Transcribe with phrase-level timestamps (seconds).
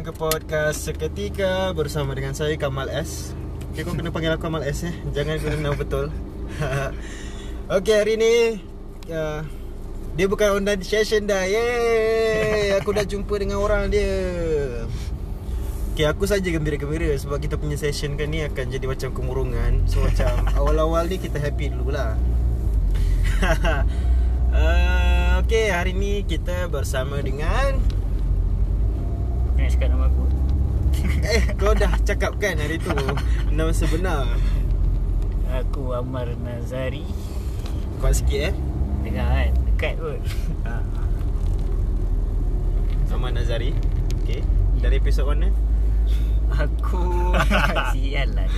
[0.00, 3.36] datang ke podcast Seketika bersama dengan saya Kamal S.
[3.68, 4.96] Okey, kau kena panggil aku Kamal S eh.
[5.12, 6.08] Jangan guna nama betul.
[7.76, 8.32] Okey, hari ni
[9.12, 9.44] uh,
[10.16, 11.44] dia bukan online session dah.
[11.44, 14.08] Yeay, aku dah jumpa dengan orang dia.
[15.92, 19.84] Okey, aku saja gembira-gembira sebab kita punya session kan ni akan jadi macam kemurungan.
[19.84, 20.32] So macam
[20.64, 22.16] awal-awal ni kita happy dululah.
[24.56, 27.79] uh, Okey, hari ni kita bersama dengan
[29.80, 30.24] cakap nama aku?
[31.24, 32.92] Eh kau dah cakap kan hari tu?
[33.48, 34.28] Nama sebenar.
[35.48, 37.08] Aku Amar Nazari.
[37.96, 38.54] Kuat sikit eh?
[39.00, 39.50] Dengar kan?
[39.64, 40.20] Dekat pun
[40.68, 40.84] ha.
[43.08, 43.72] Ahmad Nazari.
[44.20, 44.44] Okay
[44.84, 45.48] Dari episod mana?
[46.60, 47.32] Aku
[47.96, 48.52] Sial lah.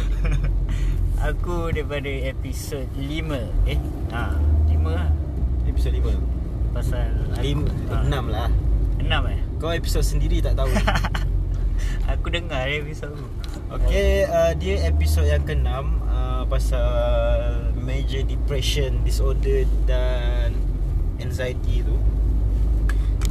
[1.22, 3.78] Aku daripada episod 5 Eh?
[4.10, 4.34] Ha,
[4.66, 5.06] 5 lah.
[5.70, 8.50] Episod 5 Pasal aku, 5 6 lah.
[8.98, 9.40] 6 eh?
[9.62, 10.66] Kau episod sendiri tak tahu
[12.22, 13.26] Aku dengar episod tu
[13.66, 15.66] Okay uh, Dia episod yang ke-6
[16.06, 16.86] uh, Pasal
[17.74, 20.54] Major depression Disorder Dan
[21.18, 21.98] Anxiety tu.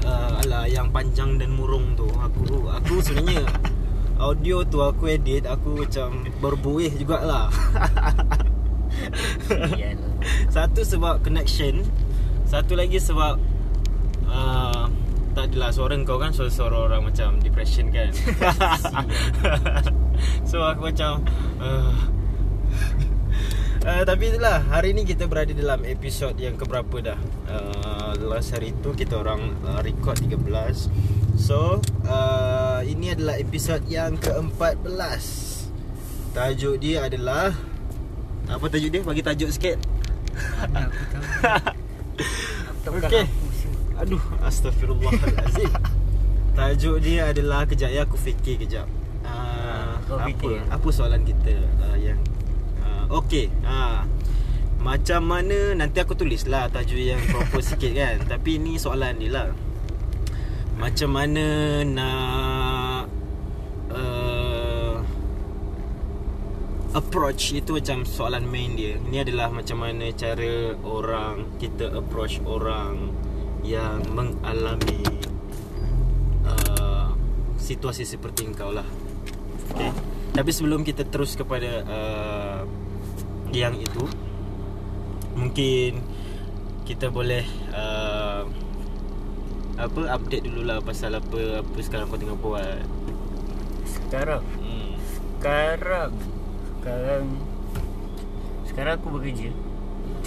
[0.03, 2.03] Uh, Alah yang panjang dan murung tu.
[2.19, 3.47] Aku Aku sebenarnya
[4.27, 7.47] Audio tu aku edit Aku macam Berbuih jugalah.
[9.47, 10.03] Sial.
[10.59, 11.87] Satu sebab connection
[12.44, 13.39] Satu lagi sebab
[15.31, 18.12] Tak adalah suara kau kan Suara-suara orang macam depression kan?
[20.50, 21.24] So aku macam
[21.63, 21.95] uh,
[23.88, 27.19] uh, Tapi itulah Hari ni kita berada dalam episod yang keberapa dah?
[27.48, 30.39] Uh, Last hari tu kita orang uh, record 13
[31.39, 35.24] So uh, Ini adalah episod yang ke-14
[36.31, 37.56] Tajuk dia adalah
[38.51, 39.01] Apa tajuk dia?
[39.04, 39.80] Bagi tajuk sikit.
[40.72, 41.24] Mana aku tahu.
[42.88, 43.25] Aku tak Okey.
[44.01, 45.69] Aduh, astagfirullahalazim.
[46.57, 48.89] Tajuk dia adalah kejap ya aku fikir kejap.
[49.21, 50.57] Uh, Kau apa fikir.
[50.74, 51.53] apa soalan kita
[51.86, 52.18] uh, yang
[52.81, 53.53] uh, okey.
[53.62, 54.01] Uh,
[54.81, 58.18] macam mana nanti aku tulis lah tajuk yang proper sikit kan.
[58.33, 59.48] Tapi ni soalan dia lah.
[60.81, 61.45] Macam mana
[61.86, 63.06] nak
[63.94, 64.97] uh,
[66.97, 68.97] approach itu macam soalan main dia.
[68.97, 73.13] Ini adalah macam mana cara orang kita approach orang
[73.61, 75.05] yang mengalami
[76.45, 77.13] uh,
[77.57, 78.85] situasi seperti engkau lah.
[79.71, 79.91] Okay.
[80.31, 82.61] Tapi sebelum kita terus kepada uh,
[83.51, 84.07] yang itu,
[85.35, 86.01] mungkin
[86.87, 88.43] kita boleh uh,
[89.81, 92.83] apa update dululah pasal apa apa sekarang kau tengah buat.
[94.11, 94.93] Sekarang Hmm.
[95.39, 96.11] Sekarang
[96.67, 97.25] Sekarang
[98.67, 99.55] Sekarang aku bekerja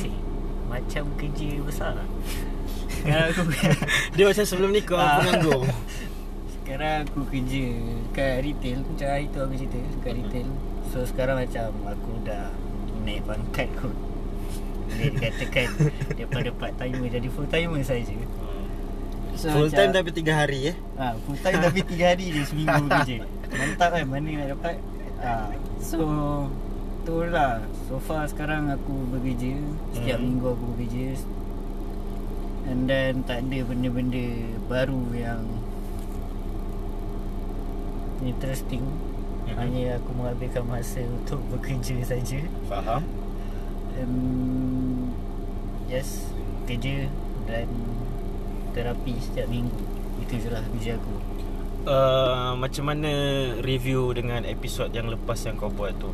[0.01, 0.17] Cik
[0.73, 1.95] Macam kerja besar
[3.05, 3.43] Sekarang aku
[4.17, 5.21] Dia macam sebelum ni kau Ah.
[5.21, 5.69] penganggur.
[6.57, 7.65] Sekarang aku kerja
[8.11, 10.49] Kat retail Macam hari tu aku cerita Kat retail.
[10.89, 12.49] So sekarang macam Aku dah
[13.03, 13.93] Naik pangkat kot.
[14.87, 15.69] Boleh dikatakan
[16.17, 18.17] Daripada part timer Jadi full timer saja
[19.35, 20.77] so, Full time tapi 3 hari eh.
[20.97, 23.17] ha, Full time tapi 3 hari je Seminggu kerja
[23.51, 24.75] Mantap kan Mana nak dapat?
[25.21, 26.01] Ha, So
[27.05, 27.61] Tu lah.
[27.85, 29.61] So far sekarang aku bekerja.
[29.93, 30.25] Setiap Hmm.
[30.25, 31.21] minggu aku bekerja
[32.65, 34.25] And then tak ada benda-benda
[34.67, 35.43] baru yang
[38.21, 38.85] Interesting
[39.45, 39.61] Mhm.
[39.61, 43.05] Hanya aku menghabiskan masa untuk bekerja saja Faham?
[44.01, 45.13] um,
[45.85, 46.33] Yes
[46.65, 47.13] Kerja
[47.45, 47.69] dan
[48.73, 49.77] terapi setiap minggu
[50.19, 51.15] Itu je lah kerja aku
[51.85, 53.13] Uh, macam mana
[53.61, 56.09] review dengan episod yang lepas yang kau buat tu?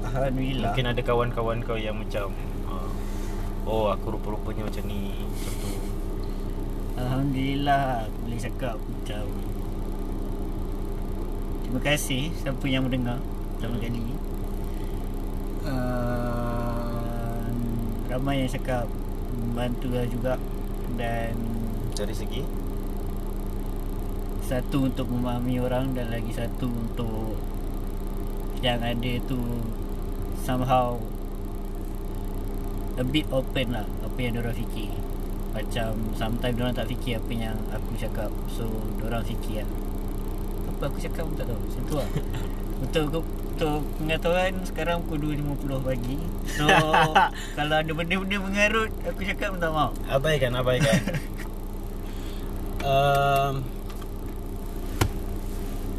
[0.00, 2.32] Alhamdulillah Mungkin ada kawan-kawan kau yang macam
[2.64, 2.88] uh,
[3.68, 5.53] Oh aku rupa-rupanya macam ni Macam
[6.94, 9.26] Alhamdulillah aku boleh cakap macam
[11.66, 13.18] Terima kasih siapa yang mendengar
[13.58, 14.14] pertama kali.
[15.66, 17.50] Uh,
[18.06, 18.86] Ramai yang cakap
[19.34, 20.38] membantu lah juga
[20.94, 21.34] Dan
[21.98, 22.42] Dari segi?
[24.46, 27.34] Satu untuk memahami orang dan lagi satu untuk
[28.62, 29.36] yang ada tu
[30.40, 30.96] somehow
[32.96, 35.03] a bit open lah apa yang diorang fikir
[35.54, 38.30] macam sometimes diorang tak fikir apa yang aku cakap.
[38.50, 38.66] So
[38.98, 39.70] diorang fikir lah.
[40.74, 41.58] Apa aku cakap pun tak tahu.
[41.62, 42.08] Macam tu lah.
[42.84, 43.22] Untuk
[43.54, 46.18] untuk pengetahuan sekarang pukul 2.50 pagi.
[46.58, 46.66] So
[47.56, 50.98] kalau ada benda-benda mengarut aku cakap minta maaf Abaikan, abaikan.
[52.82, 53.62] Um,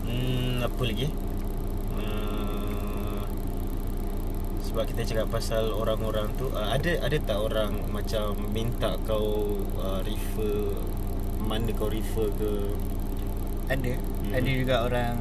[0.03, 1.07] hmm, Apa lagi?
[4.75, 10.03] Sebab kita cakap pasal orang-orang tu uh, Ada ada tak orang macam minta kau uh,
[10.03, 10.75] refer
[11.39, 12.75] Mana kau refer ke
[13.71, 14.33] Ada Hmm.
[14.35, 15.15] Ada juga orang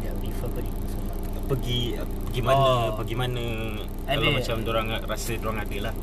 [0.00, 0.48] Ya refer
[0.88, 1.16] Salah.
[1.52, 2.96] Pergi pergi mana, Oh.
[2.96, 3.44] pergi mana
[4.08, 4.16] Ada.
[4.16, 5.94] kalau macam orang rasa orang ada lah.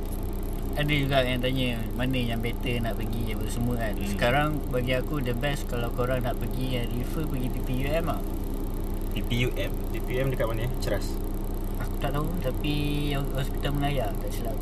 [0.78, 4.06] Ada juga yang tanya Mana yang better nak pergi Apa semua kan Hmm.
[4.06, 8.22] Sekarang bagi aku The best Kalau korang nak pergi Yang refer pergi PPUM lah
[9.12, 10.72] PPUM, PPUM dekat mana ya?
[10.86, 11.31] Ceras.
[12.02, 12.76] Aku tak tahu Tapi
[13.14, 14.58] Hospital Melaya Tak silap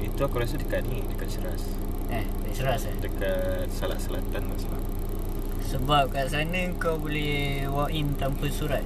[0.00, 1.68] Itu aku rasa dekat ni, dekat Ceras.
[2.08, 4.82] Eh Tak seras eh Dekat Salak Selatan tak salah.
[5.68, 8.80] Sebab kat sana Kau boleh Walk in tanpa surat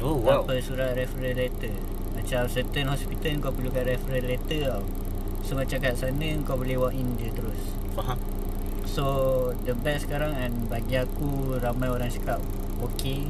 [0.00, 0.40] Oh wow.
[0.48, 1.76] Tanpa surat referral letter
[2.16, 4.80] Macam certain hospital Kau perlukan referral letter tau
[5.44, 8.16] So macam kat sana Kau boleh walk in je terus Faham.
[8.88, 9.04] So
[9.68, 12.40] the best sekarang and bagi aku ramai orang cakap
[12.80, 13.28] okay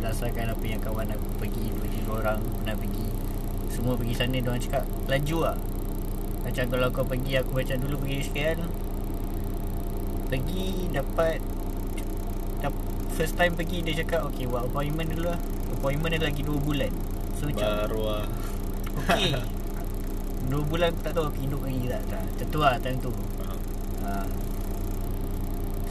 [0.00, 1.83] berdasarkan apa yang kawan aku pergi tiga
[2.20, 3.06] orang pernah pergi.
[3.70, 5.56] Semua pergi sana dia orang cakap laju lah
[6.44, 8.60] macam kalau kau pergi aku macam dulu pergi SKL
[10.28, 11.40] pergi dapat
[12.60, 12.84] dap-
[13.16, 15.40] first time pergi dia cakap okay buat appointment dulu lah
[15.72, 16.92] appointment dia lagi 2 bulan.
[17.40, 18.24] So macam Baru lah.
[19.08, 19.32] okay.
[20.52, 23.12] 2 bulan aku tak tahu aku hidup lagi tak tak macam tu lah time tu.
[24.04, 24.28] Ha.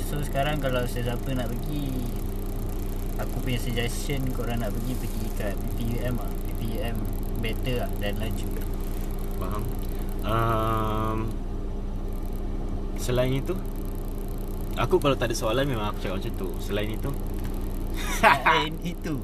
[0.05, 1.89] So sekarang kalau sesiapa nak pergi
[3.17, 6.95] Aku punya suggestion korang nak pergi Pergi kat PPUM lah PPUM
[7.43, 8.47] better lah dan laju
[9.41, 9.63] Faham.
[10.23, 11.17] Um,
[12.95, 13.59] selain itu
[14.79, 17.11] Aku kalau tak ada soalan memang aku cakap macam tu Selain itu
[18.23, 19.15] Selain itu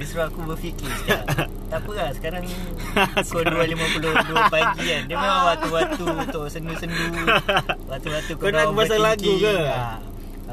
[0.00, 1.24] Dia suruh aku berfikir sekejap
[1.70, 2.42] Tak apa lah sekarang
[3.28, 7.06] Pukul 2.52 pagi kan Dia memang waktu-waktu untuk sendu-sendu
[7.84, 9.56] Waktu-waktu Kau nak pasang lagu ke?
[9.68, 10.00] Ha.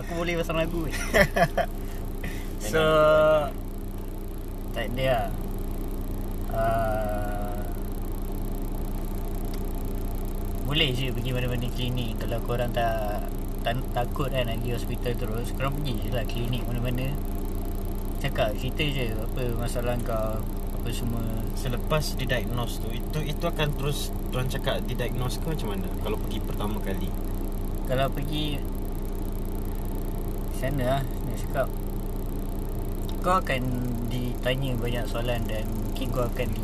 [0.03, 0.83] Aku boleh pasang lagu
[2.59, 2.83] So
[4.73, 5.29] Tak lah
[6.49, 7.61] uh,
[10.65, 12.17] Boleh je pergi mana-mana klinik.
[12.17, 13.29] Kalau korang tak,
[13.61, 17.13] tak Takut kan nak pergi hospital terus Korang pergi je lah klinik mana-mana.
[18.17, 21.21] Cakap cerita je Apa masalah kau Apa semua.
[21.53, 25.85] Selepas didiagnose tu Itu itu akan terus Tuan cakap didiagnose ke macam mana?
[26.01, 27.13] Kalau pergi pertama kali?
[27.85, 28.57] Kalau pergi
[30.57, 31.69] Sana lah Nak cakap
[33.23, 33.63] Kau akan
[34.11, 36.61] ditanya banyak soalan Dan mungkin kau akan di,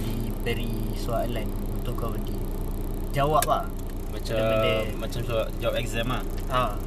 [0.00, 1.44] diberi soalan
[1.76, 2.32] Untuk kau di
[3.12, 3.68] Jawab lah.
[4.08, 4.96] Macam Benda-benda.
[4.96, 6.24] Macam so, jawab exam lah.
[6.48, 6.80] Ha.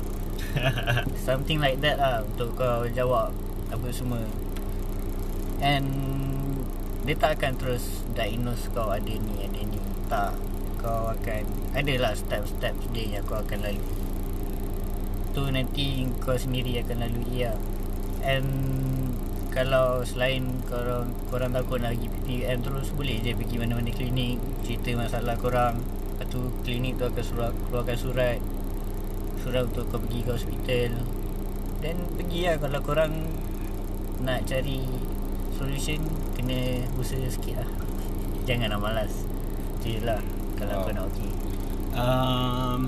[1.29, 3.29] Something like that lah Untuk kau jawab
[3.69, 4.25] Apa semua.
[5.61, 5.85] And
[7.05, 9.77] Dia tak akan terus Diagnose kau ada ni Ada ni.
[10.09, 10.33] Tak.
[10.81, 11.45] Kau akan
[11.77, 14.01] Adalah step-step dia Yang kau akan lalui.
[15.37, 17.61] Tu nanti Kau sendiri akan lalui lah.
[18.25, 18.49] And
[19.51, 24.95] Kalau selain korang, korang takut nak pergi PPM terus Boleh je pergi mana-mana klinik Cerita
[24.95, 25.75] masalah korang.
[26.15, 28.39] Lepas tu klinik tu akan suruh, keluarkan surat.
[29.43, 30.91] Surat untuk kau pergi ke hospital.
[31.83, 33.13] Dan pergi lah kalau korang
[34.23, 34.87] Nak cari
[35.59, 35.99] Solution
[36.39, 37.69] Kena usaha sikit lah.
[38.47, 39.13] Jangan nak malas.
[39.83, 40.23] Je lah
[40.55, 40.85] Kalau Wow.
[40.87, 41.31] kau nak okey
[41.95, 42.81] um,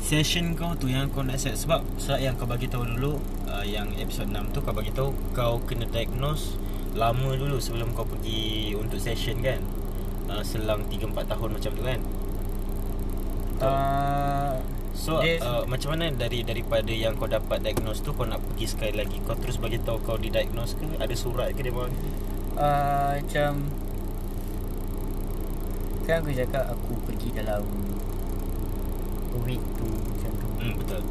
[0.00, 1.54] Session kau tu yang kau nak set.
[1.54, 5.12] Sebab Sebab yang kau bagi tahu dulu uh, Yang episod 6 tu kau bagi tahu
[5.30, 6.56] Kau kena diagnose
[6.96, 9.60] Lama dulu sebelum kau pergi Untuk session kan?
[10.26, 12.00] Uh, Selang 3-4 tahun macam tu kan?
[13.60, 14.54] Uh,
[14.90, 18.66] So Dia- uh, macam mana dari daripada yang kau dapat diagnose tu kau nak pergi
[18.68, 19.16] sekali lagi?
[19.24, 20.84] Kau terus bagi tahu kau didiagnose ke?
[20.96, 22.08] Ada surat ke dia bagi?
[22.56, 23.52] Uh, Macam
[26.04, 27.62] Kan aku cakap aku pergi dalam
[29.46, 30.46] Week tu Macam tu.
[30.58, 31.02] Hmm betul.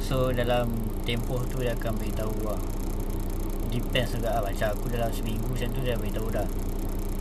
[0.00, 0.66] So dalam
[1.06, 2.60] tempoh tu dia akan beritahu lah
[3.70, 4.42] Depends juga lah.
[4.42, 6.48] Macam aku dalam seminggu macam tu dia beritahu dah.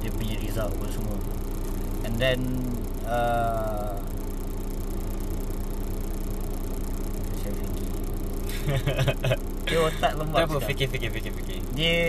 [0.01, 1.17] Dia punya result pun semua.
[2.09, 2.39] And then
[3.05, 4.01] uh,
[7.37, 7.89] Saya fikir.
[9.69, 11.61] Dia otak lembab tak apa fikir fikir fikir fikir.
[11.77, 12.01] Dia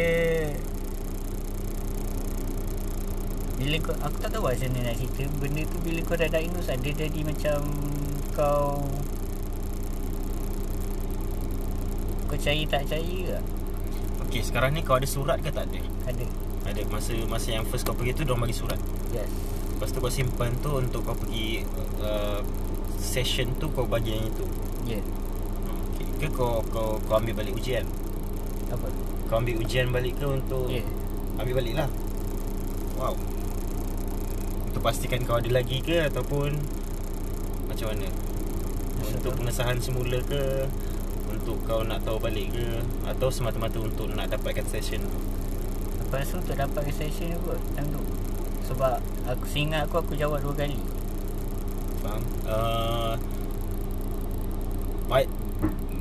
[3.61, 6.73] Bila kau Aku tak tahu macam mana nak cerita Benda tu bila kau dah diagnose
[6.81, 7.59] Dia jadi macam
[8.33, 8.81] Kau
[12.25, 13.39] Kau cari tak cari ke?
[14.31, 15.83] Okey sekarang ni kau ada surat ke tak ada?
[16.07, 16.23] Ada.
[16.71, 16.81] Ada.
[16.87, 18.79] Masa masa yang first kau pergi tu diorang bagi surat?
[19.11, 19.27] Yes.
[19.75, 21.67] Lepas tu kau simpan tu untuk kau pergi
[21.99, 22.39] uh,
[22.95, 24.47] session tu kau bagi yang itu?
[24.87, 25.05] Ya yeah.
[25.91, 26.07] Okey.
[26.23, 27.83] Ke kau kau kau ambil balik ujian?
[28.71, 28.87] Apa?
[29.27, 31.43] Kau ambil ujian balik ke untuk Ya yeah.
[31.43, 31.91] Ambil balik lah?
[32.95, 33.19] Wow
[34.81, 36.57] Untuk pastikan kau ada lagi ke Ataupun
[37.69, 38.09] Macam mana?
[38.97, 39.39] Masa Untuk tu.
[39.45, 40.65] pengesahan semula ke?
[41.29, 42.81] Untuk kau nak tahu balik ke?
[43.05, 45.21] Atau semata-mata untuk nak dapatkan session tu?
[46.01, 48.01] Lepas tu untuk dapat session kot Time tu.
[48.73, 50.81] Sebab Aku seingat aku Aku jawab dua kali.
[52.01, 52.25] Faham?
[52.49, 53.21] Uh,
[55.13, 55.29] baik,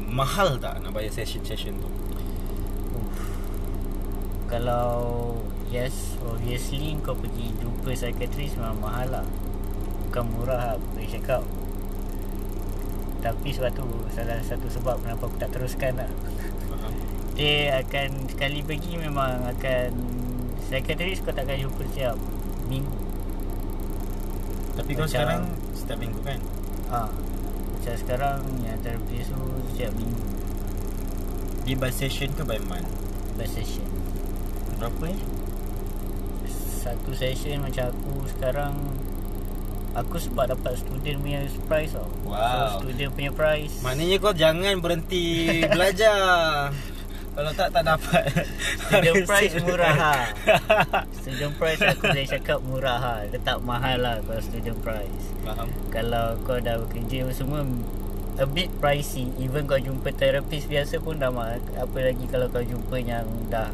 [0.08, 1.92] mahal tak nak bayar session-session tu?
[4.48, 5.36] Kalau
[5.70, 9.26] Yes Obviously kau pergi jumpa psychiatrist Memang mahal lah
[10.10, 11.46] Bukan murah lah Boleh cakap
[13.22, 16.10] Tapi sebab tu Salah satu sebab Kenapa aku tak teruskan lah
[16.74, 16.94] Faham.
[17.38, 19.90] Dia akan Sekali pergi memang akan
[20.66, 22.18] Psychiatrist kau takkan jumpa setiap
[22.66, 22.98] Minggu
[24.74, 26.42] Tapi kau sekarang setiap minggu kan?
[26.90, 27.14] ha.
[27.78, 29.38] Macam sekarang Yang tu
[29.70, 30.26] Setiap minggu
[31.70, 32.90] Dia by session ke by month?
[33.38, 33.86] Per session
[34.82, 35.39] Berapa eh?
[36.90, 38.74] Satu session macam aku sekarang
[39.94, 42.82] Aku sebab dapat student punya price tau Wow.
[42.82, 45.26] So student punya price Maknanya kau jangan berhenti
[45.78, 46.74] belajar.
[47.30, 48.26] Kalau tak tak dapat.
[48.90, 50.14] Student price murah ha.
[51.22, 53.14] Student price aku boleh cakap murah ha.
[53.30, 55.70] Dia tak mahal lah kalau student price Faham?
[55.94, 57.62] Kalau kau dah bekerja semua
[58.42, 62.66] A bit pricey Even kau jumpa therapist biasa pun dah mahal Apa lagi kalau kau
[62.66, 63.70] jumpa yang dah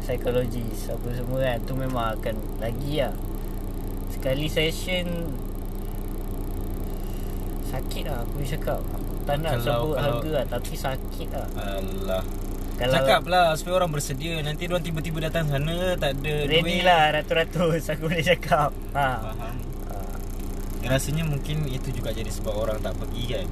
[0.00, 3.14] Psychologist Apa semua kan Tu memang akan lagi lah
[4.10, 5.06] Sekali session
[7.66, 11.28] Sakit lah aku boleh cakap Aku tak nak Kalau- sebut kalau- harga lah Tapi sakit
[11.30, 12.24] lah Alah.
[12.74, 16.82] Kalau Cakap lah supaya orang bersedia Nanti orang tiba-tiba datang sana Tak ada Ready duit
[16.82, 19.08] lah ratus-ratus Aku boleh cakap ha.
[19.22, 19.96] Faham ha.
[20.82, 23.46] Rasanya mungkin itu juga jadi sebab orang tak pergi kan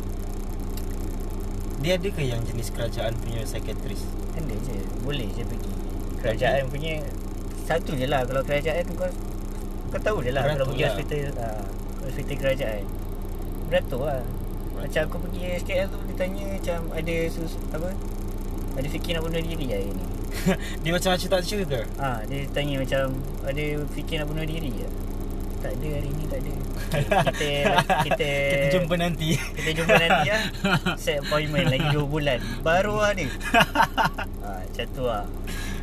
[1.78, 4.08] Dia ada ke yang jenis kerajaan punya psychiatrist?
[4.34, 5.70] Ada je Boleh je pergi
[6.18, 7.02] Kerajaan punya
[7.62, 8.26] Satu je lah.
[8.26, 9.06] Kalau kerajaan kau
[9.88, 10.90] Kau tahu je lah Beratur Kalau pergi lah.
[10.90, 11.48] hospital ha,
[12.04, 12.82] Hospital kerajaan.
[13.68, 14.22] Beratur lah.
[14.78, 17.90] Macam aku pergi SKL tu Dia tanya macam Ada sus, Apa?
[18.78, 20.06] Ada fikir nak bunuh diri hari ni?
[20.87, 21.78] Dia macam macam tak cerita?
[21.98, 23.04] Ha, Dia tanya macam
[23.42, 24.87] Ada fikir nak bunuh diri ke
[25.58, 26.52] Tak ada hari ni tak ada.
[27.26, 27.48] Kita
[28.06, 29.34] Kita Kita jumpa nanti.
[29.34, 30.42] Kita jumpa nanti lah.
[31.02, 32.38] Set appointment lagi 2 bulan.
[32.62, 33.26] Baru lah ni.
[33.26, 35.26] Ha, Macam tu lah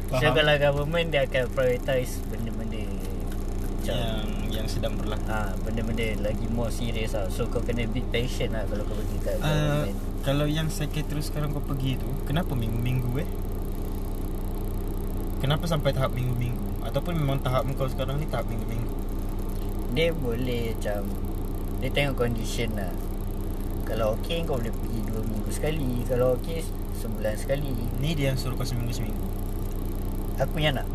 [0.06, 0.38] So Faham.
[0.38, 6.70] kalau government Dia akan prioritize Benda-benda Macam Yang yang sedang berlaku ha, Benda-benda lagi more
[6.70, 9.41] serious lah So kau kena be patient lah Kalau kau pergi kat Uh,
[9.89, 13.30] government kalau yang psychiatrist sekarang kau pergi tu Kenapa minggu-minggu eh?
[15.38, 16.82] Kenapa sampai tahap minggu-minggu?
[16.82, 18.89] Ataupun memang tahap kau sekarang ni tahap minggu-minggu?
[19.94, 21.06] Dia boleh macam
[21.78, 22.89] Dia tengok condition lah
[23.86, 26.65] Kalau okey kau boleh pergi 2 minggu sekali Kalau okey
[26.98, 27.70] Sebulan sekali
[28.02, 29.25] Ni dia yang suruh kau seminggu-seminggu
[30.38, 30.88] Aku yang nak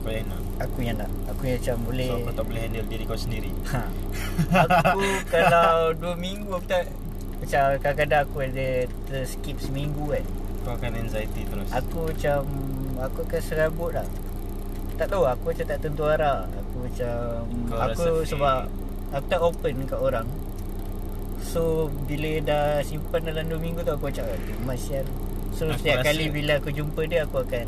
[0.00, 2.86] Kau yang nak Aku yang nak Aku yang macam boleh So kau tak boleh handle
[2.88, 3.80] diri kau sendiri Ha.
[4.64, 6.84] Aku kalau 2 minggu aku tak
[7.36, 8.68] macam kadang-kadang aku ada
[9.06, 10.24] terskip seminggu kan.
[10.64, 12.38] Kau akan anxiety terus Aku macam
[12.96, 14.08] aku akan serabut lah.
[14.96, 16.48] Tak tahu aku macam tak tentu arah.
[16.48, 17.12] Aku macam
[17.68, 18.72] Kau aku sebab
[19.12, 20.26] aku tak open kat orang.
[21.38, 25.04] So bila dah simpan dalam 2 minggu tu aku macam "Ah, gemas sial.
[25.52, 27.64] So Aku setiap rasa- kali bila aku jumpa dia aku akan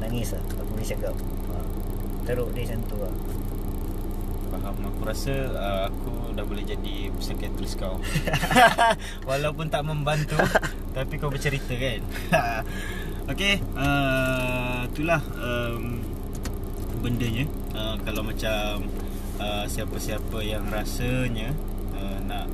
[0.00, 0.42] nangis lah.
[0.58, 1.14] Aku boleh cakap.
[1.14, 1.54] Ha.
[2.26, 3.14] Teruk dia macam tu lah.
[4.48, 8.00] Faham Aku rasa uh, Aku dah boleh jadi Psychiatrist kau
[9.28, 10.40] Walaupun tak membantu
[10.96, 12.00] Tapi kau bercerita kan
[13.32, 16.00] Okay uh, Itulah um,
[17.04, 17.44] Bendanya
[17.76, 18.88] uh, Kalau macam
[19.38, 21.52] uh, Siapa-siapa yang rasanya
[21.94, 22.48] uh, Nak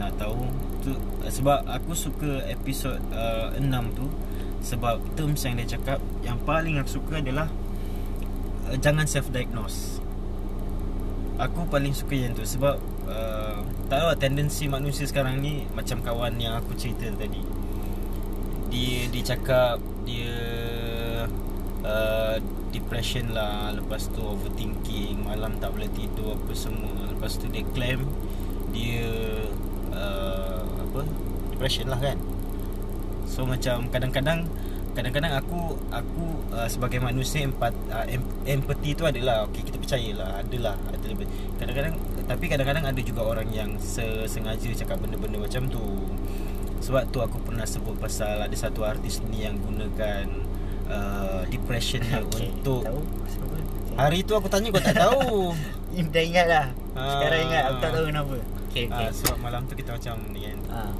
[0.00, 0.48] Nak tahu
[0.80, 4.06] tu, uh, Sebab aku suka episod uh, 6 tu
[4.66, 7.46] Sebab terms yang dia cakap Yang paling aku suka adalah
[8.66, 10.02] uh, Jangan self-diagnose
[11.36, 16.00] Aku paling suka yang tu sebab uh, tak tahu lah, tendensi manusia sekarang ni macam
[16.00, 17.44] kawan yang aku cerita tadi.
[18.72, 20.32] Dia dia cakap dia
[21.84, 22.40] uh,
[22.72, 27.04] depression lah, lepas tu overthinking, malam tak boleh tidur apa semua.
[27.14, 28.00] Lepas tu dia claim
[28.72, 29.04] dia
[29.92, 31.04] uh, apa?
[31.52, 32.18] Depression lah kan.
[33.26, 34.46] So macam kadang-kadang
[34.96, 36.24] kadang-kadang aku aku
[36.56, 41.28] uh, sebagai manusia empat uh, em, empathy tu adalah okey kita percayalah adalah ada lebih
[41.60, 43.76] kadang-kadang tapi kadang-kadang ada juga orang yang
[44.24, 45.84] sengaja cakap benda-benda macam tu
[46.80, 50.32] sebab tu aku pernah sebut pasal ada satu artis ni yang gunakan
[50.88, 53.52] uh, depression dia Okay, untuk tahu siapa?
[53.52, 53.96] Okay.
[54.00, 55.52] hari tu aku tanya kau tak tahu
[56.14, 57.46] dah ingat lah Sekarang Ah.
[57.48, 58.36] ingat Aku tak tahu kenapa
[58.72, 60.92] Okay okay uh, sebab malam tu kita macam ni kan ah.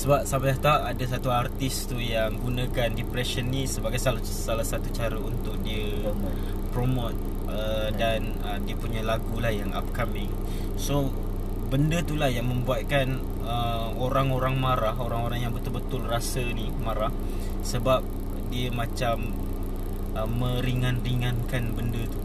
[0.00, 4.88] Sebab sampai tak ada satu artis tu yang gunakan depression ni sebagai salah, salah satu
[4.96, 6.72] cara untuk dia Promote.
[6.72, 7.18] promote
[7.52, 10.32] uh, dan uh, dia punya lagu lah yang upcoming.
[10.80, 11.12] So
[11.68, 17.12] benda tu lah yang membuatkan uh, orang-orang marah, orang-orang yang betul-betul rasa ni marah
[17.60, 18.00] sebab
[18.48, 19.36] dia macam
[20.16, 22.24] uh, meringan-ringankan benda tu.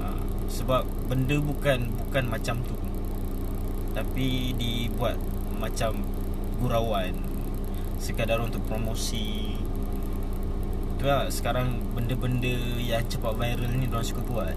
[0.00, 2.80] Uh, sebab benda bukan bukan macam tu.
[3.92, 5.20] Tapi dibuat
[5.60, 6.15] macam
[6.60, 7.36] gurauan
[8.00, 9.56] sekadar untuk promosi.
[10.96, 14.56] Tu lah sekarang benda-benda yang cepat viral ni orang suka buat.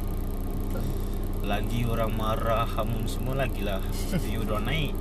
[1.43, 3.83] Lagi orang marah hamun semua lagi lah.
[4.23, 4.93] View orang naik.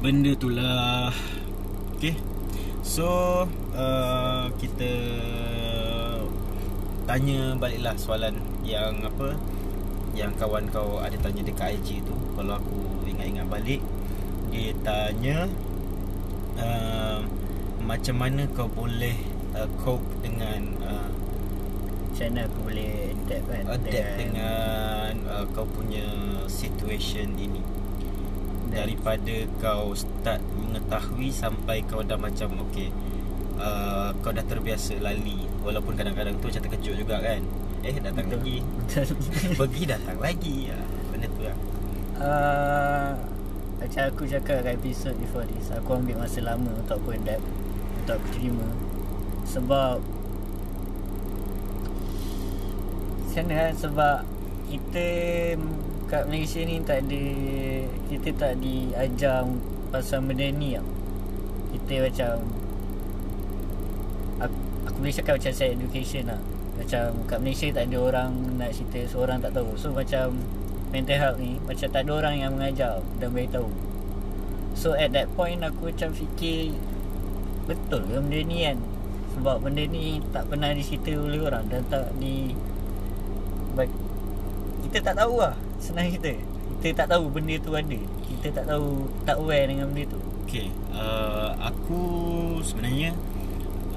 [0.00, 1.12] Benda tu lah.
[1.96, 2.16] Okay.
[2.84, 3.08] So
[3.72, 4.92] uh, kita
[7.04, 9.36] tanya baliklah soalan yang apa?
[10.14, 12.14] Yang kawan kau ada tanya dekat IG tu.
[12.36, 13.80] Kalau aku ingat-ingat balik
[14.54, 15.50] dia tanya
[16.62, 17.18] uh,
[17.82, 19.18] macam mana kau boleh
[19.58, 21.10] uh, cope dengan uh,
[22.14, 26.06] Macam mana aku boleh adapt kan adapt dengan uh, kau punya
[26.46, 27.58] situation ini.
[28.70, 32.94] Daripada kau start mengetahui sampai kau dah macam okay
[33.58, 35.50] uh, kau dah terbiasa lali.
[35.66, 37.42] Walaupun kadang-kadang tu macam terkejut juga kan.
[37.82, 38.38] Eh datang Betul.
[38.38, 38.56] lagi.
[39.58, 40.56] Pergi datang lagi.
[40.70, 40.78] Ya,
[41.10, 41.58] benda tu lah.
[42.14, 43.33] Uh,
[43.84, 47.44] Macam aku cakap kat episode before this Aku ambil masa lama untuk aku adapt
[48.00, 48.64] Untuk aku terima.
[49.44, 50.00] Sebab
[53.34, 54.18] mana kan Sebab
[54.72, 55.06] Kita
[56.08, 57.24] Kat Malaysia ni tak ada
[58.08, 59.44] Kita tak diajar
[59.92, 60.88] Pasal benda ni tau.
[61.76, 62.32] Kita macam
[64.48, 66.40] Aku, aku boleh cakap macam sex education lah.
[66.80, 69.76] Macam kat Malaysia tak ada orang Nak cerita seorang tak tahu.
[69.76, 70.40] So macam
[70.94, 73.66] Mental health ni Macam tak ada orang yang mengajar Dan beritahu.
[74.78, 76.70] So at that point aku macam fikir
[77.66, 78.78] Betul ke benda ni kan?
[79.34, 82.54] Sebab benda ni tak pernah dicerita oleh orang Dan tak di
[83.74, 84.02] bag-
[84.86, 86.38] Kita tak tahu lah Senang kita.
[86.78, 87.98] Kita tak tahu benda tu ada.
[88.30, 90.20] Kita tak tahu Tak aware dengan benda tu.
[90.46, 92.02] Okay uh, Aku
[92.62, 93.10] sebenarnya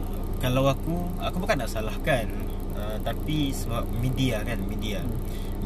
[0.01, 2.25] uh, Kalau aku Aku bukan nak salahkan
[2.73, 5.05] uh, Tapi sebab media kan Media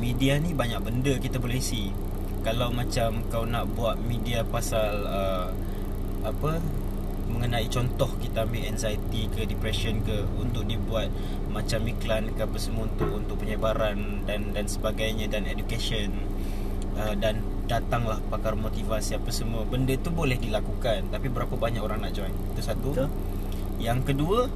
[0.02, 1.94] Media ni banyak benda kita boleh isi.
[2.42, 5.54] Kalau macam kau nak buat media pasal uh,
[6.26, 6.58] Apa
[7.30, 11.14] Mengenai contoh kita ambil anxiety ke depression ke Untuk dibuat
[11.54, 16.10] macam iklan ke apa semua Untuk untuk penyebaran dan dan sebagainya Dan education
[16.98, 21.14] uh, Dan datanglah pakar motivasi apa semua Benda tu boleh dilakukan.
[21.14, 22.34] Tapi berapa banyak orang nak join?
[22.58, 22.90] Itu satu.
[22.98, 23.10] Betul.
[23.78, 24.50] Yang kedua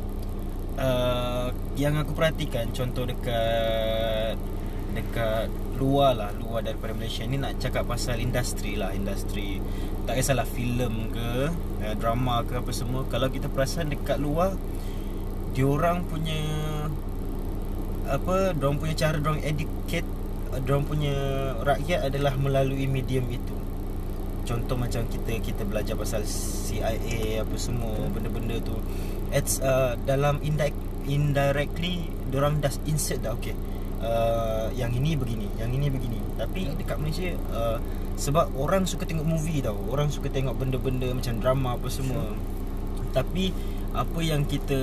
[0.82, 4.42] uh, Yang aku perhatikan Contoh dekat
[4.96, 7.28] Dekat luar lah Luar daripada Malaysia.
[7.28, 9.60] Ni Nak cakap pasal industri lah Industri.
[10.08, 11.52] Tak kisahlah filem ke
[11.84, 13.04] uh, Drama ke apa semua.
[13.12, 14.56] Kalau kita perasan dekat luar
[15.52, 16.40] Diorang punya
[18.08, 20.08] Apa Diorang punya cara Diorang educate
[20.64, 21.16] Diorang punya
[21.68, 23.52] rakyat adalah Melalui medium itu.
[24.46, 28.78] Contoh macam kita kita belajar pasal CIA apa semua benda-benda tu.
[29.36, 30.78] It's uh, dalam indirect
[31.10, 33.58] indirectly orang dah insert dah okay
[34.06, 36.20] uh, yang ini begini yang ini begini.
[36.38, 37.78] Tapi dekat Malaysia uh,
[38.16, 39.76] sebab orang suka tengok movie tau.
[39.90, 42.26] Orang suka tengok benda-benda macam drama apa semua.
[43.12, 43.50] Tapi
[43.96, 44.80] apa yang kita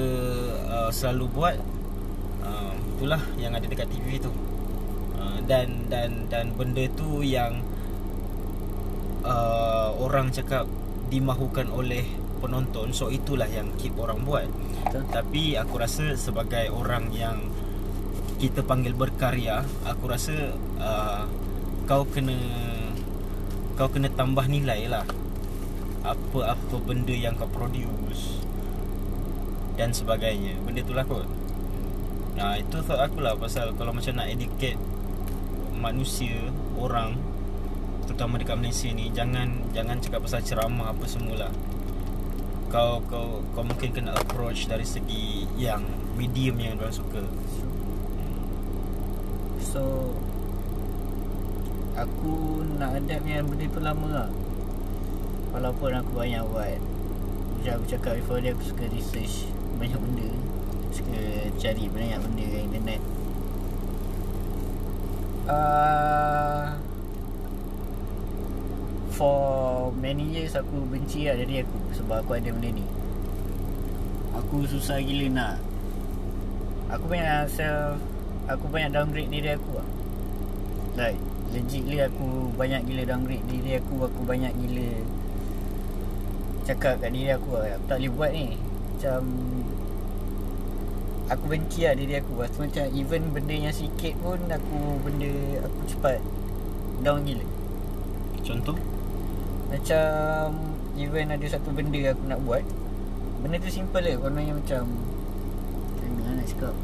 [0.67, 1.57] uh, selalu buat
[2.43, 4.33] uh, itulah yang ada dekat TV tu.
[5.17, 7.63] Uh, dan dan dan benda tu yang
[9.23, 10.67] uh, orang cakap
[11.13, 12.03] dimahukan oleh
[12.43, 12.91] penonton.
[12.91, 14.51] So itulah yang keep orang buat.
[14.83, 15.07] Betul.
[15.15, 17.39] tapi aku rasa sebagai orang yang
[18.43, 20.51] kita panggil berkarya aku rasa
[20.83, 21.31] uh,
[21.87, 22.35] kau kena
[23.79, 25.07] kau kena tambah nilai lah
[26.03, 28.43] apa-apa benda yang kau produce
[29.79, 31.31] dan sebagainya benda tu lah kot
[32.33, 34.81] Nah itu thought aku lah pasal kalau macam nak educate
[35.77, 36.33] manusia
[36.81, 37.19] orang
[38.09, 41.53] terutama dekat Malaysia ni jangan jangan cakap pasal ceramah apa semula.
[42.73, 45.85] Kau kau kau mungkin kena approach dari segi yang
[46.17, 47.21] medium yang orang suka.
[49.73, 50.13] So
[51.93, 54.31] Aku nak adapt dengan benda tu lama lah.
[55.53, 56.81] Walaupun aku banyak buat.
[57.61, 60.29] Macam aku cakap before dia Aku suka research banyak benda.
[60.93, 61.21] Suka
[61.61, 63.03] cari banyak benda kat internet.
[65.45, 66.81] Uh,
[69.13, 72.87] For many years aku benci lah diri aku Sebab aku ada benda ni.
[74.33, 75.57] Aku susah gila nak.
[76.89, 78.12] Aku banyak self
[78.51, 79.89] Aku banyak downgrade diri aku lah.
[80.99, 81.21] Like
[81.53, 84.91] Legitly aku banyak gila downgrade diri aku Aku banyak gila
[86.67, 87.79] Cakap kat diri aku lah.
[87.79, 88.47] Aku tak boleh buat ni.
[88.59, 89.23] Macam
[91.31, 92.35] Aku benci lah diri aku.
[92.35, 95.31] Lepas tu macam even benda yang sikit pun Aku benda
[95.63, 96.19] Aku cepat
[96.99, 97.47] Down gila.
[98.43, 98.79] Contoh?
[99.71, 100.47] Macam
[100.99, 102.67] Even ada satu benda aku nak buat
[103.39, 104.83] Benda tu simple Konon yang macam
[105.95, 106.75] Macam mana nak cakap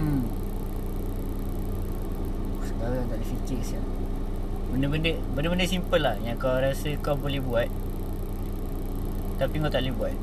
[0.00, 0.24] Hmm.
[2.64, 3.84] Sekarang tak boleh fikir siap.
[4.72, 7.68] Benda-benda Benda-benda simple lah Yang kau rasa kau boleh buat
[9.36, 10.16] Tapi kau tak boleh buat.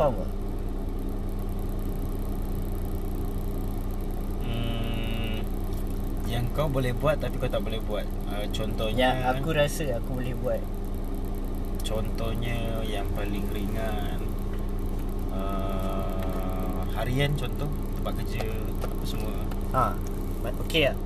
[0.00, 0.30] Faham tak?
[4.44, 5.36] Hmm,
[6.28, 8.04] yang kau boleh buat tapi kau tak boleh buat.
[8.28, 10.62] Uh, contohnya Yang aku rasa aku boleh buat.
[11.80, 14.20] Contohnya yang paling ringan
[15.32, 18.46] uh, harian contoh tempat kerja
[18.86, 19.34] apa semua.
[19.74, 19.84] Ha
[20.62, 20.96] Okay tak?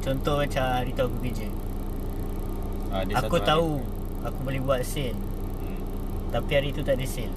[0.00, 1.44] Contoh macam hari tu aku kerja
[3.04, 3.48] dia Aku satu hari.
[3.52, 3.70] tahu
[4.24, 5.12] Aku boleh buat sale
[5.60, 5.76] Hmm.
[6.32, 7.36] Tapi hari tu tak ada sale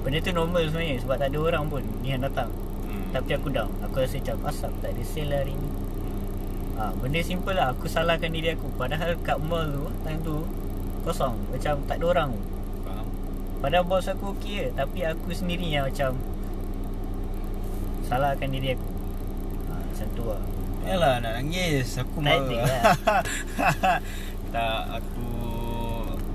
[0.00, 2.48] Benda tu normal sebenarnya Sebab tak ada orang pun Ni yang datang
[2.88, 3.12] Hmm.
[3.12, 5.68] Tapi aku down Aku rasa macam Asap tak ada sale lah hari ni
[6.80, 10.48] ha, Benda simple lah Aku salahkan diri aku Padahal kat mall tu Time tu
[11.04, 12.30] Kosong Macam tak ada orang
[12.88, 13.06] Faham?
[13.60, 16.16] Padahal bos aku okey Tapi aku sendiri yang macam
[18.14, 18.88] Salahkan diri aku.
[19.66, 20.42] Ha, Macam tu lah.
[20.84, 21.88] Yalah nak nangis.
[21.96, 22.82] Aku Tak mau ada lah.
[24.54, 25.28] Tak aku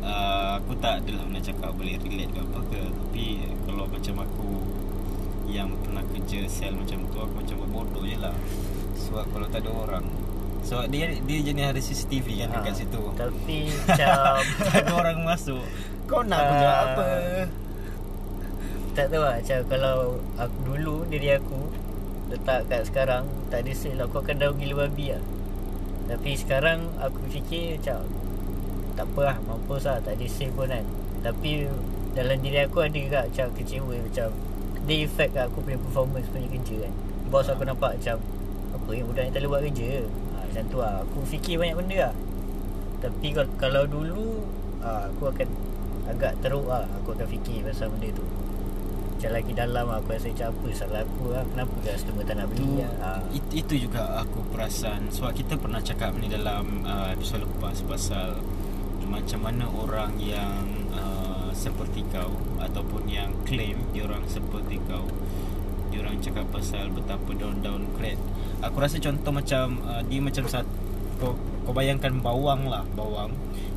[0.01, 2.81] uh, Aku tak adalah nak cakap Boleh relate ke apa ke.
[2.83, 3.25] Tapi
[3.63, 4.49] Kalau macam aku
[5.47, 8.35] Yang pernah kerja sel macam tu Aku macam berbodoh je lah.
[8.99, 10.05] Sebab kalau tak ada orang.
[10.59, 13.01] Sebab dia dia jenis ada CCTV kan dekat Ha, situ.
[13.15, 14.17] Tapi macam
[14.67, 15.63] Tak ada orang masuk.
[16.03, 16.83] Kau nak aku jawab Ah.
[16.89, 17.07] apa
[18.99, 19.39] Tak tahu lah.
[19.39, 19.97] Macam kalau
[20.35, 21.71] aku, Dulu diri aku
[22.35, 25.23] Letak kat sekarang Tak ada sale Aku akan dah gila babi lah.
[26.11, 28.03] Tapi sekarang Aku fikir macam
[28.99, 30.03] Tak apa lah Mampus lah.
[30.03, 30.83] Tak ada sale pun kan.
[31.23, 31.71] Tapi
[32.11, 34.27] Dalam diri aku ada juga Macam kecewa Macam
[34.83, 36.93] Dia effect kat aku punya performance Punya kerja kan.
[37.31, 38.19] Bos aku nampak macam
[38.75, 39.91] Apa yang budak ni tak boleh buat kerja?
[40.03, 40.93] Ha, Macam tu lah.
[41.07, 42.13] Aku fikir banyak benda lah.
[42.99, 44.43] Tapi kalau, kalau dulu
[44.83, 45.47] ha, Aku akan
[46.11, 46.83] Agak teruk lah.
[46.99, 48.48] Aku akan fikir pasal benda tu
[49.19, 52.47] Macam lagi dalam lah, Aku rasa macam apa Salah aku lah Kenapa customer tak nak
[52.47, 53.09] itu, beli lah ha.
[53.35, 55.11] it, itu juga aku perasan.
[55.11, 58.39] Sebab kita pernah cakap ni dalam uh, episod lepas pasal
[59.09, 62.29] macam mana orang yang uh, seperti kau
[62.61, 65.09] ataupun yang claim dia orang seperti kau
[65.89, 68.21] dia orang cakap pasal betapa down downgrade
[68.61, 71.33] aku rasa contoh macam uh, dia macam satu
[71.69, 73.29] kau, bayangkan bawang lah bawang.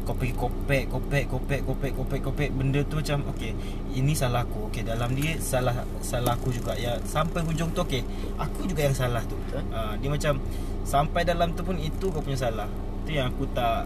[0.08, 2.50] Kau pergi kopek kopek kopek kopek kopek kopek.
[2.56, 3.52] Benda tu macam okey
[3.92, 4.72] ini salah aku.
[4.72, 6.72] Okey dalam dia salah salah aku juga.
[6.80, 8.00] Ya sampai hujung tu okey
[8.40, 9.36] aku juga yang salah tu.
[9.52, 10.40] Uh, dia macam
[10.88, 12.66] sampai dalam tu pun itu kau punya salah.
[13.04, 13.84] Tu yang aku tak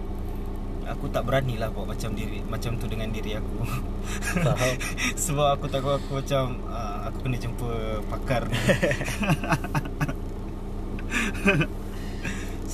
[0.86, 3.58] aku tak berani lah buat macam diri macam tu dengan diri aku.
[5.26, 7.70] Sebab aku takut aku macam uh, aku kena jumpa
[8.06, 8.56] pakar ni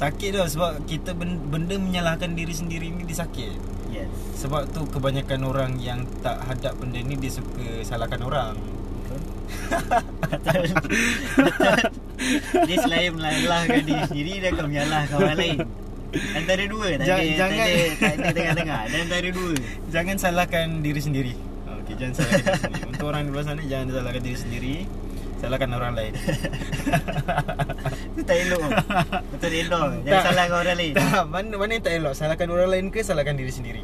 [0.02, 3.54] sakit dah sebab kita ben- benda menyalahkan diri sendiri ni dia sakit.
[3.88, 4.08] Yes.
[4.38, 8.56] Sebab tu kebanyakan orang yang tak hadap benda ni dia suka salahkan orang.
[9.04, 9.20] Betul.
[12.62, 15.58] Dia selain melalahkan diri sendiri Dia akan menyalahkan orang lain.
[16.12, 17.64] Antara dua Tak ada, Jangan- tak jangan.
[17.64, 18.80] ada, tak ada tengah-tengah.
[18.86, 19.52] Dan antara dua.
[19.88, 21.34] Jangan salahkan diri sendiri.
[21.82, 22.84] Okey jangan salahkan diri sendiri.
[22.92, 24.74] Untuk orang di luar sana jangan salahkan diri sendiri
[25.42, 26.12] salahkan orang lain.
[28.14, 28.62] Itu tak elok.
[29.34, 29.82] Betul elok.
[30.06, 30.22] Jangan Tak.
[30.30, 30.94] salahkan orang lain.
[30.94, 32.14] Tak mana mana yang tak elok?
[32.14, 33.82] Salahkan orang lain ke salahkan diri sendiri?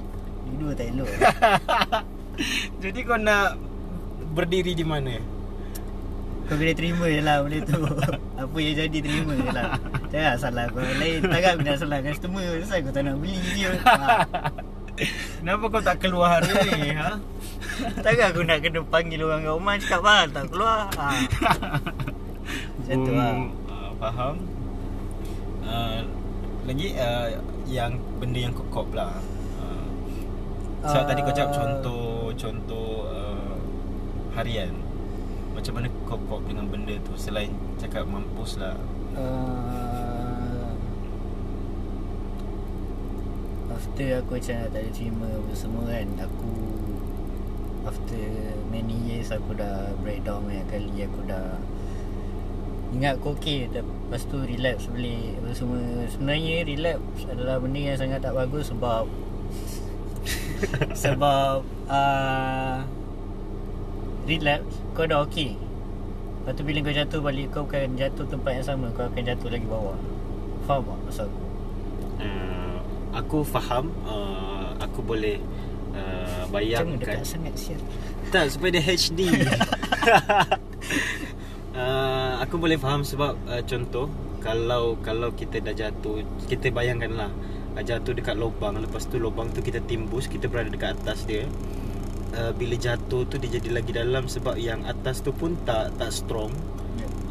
[0.55, 1.11] Dua tak elok.
[2.83, 3.59] Jadi kau nak
[4.39, 5.19] berdiri di mana?
[6.47, 7.83] Kau kena terima je lah benda tu.
[8.41, 9.77] Apa yang jadi terima je lah.
[10.09, 11.21] Jangan salah orang lain.
[11.27, 12.41] Takkan aku nak salahkan customer.
[12.47, 13.97] Kenapa aku tak nak beli dia ha.
[15.43, 16.95] Kenapa kau tak keluar hari ni?
[16.97, 17.21] Ha?
[18.05, 20.87] Takkan aku nak kena panggil orang kat rumah Cakap mahal tak keluar.
[20.95, 21.07] Ha.
[22.79, 23.33] Macam tu lah
[23.69, 24.35] uh, Faham.
[25.61, 26.01] Uh,
[26.65, 27.29] Lagi uh,
[27.67, 29.19] Yang benda yang kau lah.
[29.59, 29.87] Uh,
[30.87, 31.07] Sebab Ah.
[31.07, 33.57] tadi kau cakap contoh Contoh uh,
[34.39, 34.73] Harian.
[35.53, 38.79] Macam mana kau kop dengan benda tu Selain cakap mampus lah.
[39.19, 40.71] Uh,
[43.69, 46.78] After aku macam tak ada terima semua kan Aku
[47.89, 48.21] After
[48.69, 51.57] many years aku dah breakdown banyak kali Aku dah
[52.93, 55.41] Ingat aku okay Lepas tu relapse balik.
[55.41, 55.81] Apa semua
[56.13, 59.09] Sebenarnya relapse adalah benda yang sangat tak bagus sebab
[61.09, 62.85] Sebab uh,
[64.29, 65.57] Relapse Kau dah okay.
[66.45, 69.49] Lepas tu bila kau jatuh balik Kau bukan jatuh tempat yang sama Kau akan jatuh
[69.49, 69.97] lagi bawah.
[70.69, 71.41] Faham tak maksud aku?
[72.21, 72.77] uh,
[73.17, 75.41] Aku faham uh, Aku boleh
[76.53, 77.81] uh, Jangan dekat Bayangkan sangat sial.
[78.29, 79.21] Tak supaya dia HD
[81.79, 84.09] uh, Aku boleh faham sebab uh, Contoh
[84.45, 87.31] Kalau kalau kita dah jatuh Kita bayangkanlah
[87.77, 91.49] uh, Jatuh dekat lubang Lepas tu lubang tu kita timbus Kita berada dekat atas dia
[92.37, 96.13] uh, Bila jatuh tu dia jadi lagi dalam Sebab yang atas tu pun tak tak
[96.13, 96.53] strong.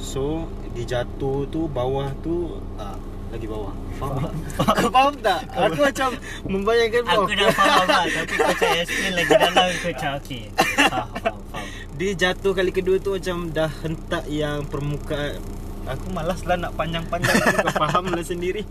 [0.01, 2.97] So Dia jatuh tu Bawah tu uh,
[3.27, 3.73] lagi bawah.
[3.97, 4.29] Faham?
[4.55, 5.41] Kau faham tak?
[5.51, 6.09] Aku macam
[6.45, 10.43] membayangkan Aku dah faham lah Tapi kau macam explain lagi dalam Kau macam okay.
[10.53, 11.67] Faham faham faham.
[11.97, 15.41] Dia jatuh kali kedua tu macam dah hentak yang permukaan.
[15.87, 18.61] Aku malas lah nak panjang-panjang Kau faham lah sendiri.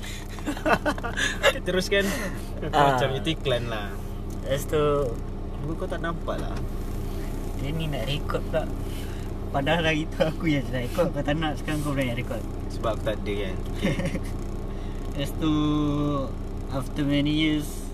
[1.66, 2.07] Teruskan.
[2.62, 2.95] Kau Ah.
[2.95, 3.90] macam itu iklan lah.
[4.47, 4.85] Lepas tu
[5.59, 6.55] Aku kau tak nampak lah.
[7.59, 8.62] Dia ni nak record pula
[9.51, 11.11] Padahal hari tu aku yang nak record.
[11.11, 12.40] Kau tak nak sekarang kau berani record.
[12.71, 13.57] Sebab aku tak ada kan
[15.16, 15.57] Lepas tu
[16.68, 17.88] After many years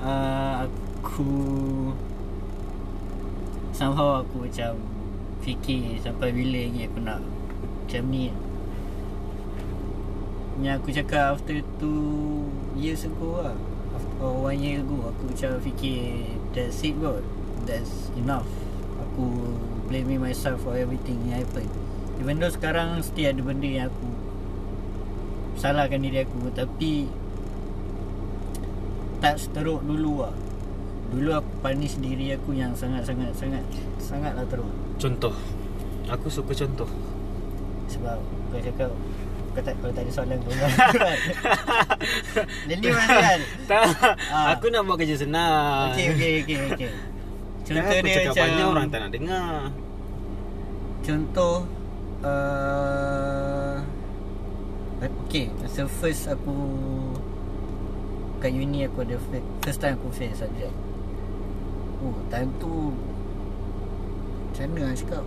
[0.00, 1.28] uh, Aku
[3.76, 4.80] Somehow aku macam
[5.44, 7.20] Fikir sampai bila lagi aku nak
[7.60, 8.32] Macam ni.
[10.64, 13.56] Yang aku cakap after two years ago lah.
[13.92, 17.28] After one year ago Aku macam fikir That's it God
[17.68, 18.48] That's enough.
[19.04, 19.52] Aku
[19.92, 21.68] blaming myself for everything yang happen
[22.24, 24.25] Even though sekarang still ada benda yang aku
[25.56, 27.08] Salahkan diri aku Tapi
[29.20, 30.34] Tak seteruk dulu lah
[31.06, 33.62] Dulu aku punish diri aku yang sangat-sangat Sangat
[33.96, 34.68] Sangatlah teruk.
[35.00, 35.34] Contoh.
[36.06, 36.90] Aku suka contoh.
[37.90, 38.18] Sebab
[38.52, 38.90] kau cakap
[39.56, 41.18] Kau tak, kalau tak ada soalan kau kan
[42.68, 43.40] Jadi mana kan?
[43.64, 43.84] Tak.
[44.28, 44.46] Ah.
[44.54, 45.96] Aku nak buat kerja senang.
[45.96, 46.90] Okey okey okey okey.
[47.64, 49.54] Contoh Contoh aku dia cakap macam banyak orang tak nak dengar.
[51.02, 51.56] Contoh
[52.20, 53.35] uh,
[54.96, 56.54] Okay Masa first aku
[58.38, 59.20] Kat uni aku ada
[59.60, 60.72] First time aku fail subject.
[62.00, 62.92] Oh time tu
[64.48, 65.24] Macam mana nak cakap?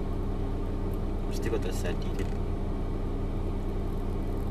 [1.30, 2.30] Mesti kau tak study kan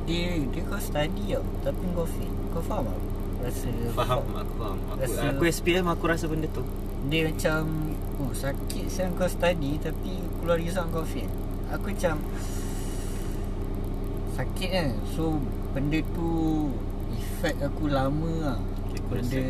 [0.05, 3.01] Dia Dia kau study tau Tapi kau fail Kau faham tak?
[3.39, 4.79] Rasa Faham aku faham.
[4.89, 6.63] Aku, Rasa- aku SPM aku rasa benda tu.
[7.07, 7.63] Dia macam
[8.19, 11.31] Oh sakit siang kau study Tapi keluar result kau fail
[11.71, 12.19] Aku macam
[14.39, 14.89] Sakit kan?
[15.19, 15.43] So
[15.75, 16.31] benda tu
[17.19, 18.59] Effect aku lama lah.
[18.87, 19.43] Okay, aku Benda.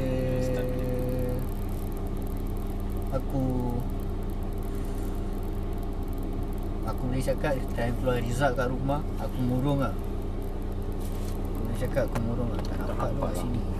[3.20, 3.42] Aku
[6.88, 9.92] Aku boleh cakap Time keluar result kat rumah Aku murung lah.
[9.92, 12.60] Aku boleh cakap aku murung lah.
[12.64, 13.32] Tak nampak kat lah.
[13.36, 13.60] sini.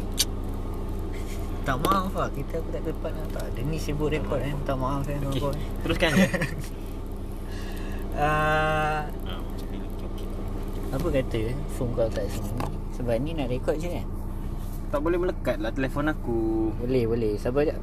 [1.69, 3.27] Tak maaf lah Kita aku tak depan lah.
[3.33, 4.57] Tak ada ni sibuk rekod kan.
[4.69, 5.41] Tak maaf kan Okay,
[5.81, 6.21] teruskan uh,
[8.19, 9.79] Ah, macam ni.
[9.79, 10.27] Okay.
[10.89, 12.65] Apa kata Phone kau kat sini?
[12.97, 14.07] Sebab ni nak rekod je kan?
[14.89, 16.73] Tak boleh melekat lah telefon aku.
[16.81, 17.37] Boleh boleh.
[17.37, 17.77] Sabar jap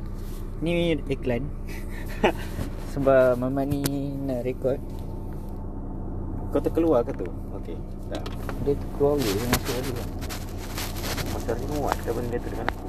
[0.65, 1.45] Ni iklan.
[2.95, 3.83] Sebab Mama ni
[4.23, 4.79] nak rekod
[6.49, 7.27] Kau terkeluar ke tu?
[7.59, 7.75] Okay
[8.07, 8.23] Tak
[8.63, 10.09] Dia tu keluar boleh Dia masuk lagi kan
[11.35, 12.87] Masa ni muat ke benda tu dengan aku?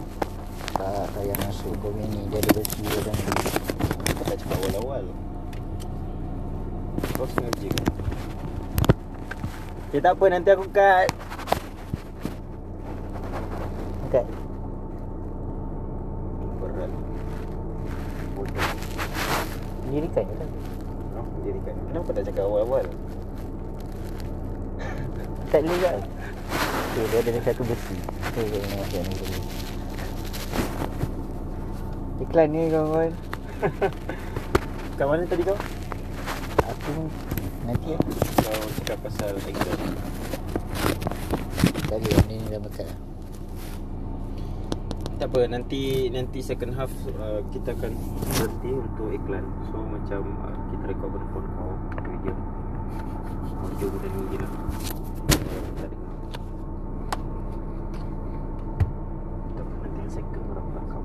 [0.78, 1.72] Tak tak payah masuk.
[1.82, 3.12] Kau punya ni Dia ada besi Dia
[4.14, 5.04] Kau tak cakap awal-awal.
[7.18, 7.82] Kau sengaja ke?
[9.86, 11.08] Okay tak apa nanti aku cut.
[14.02, 14.26] Angkat
[16.58, 16.90] Berat.
[18.34, 18.66] Bodoh.
[19.86, 20.50] Dirikan je lah
[21.14, 22.86] Oh, dirikan Kenapa tak cakap awal-awal?
[25.54, 26.00] Tak boleh kan
[26.96, 27.96] Okay dia ada satu besi.
[28.30, 29.38] Okay dia nak masuk ni dulu
[32.26, 33.12] Iklan ni kawan-kawan.
[34.98, 35.58] Kat mana tadi kau?
[36.66, 37.06] Aku
[37.62, 37.98] Nanti ya
[38.46, 39.78] Kau cakap pasal exam
[41.90, 42.86] Tadi yang ni dah makan
[45.18, 47.90] Tak apa nanti nanti second half uh, kita akan
[48.36, 49.48] berhenti untuk iklan.
[49.72, 51.72] So macam uh, kita record pada phone kau
[52.04, 52.34] video.
[53.64, 54.52] Audio benda ni je lah.
[55.80, 56.12] Tak dengar.
[59.56, 61.02] Tak apa nanti yang second berapa kau.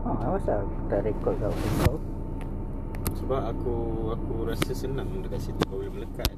[0.00, 0.38] Oh, apa
[0.88, 1.96] tak rekod phone kau
[3.30, 3.76] Sebab aku
[4.10, 6.34] aku rasa senang dekat situ kau boleh melekat.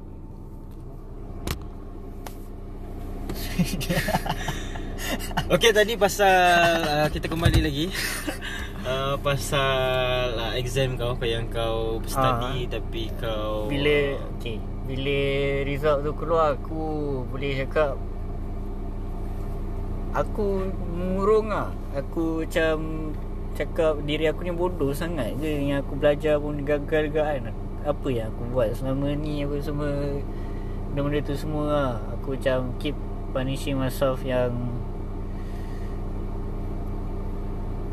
[5.57, 6.37] Okey tadi pasal
[6.85, 7.89] uh, kita kembali lagi.
[8.83, 15.19] Uh, pasal uh, exam kau apa yang kau study tapi kau Bila okay, Bila
[15.63, 17.95] result tu keluar Aku boleh cakap
[20.11, 21.71] Aku murung lah.
[21.95, 23.15] Aku macam
[23.53, 27.53] Cakap diri aku ni bodoh sangat ke Yang aku belajar pun gagal ke kan.
[27.85, 29.89] Apa yang aku buat selama ni Apa semua
[30.89, 31.93] Benda-benda tu semua lah.
[32.17, 32.97] Aku macam keep
[33.29, 34.49] punishing myself yang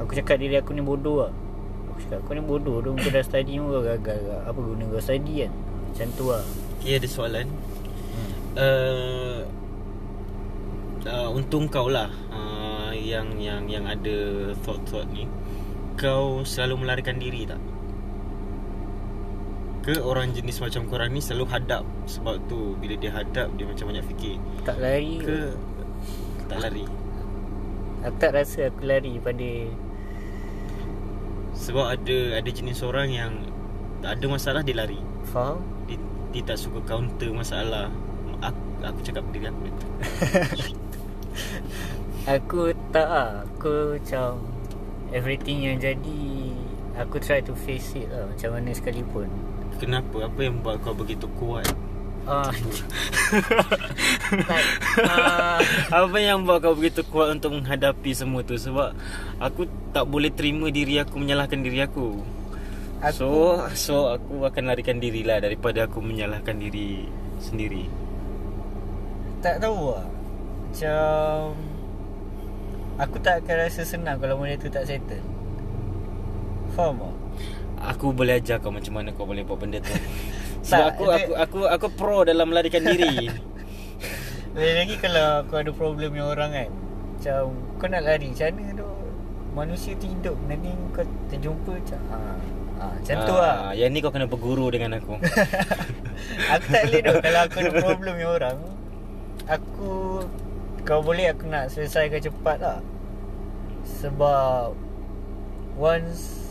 [0.00, 1.32] Aku cakap diri aku ni bodoh lah.
[1.92, 4.84] Aku cakap kau ni bodoh tu Kau dah study pun kau gagal ke Apa guna
[4.88, 5.52] kau study kan?
[5.92, 6.44] Macam tu lah.
[6.80, 7.46] Okay ada soalan.
[8.56, 9.44] Uh,
[11.04, 14.16] uh, Untuk kau lah uh, Yang yang yang ada
[14.64, 15.28] thought-thought ni
[16.00, 17.60] Kau selalu melarikan diri tak?
[19.84, 23.92] Ke orang jenis macam korang ni selalu hadap Sebab tu bila dia hadap dia macam
[23.92, 24.40] banyak fikir?
[24.64, 25.20] Tak lari.
[25.20, 25.52] Ke
[26.48, 26.88] tak lari?
[28.00, 29.50] Aku tak rasa aku lari pada
[31.52, 33.32] Sebab ada ada jenis orang yang
[34.00, 35.04] Tak ada masalah dia lari.
[35.28, 35.60] Faham?
[35.84, 36.00] Dia,
[36.32, 37.92] dia tak suka counter masalah.
[38.40, 39.68] Aku, aku cakap diri aku
[42.40, 43.08] Aku tak
[43.44, 44.59] Aku macam
[45.10, 46.22] Everything yang jadi
[47.00, 49.26] Aku try to face it lah Macam mana sekalipun.
[49.78, 50.28] Kenapa?
[50.28, 51.64] Apa yang buat kau begitu kuat?
[52.28, 52.52] Ah,
[54.44, 54.62] tak,
[55.08, 55.56] ah,
[55.88, 58.60] Apa yang buat kau begitu kuat untuk menghadapi semua tu?
[58.60, 58.92] Sebab
[59.40, 62.20] aku tak boleh terima diri aku menyalahkan diri aku,
[63.00, 63.28] Aku- So
[63.72, 67.08] so aku akan larikan diri lah daripada aku menyalahkan diri
[67.40, 67.88] sendiri.
[69.40, 70.04] Tak tahu lah.
[70.68, 71.56] Macam
[73.00, 75.24] Aku tak akan rasa senang Kalau benda tu tak settle.
[76.76, 77.14] Faham tak?
[77.96, 79.88] Aku boleh ajar kau macam mana kau boleh buat benda tu.
[80.68, 83.32] Sebab Tak, aku, dia- aku aku aku pro dalam melarikan diri.
[84.56, 86.68] Lagi lagi kalau kau ada problem dengan orang kan.
[87.16, 87.40] Macam
[87.80, 88.90] kau nak lari Macam mana tu?
[89.50, 92.16] Manusia tu hidup Nanti kau terjumpa macam ha,
[92.80, 93.56] ha, Macam tu lah.
[93.70, 95.16] Ah, Yang ni kau kena berguru dengan aku.
[96.54, 98.56] Aku tak boleh Kalau aku ada problem dengan orang.
[99.48, 99.90] Aku
[100.90, 102.82] Kau boleh aku nak selesaikan cepat lah.
[103.86, 104.74] Sebab
[105.78, 106.42] Once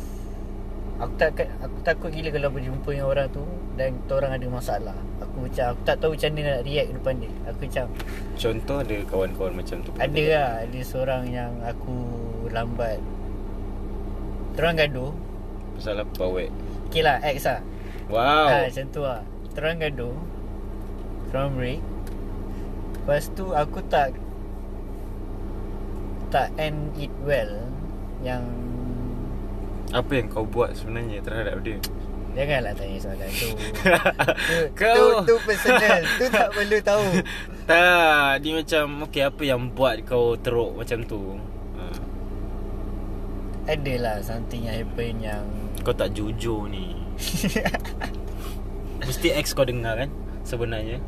[0.95, 3.43] Aku tak aku takut gila kalau berjumpa dengan orang tu
[3.75, 4.95] Dan orang ada masalah.
[5.19, 7.31] Aku macam Aku tak tahu macam mana nak react depan dia.
[7.51, 7.85] Aku macam
[8.39, 11.95] Contoh ada kawan-kawan macam tu Ada lah Ada seorang yang aku
[12.55, 13.03] Lambat.
[14.55, 15.11] Terang gaduh.
[15.75, 16.49] Pasal apa wek
[16.87, 17.59] Okay lah ex lah.
[18.07, 18.47] Wow.
[18.49, 19.21] Ha, macam tu lah.
[19.53, 20.17] Terang gaduh.
[21.29, 21.83] Terang break.
[22.97, 24.17] Lepas tu aku tak
[26.29, 27.49] Tak end it well
[28.21, 28.45] Yang
[29.89, 31.81] Apa yang kau buat sebenarnya terhadap dia?
[32.37, 33.49] Janganlah tanya soalan tu.
[34.49, 36.05] Tu, Kau- tu, tu personal.
[36.05, 37.05] Tu tak perlu tahu.
[37.69, 41.41] Tak Dia macam Okay apa yang buat kau teruk macam tu?
[41.73, 41.83] Ha.
[43.73, 45.43] Adalah something yang happen yang
[45.81, 46.93] Kau tak jujur ni.
[49.09, 50.09] Mesti ex kau dengar kan
[50.45, 51.01] Sebenarnya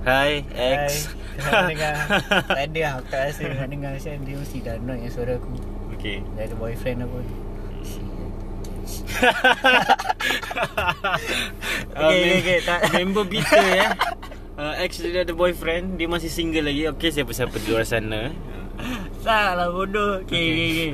[0.00, 1.94] Hai ex Hai, dengar?
[2.48, 5.32] Tak ada lah Aku tak rasa nak dengar Macam dia mesti dah annoyed dengan suara
[5.36, 5.50] aku.
[5.94, 7.18] Okay Dah ada boyfriend apa.
[11.90, 12.80] Ah, Okay, mem- okay, okay, tak.
[12.92, 13.88] Member bitter eh
[14.56, 16.88] uh, Ex dia ada boyfriend Dia masih single lagi.
[16.88, 18.30] Okay siapa-siapa di luar sana.
[19.20, 20.92] Tak lah bodoh Okay, okay, okay.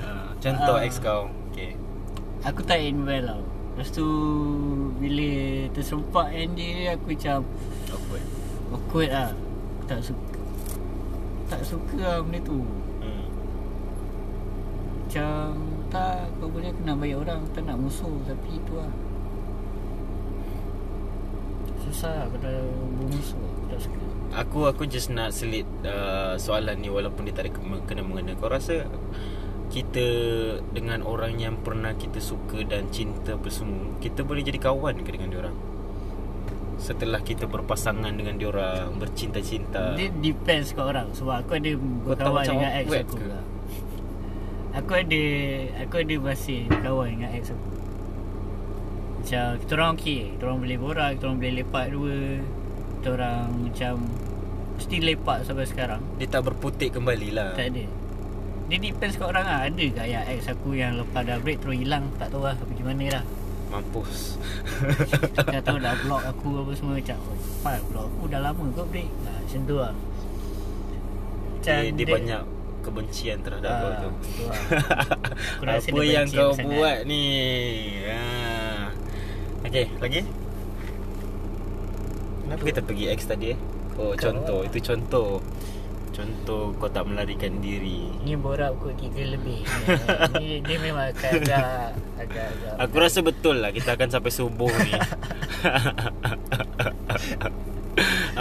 [0.00, 0.82] uh, Contoh Ah.
[0.82, 1.30] ex kau.
[1.50, 1.78] Okay
[2.42, 3.42] Aku tak end well tau.
[3.72, 4.06] Lepas tu
[4.96, 5.28] Bila
[5.70, 7.38] terserempak end dia Aku macam
[7.88, 8.24] Awkward
[8.70, 9.30] Awkward lah.
[9.34, 10.40] Aku tak suka.
[11.50, 12.62] Tak suka lah benda tu.
[13.02, 13.26] Hmm.
[15.02, 15.34] Macam
[15.90, 17.42] Tak Kau boleh aku nak bayar orang.
[17.50, 18.92] Tak nak musuh Tapi tu lah.
[21.82, 22.70] Susah lah Kalau
[23.02, 24.04] bermusuh Aku tak suka.
[24.30, 28.38] Aku aku just nak selit uh, soalan ni walaupun dia tak ada kena- mengena.
[28.38, 28.86] Kau rasa
[29.70, 30.06] kita
[30.74, 35.10] dengan orang yang pernah kita suka dan cinta apa semua, kita boleh jadi kawan ke
[35.14, 35.56] dengan diorang?
[36.80, 39.92] Setelah kita berpasangan dengan diorang, bercinta-cinta.
[40.00, 41.12] Dia depends kat orang.
[41.12, 43.26] Sebab aku ada Kau Berkawan dengan ex aku ke?
[43.28, 43.44] lah.
[44.80, 45.24] Aku ada
[45.84, 47.68] Aku ada masih Kawan dengan ex aku.
[49.20, 50.20] Macam Kita orang okey.
[50.32, 52.18] Kita orang boleh borak Kita orang boleh lepak dua.
[52.96, 53.94] Kita orang macam
[54.80, 56.00] Mesti lepak sampai sekarang.
[56.16, 57.52] Dia tak berputik kembali lah.
[57.60, 57.84] Tak ada.
[58.72, 59.60] Dia depends kat orang lah.
[59.68, 62.08] Ada ke yang ex aku Yang lepas dah break Terus hilang?
[62.16, 62.56] Tak tahu lah.
[62.56, 63.24] Pergi mana lah
[63.70, 64.34] Mampus.
[65.32, 68.82] Tak tahu dah block aku Apa semua Macam oh, Pak block aku dah lama kau
[68.84, 69.92] break ha, Macam tu lah
[71.52, 72.42] Macam dia, dia banyak
[72.80, 74.08] kebencian terhadap kau Ah, tu.
[74.26, 74.56] tu lah.
[75.52, 76.72] Aku Apa dia yang kau aku sangat.
[76.72, 77.22] buat ni?
[78.02, 78.18] Ha.
[79.62, 80.20] Okay, lagi?
[82.42, 83.58] Kenapa kita pergi X tadi eh?
[83.94, 84.58] Oh, Kau contoh.
[84.58, 84.66] lah.
[84.66, 85.30] Itu contoh.
[86.20, 88.12] Contoh kau tak melarikan diri.
[88.20, 89.64] Ni borak pukul 3 lebih
[90.36, 94.68] ni, dia memang akan agak agak, agak Aku rasa betul lah kita akan sampai subuh
[94.68, 94.92] ni.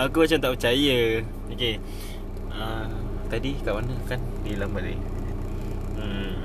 [0.03, 1.23] Aku macam tak percaya.
[1.55, 1.79] Okay.
[2.51, 2.83] Uh,
[3.31, 4.19] tadi kat mana kan?
[4.43, 4.99] Dia hilang balik.
[5.95, 6.35] Hmm.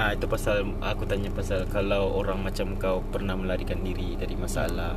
[0.00, 4.96] Ah itu pasal aku tanya pasal kalau orang macam kau pernah melarikan diri dari masalah.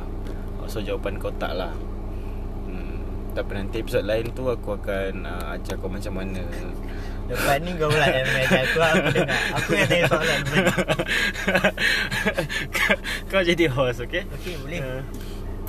[0.64, 1.76] So jawapan kau tak lah.
[3.32, 6.42] Tapi nanti episod lain tu aku akan uh, ajar kau macam mana.
[7.28, 10.40] Lepas ni kau pula yang mengajar aku Aku dengar Aku yang tanya soalan
[12.72, 12.94] kau,
[13.30, 14.24] kau jadi host, okay?
[14.32, 14.80] Okey, boleh.
[14.80, 15.02] Uh,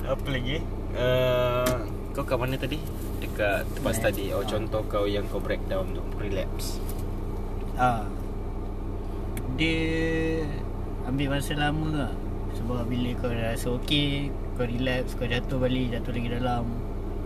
[0.08, 0.56] apa lagi?
[0.96, 1.74] Uh,
[2.10, 2.80] kau kat mana tadi?
[3.20, 4.24] Dekat tempat Eh, study.
[4.32, 4.48] Oh, ah.
[4.48, 6.80] contoh kau yang kau breakdown tu, relapse.
[7.76, 8.08] ha.
[9.54, 10.48] Dia
[11.04, 12.12] Ambil masa lama lah
[12.56, 16.64] Sebab bila kau dah rasa okey Kau relax Kau jatuh balik Jatuh lagi dalam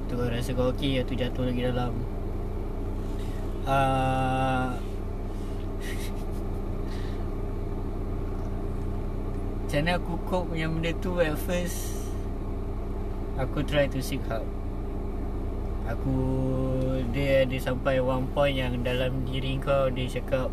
[0.04, 1.96] Tu rasa kau okey Tu jatuh lagi dalam.
[3.64, 4.76] Uh,
[9.64, 12.04] Macam mana aku cope yang benda tu At first?
[13.40, 14.44] Aku try to seek help.
[15.88, 16.12] Aku
[17.16, 20.52] Dia ada sampai one point yang Dalam diri kau Dia cakap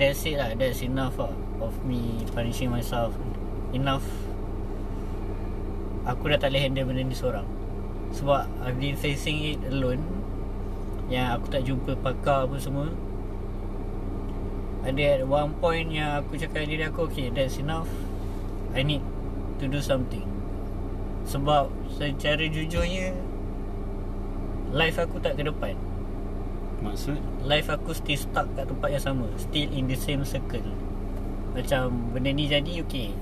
[0.00, 3.12] That's it lah That's enough lah Of me punishing myself.
[3.76, 4.08] Enough.
[6.08, 7.57] Aku dah tak boleh handle benda ni seorang
[8.14, 10.04] Sebab I've been facing it alone.
[11.08, 12.88] Yang aku tak jumpa pakar apa semua.
[14.84, 17.88] Ada at one point yang aku cakap diri aku Okay that's enough.
[18.72, 19.04] I need
[19.60, 20.24] to do something.
[21.28, 23.12] Sebab secara jujurnya
[24.68, 25.72] Life aku tak ke depan.
[26.84, 27.18] Maksud?
[27.42, 29.26] life aku still stuck kat tempat yang sama.
[29.40, 30.62] Still in the same circle.
[31.56, 33.16] Macam benda ni jadi okay.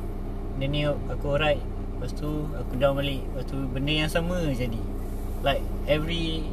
[0.58, 1.62] Benda ni aku alright
[1.96, 3.24] Lepas tu aku down balik.
[3.32, 4.80] Lepas tu benda yang sama jadi.
[5.40, 6.44] Like every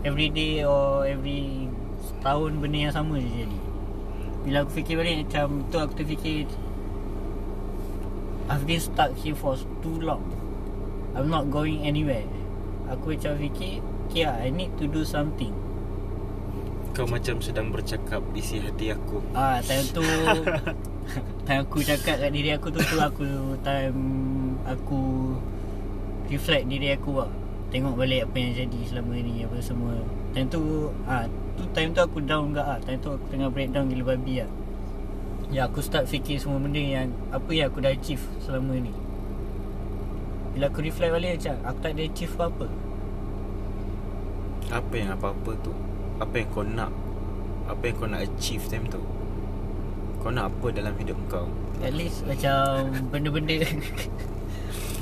[0.00, 1.68] Every day or every
[2.00, 3.58] Setahun benda yang sama je jadi.
[4.40, 6.48] Bila aku fikir balik macam tu aku terfikir
[8.48, 10.24] I've been stuck here for too long.
[11.12, 12.24] I'm not going anywhere.
[12.88, 15.54] Aku macam fikir Okay lah, I need to do something.
[16.96, 19.22] Kau macam sedang bercakap isi hati aku.
[19.36, 20.02] Ah, time tu
[21.46, 24.00] time aku cakap kat diri aku tu tu aku time
[24.66, 25.34] aku
[26.28, 27.30] reflect diri aku lah.
[27.70, 29.94] Tengok balik apa yang jadi selama ni apa semua.
[30.34, 32.78] Time tu ah tu time tu aku down gak ah.
[32.82, 34.50] Time tu aku tengah breakdown gila babi ah.
[35.50, 38.94] Ya aku start fikir semua benda yang apa yang aku dah achieve selama ni.
[40.54, 42.66] Bila aku reflect balik macam aku tak ada achieve apa-apa.
[44.70, 45.74] Apa yang apa-apa tu
[46.22, 46.94] Apa yang kau nak
[47.66, 49.02] Apa yang kau nak achieve time tu
[50.22, 51.50] Kau nak apa dalam hidup kau
[51.82, 53.66] At least macam benda-benda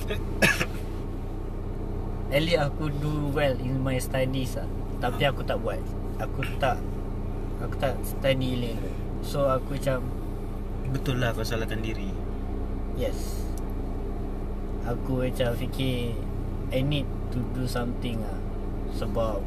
[2.35, 4.69] At least aku do well in my studies lah
[5.01, 5.81] Tapi aku tak buat.
[6.21, 6.79] Aku tak
[7.61, 8.77] Aku tak study elok
[9.25, 10.03] So aku macam
[10.89, 12.09] Betul lah kau salahkan diri.
[12.97, 13.45] Yes.
[14.89, 16.17] Aku macam fikir
[16.73, 17.05] I need
[17.37, 18.41] to do something lah
[18.97, 19.45] Sebab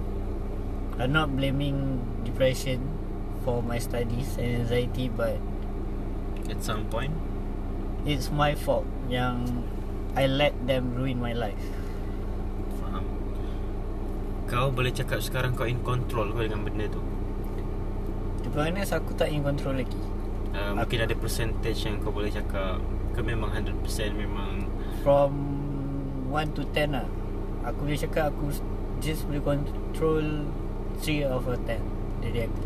[1.01, 2.85] I'm not blaming depression
[3.41, 5.41] For my studies and anxiety But
[6.45, 7.17] At some point.
[8.05, 9.65] It's my fault Yang
[10.11, 11.65] I let them ruin my life.
[12.83, 13.07] Faham.
[14.43, 16.99] Kau boleh cakap sekarang kau in control kau dengan benda tu?
[18.43, 19.95] To be honest aku tak in control lagi.
[20.51, 22.83] Uh, Mungkin ada percentage yang kau boleh cakap.
[23.15, 23.83] Kau memang 100%
[24.15, 24.67] memang
[25.03, 25.31] From
[26.27, 27.07] 1 to 10 lah.
[27.67, 28.51] Aku boleh cakap aku
[28.99, 30.47] Just boleh control
[30.99, 31.79] 3 of a 10
[32.19, 32.63] Dari aku.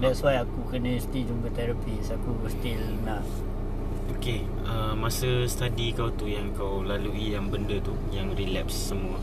[0.00, 2.16] That's why aku kena still jumpa therapist.
[2.16, 3.24] Aku still nak.
[4.16, 9.16] Okay uh, Masa study kau tu Yang kau lalui yang benda tu Yang relapse semua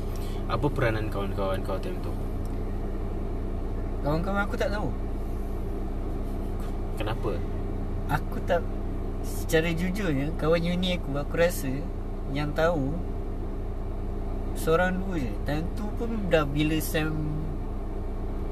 [0.48, 2.14] Apa peranan kawan-kawan kau time tu?
[4.04, 4.92] Kawan-kawan aku tak tahu.
[7.00, 7.32] Kenapa?
[8.12, 8.60] Aku tak
[9.24, 11.72] Secara jujurnya Kawan uni aku Aku rasa
[12.36, 12.86] Yang tahu
[14.54, 15.34] Seorang dua je.
[15.50, 17.16] Time tu pun dah bila Sam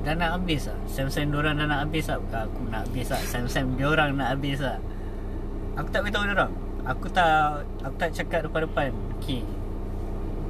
[0.01, 3.21] Dah nak habis lah Sam-Sam diorang dah nak habis lah Bukan aku nak habis lah
[3.21, 4.81] Sam-Sam diorang nak habis lah
[5.77, 6.49] Aku tak beritahu diorang
[6.89, 8.89] Aku tak Aku tak cakap depan-depan.
[9.21, 9.45] Okay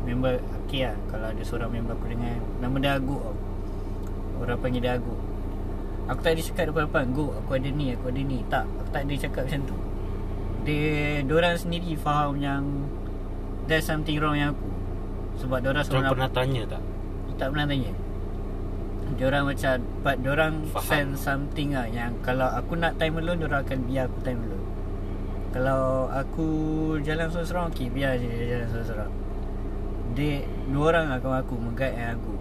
[0.08, 0.96] Member Okay lah.
[1.12, 3.20] Kalau ada seorang member aku dengan Nama dia Aguk.
[3.20, 3.36] Tau
[4.42, 5.20] Orang panggil dia Aguk.
[6.08, 8.40] Aku tak ada cakap depan-depan Go aku ada ni Aku ada ni.
[8.48, 9.76] Tak Aku tak ada cakap macam tu.
[10.64, 12.64] Dia Diorang sendiri faham yang
[13.68, 14.70] There's something wrong yang aku.
[15.44, 16.84] Sebab diorang Kau seorang pernah tanya tak?
[17.36, 17.92] Tak pernah tanya.
[19.20, 20.88] Diorang macam But diorang Faham.
[20.88, 24.61] sense something lah Yang kalau aku nak time alone Diorang akan biar aku time alone
[25.52, 26.48] Kalau aku
[27.04, 29.12] Jalan seorang-seorang Okay biar je jalan seorang-seorang.
[30.16, 32.34] Dia Dua orang lah kawan aku Mengguide yang aku.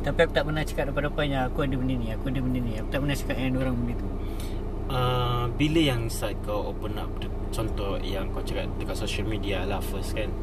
[0.00, 2.72] Tapi aku tak pernah cakap depan-depan Yang aku ada benda ni Aku ada benda ni.
[2.82, 4.08] Aku tak pernah cakap dengan diorang benda tu.
[4.90, 7.10] Uh, Bila yang start kau open up
[7.54, 10.34] Contoh yang kau cakap Dekat social media lah first kan?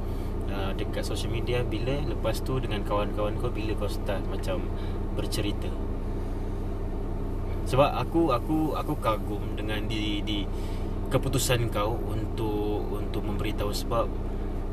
[0.48, 2.00] Uh, Dekat social media Bila?
[2.08, 4.72] Lepas tu dengan kawan-kawan kau Bila kau start macam
[5.20, 5.68] Bercerita?
[7.68, 10.48] Sebab aku Aku Aku kagum dengan di, di
[11.08, 14.08] Keputusan kau Untuk Untuk memberitahu Sebab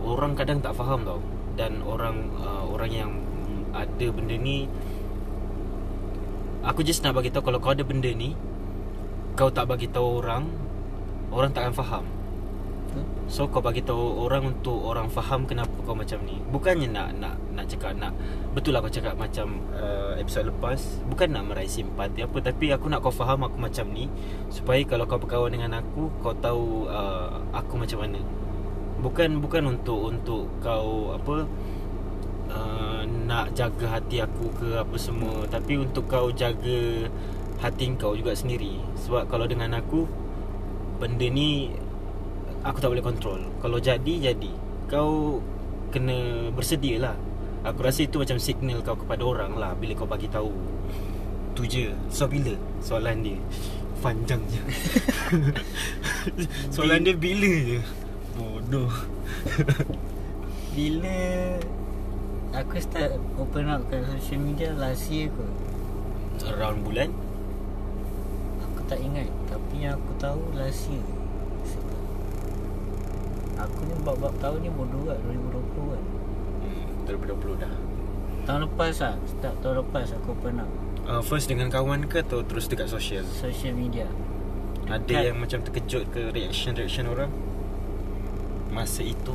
[0.05, 1.21] Orang kadang tak faham tau.
[1.57, 3.11] Dan orang uh, Orang yang
[3.71, 4.67] Ada benda ni
[6.65, 8.35] Aku just nak bagi tahu Kalau kau ada benda ni
[9.35, 10.47] kau tak bagi tahu orang
[11.35, 12.05] orang tak akan faham
[13.25, 16.37] So kau bagi tahu orang untuk orang faham kenapa kau macam ni.
[16.53, 18.13] Bukannya nak nak nak cakap nak
[18.53, 22.87] betul lah kau cakap macam uh, episod lepas bukan nak meraih simpati apa tapi aku
[22.93, 24.07] nak kau faham aku macam ni
[24.53, 28.21] supaya kalau kau berkawan dengan aku kau tahu uh, aku macam mana.
[29.01, 31.49] Bukan bukan untuk untuk kau apa
[32.53, 37.09] uh, nak jaga hati aku ke apa semua tapi untuk kau jaga
[37.65, 40.05] hati kau juga sendiri sebab kalau dengan aku
[41.01, 41.73] benda ni
[42.65, 44.53] aku tak boleh kontrol kalau jadi jadi.
[44.89, 45.41] Kau
[45.93, 47.17] kena bersedia lah.
[47.65, 50.53] Aku rasa itu macam signal kau kepada orang lah bila kau bagi tahu.
[51.55, 51.87] Tu je.
[52.09, 52.57] So bila?
[52.81, 53.39] Soalan dia.
[54.03, 54.61] Panjang je.
[56.75, 57.81] Soalan dia bila je?
[58.35, 58.91] Bodoh.
[60.75, 61.55] Bila
[62.51, 65.47] Aku start open up kat social media last year kot.
[66.51, 67.15] Around bulan?
[68.59, 71.24] Aku tak ingat Tapi yang aku tahu last year
[73.55, 76.03] Aku ni bab-bab tahun ni bodoh kat 2020 kan?
[76.65, 77.75] Hmm, 2020 dah.
[78.45, 80.69] Tahun lepas lah Start tahun lepas aku up.
[81.05, 83.25] Uh, First dengan kawan ke Atau terus dekat social?
[83.25, 84.09] Social media.
[84.85, 87.31] Ada Dekat- yang macam terkejut ke Reaction-reaction orang?
[88.69, 89.33] Masa itu?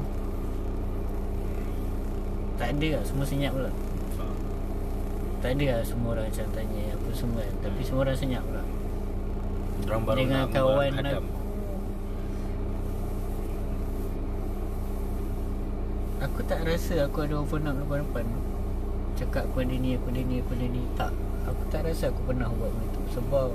[2.59, 3.71] Tak ada lah Semua senyap pula.
[5.39, 7.55] Tak ada lah semua orang macam tanya Apa semua kan.
[7.63, 8.63] Tapi semua orang senyap pula.
[9.87, 11.23] Orang baru Dengan kawan menghadam.
[16.19, 18.25] Aku tak rasa aku ada up depan-depan.
[19.15, 21.11] Cakap aku ada ni, aku ada ni, aku ada ni Tak.
[21.47, 23.01] Aku tak rasa aku pernah buat benda tu.
[23.19, 23.49] Sebab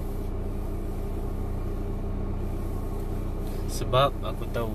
[3.69, 4.73] Sebab aku tahu.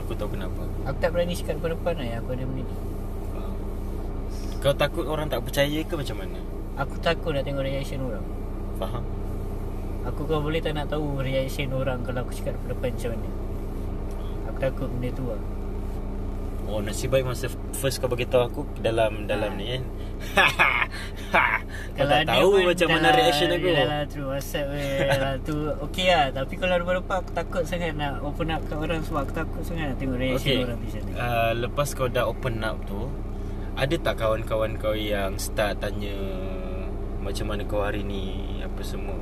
[0.00, 0.62] Aku tahu kenapa.
[0.88, 2.76] Aku tak berani cakap depan-depan lah yang aku ada benda ni.
[4.62, 6.40] Kau takut orang tak percaya ke macam mana?
[6.78, 8.24] Aku takut nak tengok reaction orang.
[8.80, 9.04] Faham?
[10.06, 13.30] Aku kalau boleh tak nak tahu reaction orang Kalau aku cakap depan-depan macam mana?
[14.50, 15.42] Aku takut benda tu lah
[16.72, 19.82] Oh nasib baik masa first kau bagi tahu aku dalam dalam ni kan.
[21.92, 23.68] kau tak tahu macam mana reaction aku.
[23.68, 28.22] Dalam through WhatsApp eh, dalam tu okey lah Tapi kalau depan-depan aku takut sangat nak
[28.22, 30.64] open up kat orang Sebab aku takut sangat nak tengok reaction Okay.
[30.64, 33.00] orang macam mana Uh, lepas kau dah open up tu,
[33.74, 36.16] ada tak kawan-kawan kau yang start tanya
[37.18, 38.24] macam mana kau hari ni
[38.58, 39.14] apa semua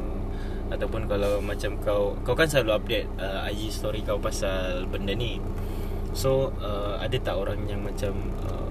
[0.71, 5.43] ataupun kalau macam kau kau kan selalu update uh, IG story kau pasal benda ni.
[6.11, 8.67] So uh, ada tak orang yang macam uh,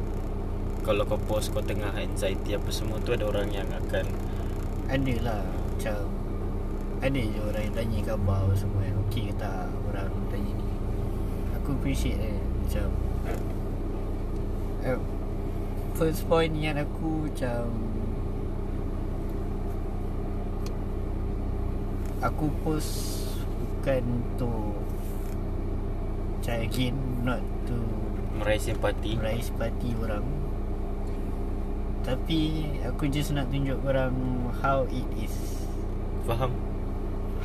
[0.84, 4.10] kalau kau post kau tengah anxiety apa semua tu ada orang yang akan
[4.90, 6.08] Ada lah macam
[7.00, 10.72] Ada je orang yang tanya khabar semua yang okey ke tak Orang tanya ni.
[11.62, 12.88] Aku appreciate eh Macam
[14.88, 15.00] uh,
[15.96, 17.70] First point yang aku macam
[22.24, 22.92] Aku post
[23.62, 24.74] Bukan untuk
[26.40, 27.77] Macam again Not to
[28.41, 29.13] meraih simpati.
[29.21, 30.25] Meraih simpati orang
[32.01, 34.15] Tapi Aku just nak tunjuk orang
[34.65, 35.36] How it is
[36.25, 36.57] Faham?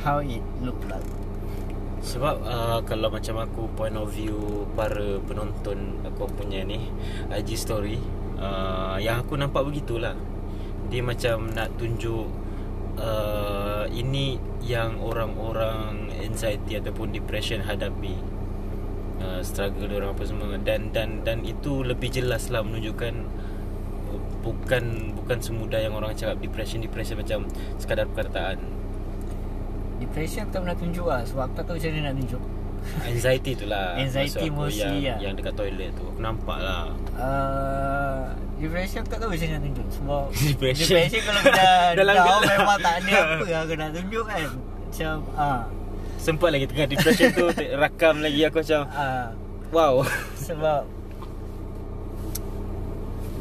[0.01, 1.05] How it look like
[2.05, 6.93] Sebab uh, kalau macam aku point of view para penonton aku punya ni
[7.33, 7.97] IG story
[8.37, 10.13] uh, yang aku nampak begitulah.
[10.93, 12.29] Dia macam nak tunjuk
[13.01, 18.34] uh, ini yang orang-orang anxiety ataupun depression hadapi.
[19.15, 23.13] Uh, struggle orang apa semua dan dan dan itu lebih jelas lah menunjukkan
[24.11, 27.47] uh, bukan bukan semudah yang orang cakap depression depression macam
[27.79, 28.59] sekadar perkataan.
[29.95, 32.43] Depression aku tak pernah tunjuk lah Sebab aku tak tahu macam mana nak tunjuk.
[33.09, 33.87] Anxiety tu lah.
[33.97, 35.17] Anxiety aku mostly yang, lah.
[35.23, 36.05] Yang dekat toilet tu.
[36.05, 36.83] Aku nampak lah.
[37.15, 38.21] Uh,
[38.55, 39.87] Depression aku tak tahu macam nak tunjuk.
[39.89, 40.87] Sebab Depression.
[40.87, 42.51] Depression kalau dah Dalam down gelap.
[42.59, 44.49] Memang tak ada apa aku nak tunjuk kan.
[44.85, 45.61] Macam ah,
[46.25, 47.45] Sempat lagi tengah depression tu
[47.85, 49.29] Rakam lagi aku macam ah,
[49.69, 50.01] Wow.
[50.41, 50.89] Sebab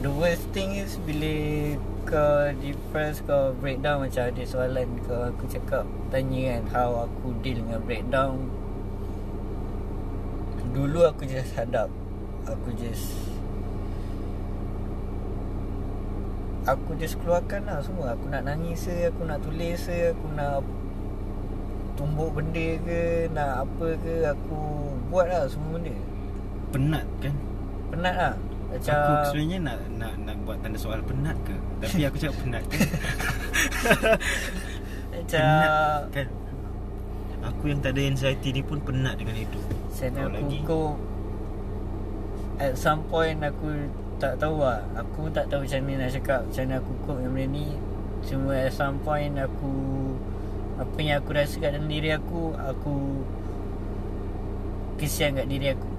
[0.04, 1.32] The worst thing is Bila
[2.04, 7.64] kau depressed Kau breakdown Macam ada soalan Kau aku cakap Tanya kan How aku deal
[7.64, 8.52] dengan breakdown.
[10.74, 11.86] Dulu aku just hadap.
[12.50, 13.14] Aku just
[16.66, 18.18] Aku just keluarkan lah semua.
[18.18, 20.60] Aku nak nangis ke Aku nak tulis ke Aku nak
[21.94, 24.58] Tumbuk benda ke Nak apa ke Aku
[25.10, 25.94] buat lah semua benda.
[26.74, 27.34] Penat kan?
[27.94, 28.34] Penat lah.
[28.74, 31.54] Macam Aku sebenarnya nak, nak nak buat tanda soal penat ke?
[31.78, 32.80] Tapi aku cakap penat kan?
[35.14, 36.28] Macam Penat kan?
[37.44, 40.58] Aku yang tak ada anxiety ni pun penat dengan hidup Macam Kau aku lagi.
[40.66, 40.86] kau
[42.58, 43.68] At some point aku
[44.18, 44.80] tak tahu lah.
[44.94, 46.40] Aku tak tahu macam mana nak cakap.
[46.46, 47.66] Macam mana aku cope dengan benda ni.
[48.24, 49.72] Cuma at some point aku
[50.74, 53.22] apa yang aku rasa kat dalam diri aku Aku
[54.94, 55.90] Kesian kat diri aku.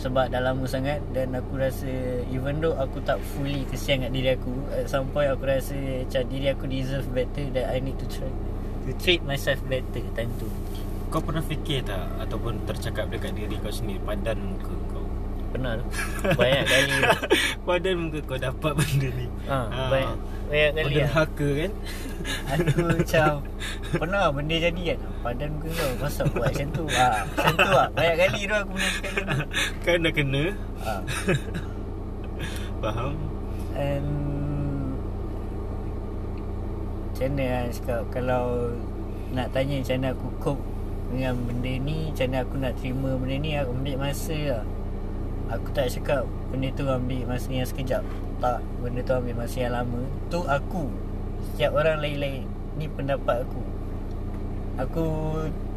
[0.00, 1.90] Sebab dah lama sangat Dan aku rasa
[2.32, 6.22] Even though aku tak fully kesian kat diri aku At some point aku rasa Macam
[6.32, 8.32] diri aku deserve better That I need to try
[8.88, 10.48] To treat myself better Time tu.
[11.12, 14.79] Kau pernah fikir tak Ataupun tercakap dekat diri kau sendiri Padan muka?
[15.50, 15.86] Pernah tu.
[16.38, 16.94] Banyak kali.
[17.66, 19.26] Padan muka kau dapat benda ni.
[19.50, 19.58] Ha,
[19.90, 20.14] Banyak
[20.46, 21.10] Banyak kali Padan lah.
[21.12, 21.72] haka kan?
[22.52, 23.30] Aku macam
[23.90, 24.98] Pernah benda jadi kan?
[25.20, 26.84] Padan muka kau Masa buat macam tu.
[26.88, 27.88] Ha, Macam tu lah.
[27.90, 29.44] Banyak kali tu aku pernah cakap macam tu.
[29.84, 30.44] Kan dah kena.
[30.86, 30.92] Ha.
[32.80, 33.12] Faham.
[33.74, 34.08] And
[37.10, 38.02] Macam mana lah cakap?
[38.10, 38.44] Kalau
[39.30, 40.64] Nak tanya macam mana aku cope
[41.10, 44.64] Dengan benda ni Macam mana aku nak terima benda ni Aku ambil masa lah
[45.50, 46.22] Aku tak cakap
[46.54, 48.06] Benda tu ambil masa yang sekejap.
[48.38, 50.06] Tak Benda tu ambil masa yang lama.
[50.30, 50.86] Tu aku.
[51.50, 52.46] Setiap orang lain-lain.
[52.78, 53.62] Ni pendapat aku.
[54.78, 55.04] Aku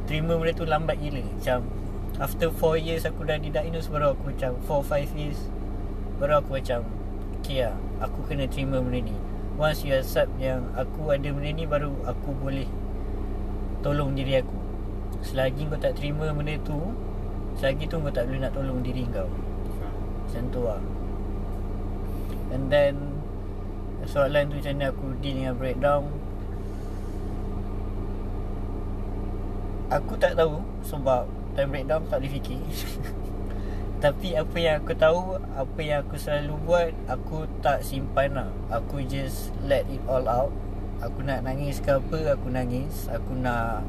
[0.06, 1.26] Terima benda tu lambat gila.
[1.26, 1.66] Macam
[2.22, 5.40] After 4 years aku dah didiagnose Baru aku macam 4-5 years
[6.22, 6.86] Baru aku macam
[7.42, 9.18] Okay lah Aku kena terima benda ni.
[9.58, 12.70] Once you accept yang Aku ada benda ni Baru aku boleh
[13.82, 14.54] Tolong diri aku.
[15.26, 16.78] Selagi kau tak terima benda tu
[17.58, 19.26] Selagi tu kau tak boleh nak tolong diri kau
[20.34, 20.82] Macam tu lah.
[22.50, 23.14] And then
[24.10, 26.04] Soalan tu macam mana aku deal dengan breakdown.
[29.94, 32.60] Aku tak tahu Sebab Time breakdown tak boleh fikir.
[34.04, 38.50] Tapi apa yang aku tahu Apa yang aku selalu buat Aku tak simpan lah.
[38.74, 40.52] Aku just let it all out.
[41.00, 43.08] Aku nak nangis ke apa Aku nangis.
[43.08, 43.88] Aku nak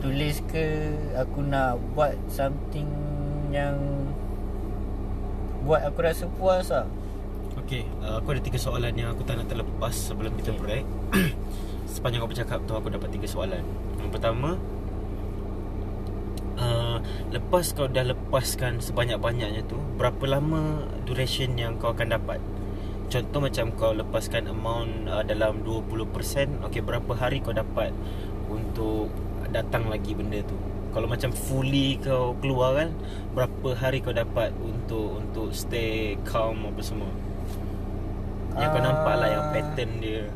[0.00, 2.88] Tulis ke Aku nak buat something
[3.52, 4.07] Yang
[5.66, 6.86] Buat aku rasa puas lah
[7.58, 10.62] Okay, uh, aku ada tiga soalan yang aku tak nak terlepas sebelum kita Okay.
[10.62, 10.86] break.
[11.92, 13.60] Sepanjang kau bercakap tu aku dapat tiga soalan.
[13.98, 14.56] Yang pertama,
[16.56, 16.96] uh,
[17.34, 22.38] lepas kau dah lepaskan sebanyak-banyaknya tu, berapa lama duration yang kau akan dapat?
[23.12, 27.90] Contoh macam kau lepaskan amount uh, dalam 20%, okay berapa hari kau dapat
[28.46, 29.10] untuk
[29.50, 30.56] datang lagi benda tu?
[30.98, 32.90] Kalau macam fully kau keluar kan
[33.30, 37.06] Berapa hari kau dapat Untuk untuk stay calm apa semua?
[38.58, 38.86] Yang kau Ah.
[38.90, 40.26] nampak lah yang pattern dia.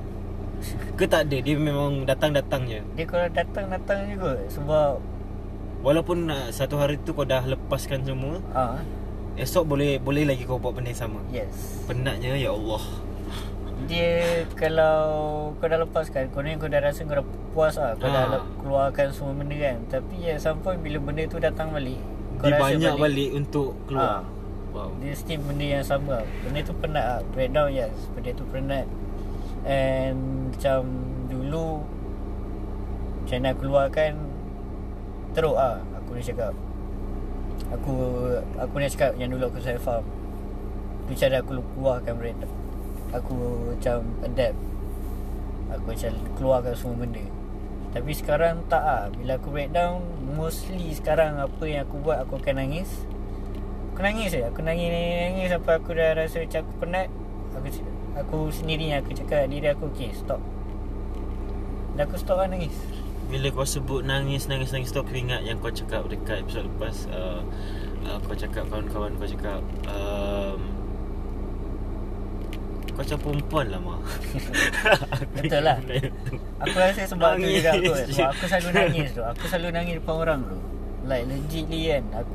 [0.95, 1.43] Ke tak ada?
[1.43, 2.79] Dia memang datang-datang je.
[2.95, 5.03] Dia kalau datang-datang juga Sebab
[5.83, 8.79] Walaupun uh, satu hari tu kau dah lepaskan semua ah.
[9.35, 11.19] Esok boleh boleh lagi kau buat benda yang sama.
[11.35, 11.83] Yes.
[11.91, 13.02] Penatnya ya Allah
[13.83, 14.13] Dia
[14.53, 14.97] kalau
[15.57, 18.43] kau dah lepaskan Kau ni kau dah rasa kau dah puas lah Kau dah Ah.
[18.57, 21.99] keluarkan semua benda kan Tapi ya sampai bila benda tu datang balik
[22.37, 23.03] Kau Dia rasa banyak balik.
[23.03, 24.23] balik untuk keluar Ah.
[24.71, 26.23] Wow Dia still benda yang sama.
[26.41, 28.87] Benda tu penat lah Breakdown yes Benda tu penat
[29.63, 30.19] And
[30.49, 30.81] Macam
[31.27, 31.69] Dulu
[33.19, 34.13] Macam nak keluarkan
[35.33, 36.53] Teruk lah Aku ni cakap
[37.71, 37.93] Aku
[38.57, 40.05] Aku ni cakap Yang dulu aku self farm
[41.05, 42.53] Tu cara aku keluarkan breakdown
[43.13, 43.37] Aku
[43.73, 44.59] macam adapt.
[45.73, 47.25] Aku macam keluarkan semua benda.
[47.93, 50.01] Tapi sekarang tak lah Bila aku breakdown
[50.33, 52.89] Mostly sekarang Apa yang aku buat Aku akan nangis.
[53.93, 54.41] Aku nangis je.
[54.49, 57.09] Aku nangis nangis, nangis Sampai aku dah rasa macam aku penat.
[57.53, 57.69] Aku
[58.13, 60.41] aku sendiri yang aku cakap diri aku Okay stop.
[61.97, 62.73] Dan aku stop lah nangis.
[63.29, 67.09] Bila kau sebut nangis nangis nangis tu aku ingat yang kau cakap dekat episod lepas
[67.13, 67.41] uh,
[68.05, 70.72] uh, kau cakap kawan-kawan kau cakap um,
[72.93, 74.01] kau macam perempuan lah mak.
[75.41, 75.77] Betul lah.
[76.61, 77.55] Aku rasa sebab tu Nangis.
[77.65, 77.93] juga aku.
[78.13, 79.23] Sebab aku selalu nangis tu.
[79.25, 80.59] Aku selalu nangis depan orang tu.
[81.09, 82.05] Like legitly kan.
[82.21, 82.35] Aku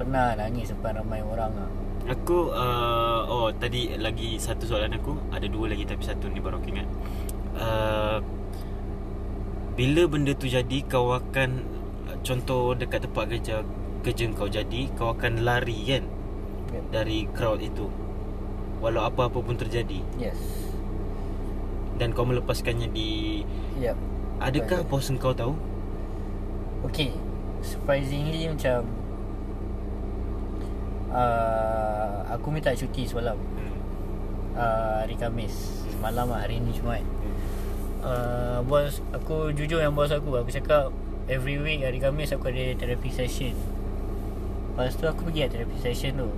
[0.00, 1.68] pernah nangis depan ramai orang lah.
[2.06, 5.12] Aku uh, Oh tadi lagi satu soalan aku.
[5.28, 6.88] Ada dua lagi tapi satu ni baru aku ingat.
[7.56, 8.18] Uh,
[9.76, 11.64] Bila benda tu jadi Kau akan
[12.20, 13.64] Contoh dekat tempat kerja
[14.04, 16.04] Kerja kau jadi Kau akan lari kan.
[16.92, 18.05] Dari crowd itu
[18.84, 20.04] Walau apa-apa pun terjadi.
[20.20, 20.36] Yes.
[21.96, 23.40] Dan kau melepaskannya di
[23.80, 23.96] Yep
[24.36, 25.56] Adakah bos kau tahu?
[26.84, 27.08] Okay.
[27.64, 28.84] Surprisingly macam
[31.08, 33.40] uh, Aku minta cuti semalam.
[33.40, 33.72] Hmm.
[34.60, 37.02] uh, Hari Khamis Semalam lah hari ni Jumaat.
[38.04, 40.92] Uh, Bos Aku jujur dengan bos aku Aku cakap
[41.32, 43.56] Every week hari Khamis aku ada therapy session.
[44.76, 46.28] Lepas tu aku pergi lah therapy session tu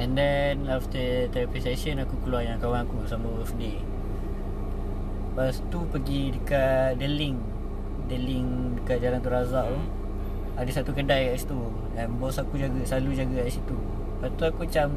[0.00, 3.76] And then after therapy session Aku keluar dengan kawan aku Sama birthday.
[5.30, 7.38] Lepas tu pergi dekat The Link.
[8.08, 8.48] The Link
[8.80, 9.80] dekat Jalan Tun Razak tu.
[10.56, 11.60] Ada satu kedai kat situ.
[11.92, 13.76] Dan bos aku jaga Selalu jaga kat situ.
[13.76, 14.88] Lepas tu aku macam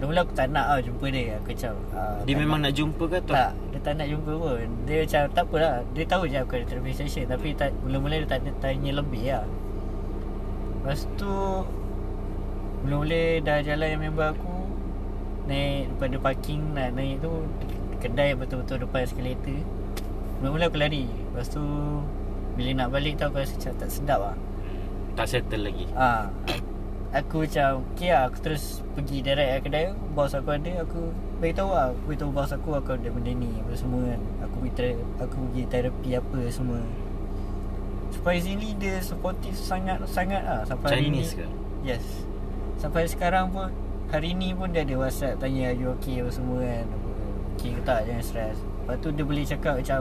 [0.00, 1.36] Mula-mula aku tak nak lah jumpa dia.
[1.44, 2.72] Aku macam ah, Dia memang nak.
[2.72, 3.34] nak jumpa ke atau?
[3.36, 4.68] Tak Dia tak nak jumpa pun.
[4.88, 5.74] Dia macam tak apalah.
[5.92, 7.28] Dia tahu je aku ada therapy session.
[7.28, 9.44] Tapi tak, mula-mula dia tak tanya lebih lah.
[10.80, 11.28] Lepas tu
[12.80, 14.54] Mula-mula dah jalan yang member aku
[15.44, 17.32] Naik daripada parking nak naik tu
[17.98, 19.60] Kedai betul-betul depan eskalator
[20.40, 21.04] Mula-mula aku lari.
[21.04, 21.60] Lepas tu
[22.54, 24.36] Bila nak balik tu aku rasa macam tak sedap lah
[25.12, 25.84] Tak settle lagi?
[25.92, 26.32] Ah,
[27.12, 29.84] Aku macam Okay lah Aku terus pergi direct ke kedai.
[30.14, 31.92] Bos aku ada Aku beritahu lah.
[31.92, 34.20] Aku beritahu bos aku Aku ada benda ni Apa semua kan.
[34.46, 36.80] Aku pergi, ter- aku pergi terapi apa semua.
[38.10, 41.20] Surprisingly dia supportive sangat-sangat lah Sampai hari ni.
[41.20, 41.46] Chinese ke?
[41.82, 42.04] Yes
[42.80, 43.68] Sampai sekarang pun
[44.10, 46.24] Hari ni pun dia ada whatsapp Tanya are you okay?
[46.24, 46.86] apa semua kan.
[47.54, 48.00] Okay ke tak?
[48.08, 48.56] Jangan stress.
[48.56, 50.00] Lepas tu dia boleh cakap macam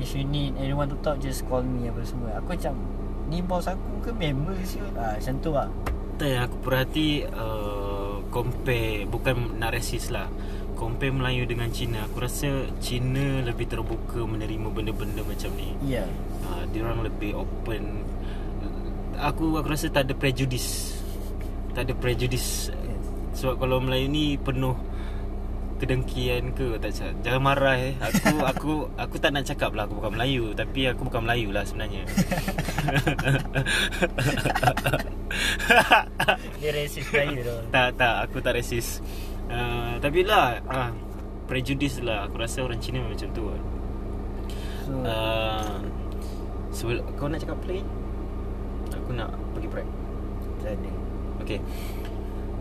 [0.00, 2.38] If you need anyone to talk Just call me apa semua.
[2.38, 2.78] Aku macam
[3.26, 5.68] Ni bos aku ke member siul ah, Macam tu lah.
[6.16, 10.30] Tak yang aku perhati uh, Compare Bukan nak racist lah.
[10.78, 12.08] Compare Melayu dengan Cina.
[12.08, 15.76] Aku rasa Cina lebih terbuka Menerima benda-benda macam ni.
[15.84, 16.06] Ya.
[16.06, 16.08] Yeah.
[16.48, 18.00] uh, Dia orang lebih open.
[19.20, 20.99] Aku aku rasa tak ada prejudice
[21.76, 22.70] Tak ada prejudice
[23.36, 24.74] Sebab kalau Melayu ni penuh
[25.80, 27.16] kedengkian ke tak cakap.
[27.24, 27.96] Jangan marah eh.
[27.96, 31.64] Aku aku aku tak nak cakap lah aku bukan Melayu tapi aku bukan Melayu lah
[31.64, 32.04] sebenarnya.
[36.60, 39.00] Dia racist Melayu tu tak tak aku tak resis.
[39.50, 40.92] Uh, tapi lah uh,
[41.48, 43.48] prejudice lah aku rasa orang Cina macam tu.
[43.48, 43.56] lah.
[44.84, 45.78] So Uh,
[46.74, 47.80] sebelum kau nak cakap play?
[48.90, 49.88] Aku nak pergi break.
[50.60, 50.76] tak
[51.50, 51.60] Okay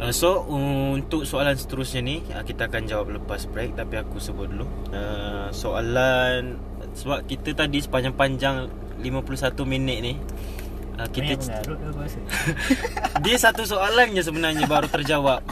[0.02, 4.50] uh, So untuk soalan seterusnya ni uh, Kita akan jawab lepas break Tapi aku sebut
[4.50, 4.66] dulu.
[4.90, 6.58] Uh, Soalan
[6.98, 8.66] Sebab kita tadi sepanjang-panjang
[9.06, 10.14] 51 minit ni
[10.98, 11.38] uh, Kita
[13.24, 15.44] Dia satu soalan je sebenarnya baru terjawab.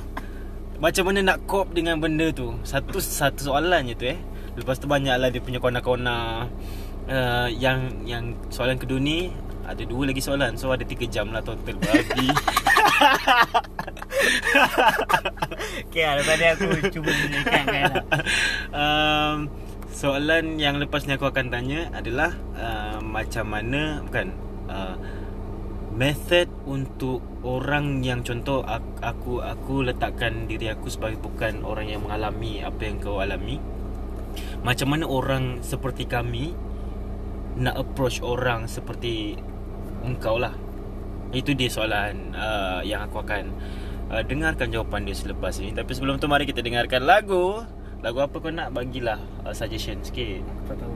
[0.77, 2.55] Macam mana nak cope dengan benda tu?
[2.63, 4.19] Satu satu soalan je tu eh.
[4.55, 6.47] Lepas tu banyaklah dia punya kona-kona.
[7.11, 9.35] Uh, Yang yang soalan kedua ni
[9.67, 12.27] Ada dua lagi soalan So ada tiga jam lah total Babi
[15.91, 18.03] Okay lah lepas ni aku cuba menekankan lah
[18.71, 19.37] um,
[19.91, 24.27] Soalan yang lepas ni aku akan tanya adalah uh, Macam mana Bukan
[24.71, 24.95] uh,
[25.97, 32.05] Method untuk orang yang contoh aku, aku aku letakkan diri aku sebagai bukan orang yang
[32.05, 33.57] mengalami apa yang kau alami.
[34.61, 36.53] Macam mana orang seperti kami
[37.57, 39.41] nak approach orang seperti
[40.07, 40.55] engkau lah.
[41.35, 43.51] Itu dia soalan uh, yang aku akan
[44.11, 45.75] uh, dengarkan jawapan dia selepas ini.
[45.75, 47.67] Tapi sebelum tu mari kita dengarkan lagu.
[47.99, 50.45] Lagu apa kau nak bagilah uh, suggestion sikit.
[50.69, 50.95] Kau tahu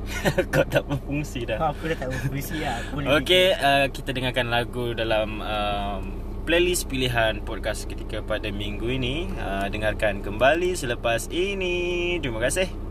[0.54, 1.72] kau tak berfungsi dah.
[1.72, 6.00] Aku dah tak berfungsi lah Aku boleh Okey, uh, kita dengarkan lagu dalam um,
[6.48, 9.28] playlist pilihan podcast ketika pada minggu ini.
[9.38, 12.18] Uh, dengarkan kembali selepas ini.
[12.18, 12.89] Terima kasih.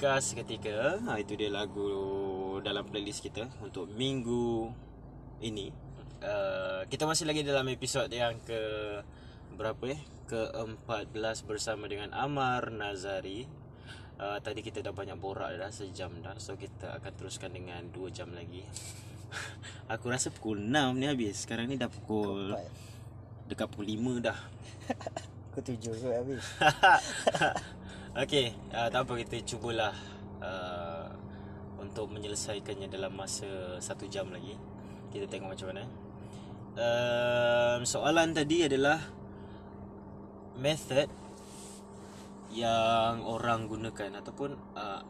[0.00, 0.96] Podcast seketika.
[1.04, 1.84] Ha, itu dia lagu
[2.64, 4.72] dalam playlist kita untuk minggu
[5.44, 5.68] ini.
[6.24, 8.56] Uh, kita masih lagi dalam episod yang ke
[9.60, 10.00] berapa eh?
[10.24, 13.44] Ke-14 bersama dengan Amar Nazari.
[14.16, 16.32] Uh, tadi kita dah banyak borak dah sejam dah.
[16.40, 18.64] So kita akan teruskan dengan 2 jam lagi.
[19.92, 21.44] Aku rasa pukul 6 ni habis.
[21.44, 22.56] Sekarang ni dah pukul
[23.52, 24.38] dekat pukul 5 dah.
[25.60, 26.40] Tujuh kot habis
[28.10, 29.94] Okey, uh, tak apa kita cubalah
[30.42, 31.06] uh,
[31.78, 34.58] untuk menyelesaikannya dalam masa satu jam lagi.
[35.14, 35.86] Kita tengok macam mana.
[36.74, 38.98] Um, soalan tadi adalah
[40.58, 41.06] method
[42.50, 45.06] yang orang gunakan ataupun uh,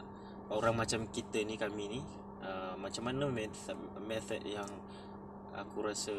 [0.53, 2.01] orang macam kita ni kami ni
[2.45, 4.69] uh, macam mana method, method yang
[5.51, 6.13] aku rasa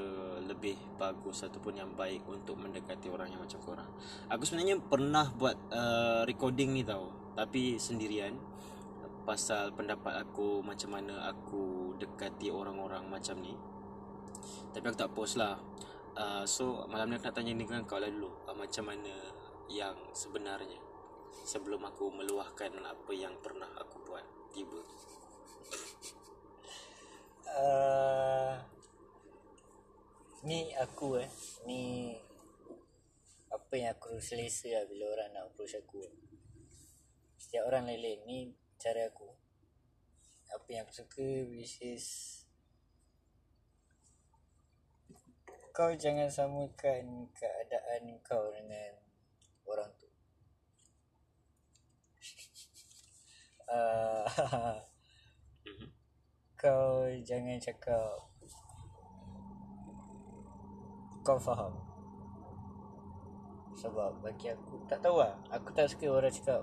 [0.44, 3.90] lebih bagus ataupun yang baik untuk mendekati orang yang macam korang.
[4.28, 8.36] Aku sebenarnya pernah buat uh, recording ni tau, tapi sendirian
[9.22, 13.54] pasal pendapat aku macam mana aku dekati orang-orang macam ni.
[14.74, 15.56] Tapi aku tak post lah.
[16.12, 19.16] Uh, so malam ni aku nak tanya dengan kau lah dulu uh, macam mana
[19.72, 20.76] yang sebenarnya
[21.48, 24.20] sebelum aku meluahkan apa yang pernah aku buat
[24.52, 24.76] tiba.
[27.48, 28.71] uh,
[30.42, 31.30] Ni aku eh.
[31.70, 32.10] Ni
[33.46, 36.02] Apa yang aku selesa lah bila orang nak approach aku.
[37.38, 38.26] Setiap orang lain-lain.
[38.26, 38.38] Ni
[38.74, 39.30] cara aku.
[40.50, 42.06] Apa yang aku suka which is
[45.72, 48.92] Kau jangan samakan keadaan kau dengan
[49.64, 50.10] orang tu.
[53.70, 54.26] Uh,
[56.60, 58.31] Kau jangan cakap
[61.22, 61.70] Kau faham
[63.78, 66.62] Sebab bagi aku Tak tahu lah Aku tak suka orang cakap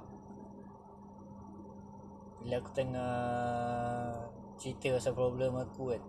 [2.43, 3.13] Bila aku tengah
[4.59, 6.03] Cerita pasal problem aku kan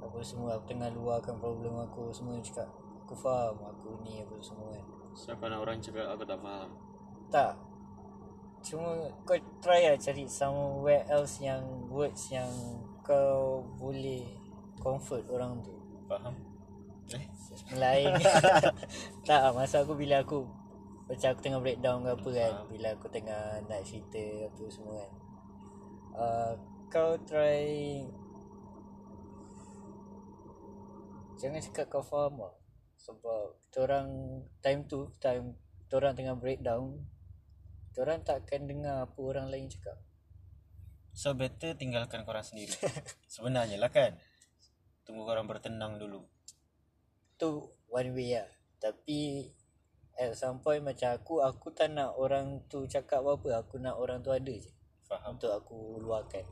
[0.00, 2.68] Apa semua Aku tengah luarkan problem aku Semua cakap
[3.04, 4.84] Aku faham Aku ni apa semua kan
[5.14, 6.74] Siapa nak orang cakap aku tak faham.
[7.30, 7.54] Tak
[8.64, 11.60] Cuma kau try lah cari somewhere else yang
[11.92, 12.48] words yang
[13.04, 14.24] kau boleh
[14.80, 15.76] comfort orang tu.
[16.08, 16.32] Faham?
[17.74, 18.12] Lain.
[19.28, 20.48] tak masa aku bila aku
[21.04, 22.52] macam aku tengah breakdown ke apa kan.
[22.68, 25.12] Bila aku tengah nak cerita apa semua kan.
[26.14, 26.52] Uh,
[26.94, 28.06] kau try
[31.34, 32.54] Jangan cakap kau faham lah
[33.02, 34.08] Sebab orang
[34.62, 35.58] time tu time
[35.90, 37.02] orang tengah breakdown
[37.94, 39.94] orang tak akan dengar apa orang lain cakap.
[41.14, 42.74] So better tinggalkan korang sendiri
[43.34, 44.18] Sebenarnya lah kan
[45.06, 46.26] Tunggu korang bertenang dulu
[47.38, 47.48] Tu
[47.90, 48.48] one way lah.
[48.78, 49.50] Tapi
[50.14, 53.64] at some point macam aku aku tak nak orang tu cakap apa-apa.
[53.66, 54.70] Aku nak orang tu ada je
[55.04, 56.44] Faham untuk aku luahkan.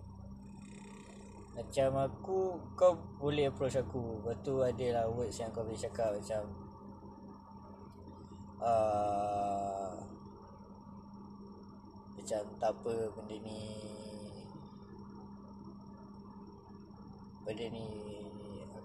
[1.52, 4.20] Macam aku kau boleh approach aku.
[4.24, 6.42] Lepas tu ada lah words yang kau boleh cakap macam
[8.62, 9.92] uh,
[12.16, 13.60] macam tak apa benda ni
[17.42, 18.21] benda ni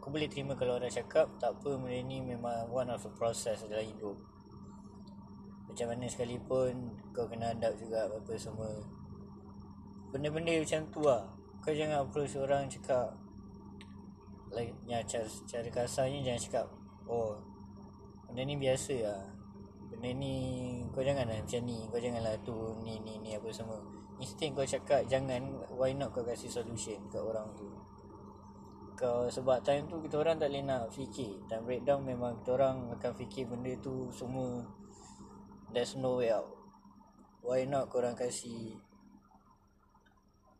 [0.08, 3.68] aku boleh terima kalau orang cakap tak apa benda ni memang one of the process
[3.68, 4.16] dalam hidup.
[5.68, 8.72] Macam mana sekalipun kau kena hadap juga apa semua.
[10.16, 11.28] Benda-benda macam tu lah.
[11.60, 13.20] Kau jangan approach orang cakap
[14.47, 16.66] like ya, cara, cara kasarnya jangan cakap
[17.12, 17.36] oh
[18.32, 19.28] benda ni biasa lah.
[19.91, 20.36] Benda ni
[20.95, 23.84] kau janganlah macam ni kau janganlah tu ni ni ni apa semua.
[24.24, 27.68] Instead kau cakap jangan why not kau kasih solution kat orang tu
[28.98, 31.38] kau sebab time tu kita orang tak boleh nak fikir.
[31.45, 34.66] Time breakdown memang kita orang akan fikir benda tu semua.
[35.70, 36.50] There's no way out.
[37.45, 38.74] Why not korang kasih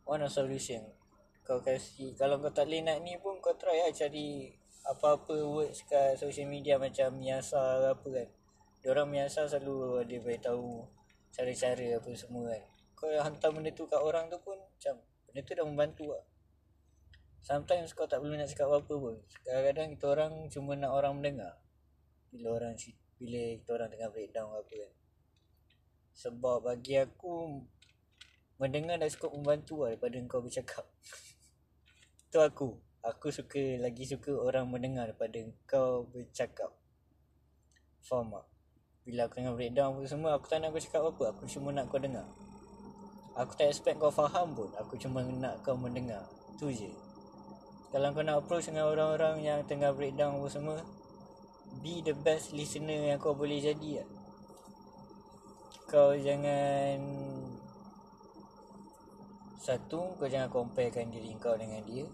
[0.05, 0.85] one of solution?
[1.41, 4.53] Kau kasih kalau kau tak boleh nak ni pun kau try lah cari
[4.85, 8.29] apa-apa words kat social media macam Miasa ke apa kan.
[8.85, 10.85] Diorang Miasa selalu ada beritahu
[11.33, 12.63] cara-cara apa semua kan.
[12.93, 16.36] Kau hantar benda tu kat orang tu pun macam benda tu dah membantu lah
[17.47, 19.15] Sometimes kau tak perlu nak cakap apa-apa pun.
[19.47, 21.55] Kadang-kadang kita orang cuma nak orang mendengar.
[22.27, 22.75] Bila orang
[23.15, 24.93] bila kita orang tengah breakdown apa kan.
[26.11, 27.63] Sebab bagi aku
[28.57, 30.81] Mendengar dah cukup membantu lah daripada kau bercakap.
[32.27, 32.69] Itu aku.
[33.05, 36.73] Aku suka lagi suka orang mendengar daripada kau bercakap.
[38.03, 38.43] Faham tak?
[39.07, 41.87] Bila aku tengah breakdown apa semua Aku tak nak kau cakap apa Aku cuma nak
[41.87, 42.27] kau dengar.
[43.39, 44.67] Aku tak expect kau faham pun.
[44.75, 46.27] Aku cuma nak kau mendengar.
[46.57, 47.06] Tu je
[47.88, 50.77] Kalau kau nak approach dengan orang-orang yang tengah breakdown apa semua
[51.79, 54.09] Be the best listener yang kau boleh jadi lah.
[55.88, 56.99] Kau jangan
[59.61, 62.07] Satu, kau jangan comparekan diri kau dengan dia.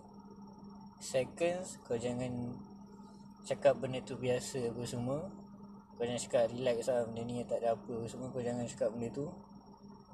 [1.01, 2.53] Second, kau jangan
[3.43, 5.25] Cakap benda tu biasa apa semua.
[5.97, 9.09] Kau jangan cakap relax lah benda ni tak ada apa semua Kau jangan cakap benda
[9.09, 9.25] tu.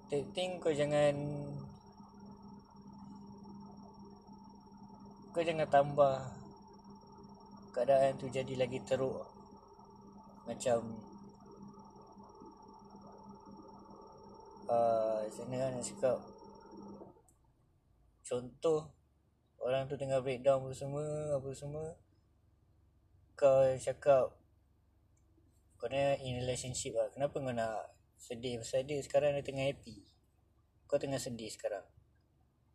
[0.10, 1.14] Third thing, kau jangan
[5.30, 6.16] Kau jangan tambah
[7.70, 9.22] Keadaan tu jadi lagi teruk.
[10.50, 10.98] Macam
[14.66, 16.18] uh, Macam mana nak cakap
[18.26, 18.90] Contoh
[19.62, 21.06] Orang tu tengah breakdown apa semua
[21.38, 21.86] Apa semua
[23.38, 24.40] Kau cakap
[25.80, 25.96] Kau ni
[26.28, 27.08] in relationship lah.
[27.08, 28.60] Kenapa kau nak sedih?
[28.60, 30.04] Pasal dia Sekarang dia tengah happy.
[30.92, 31.88] Kau tengah sedih sekarang.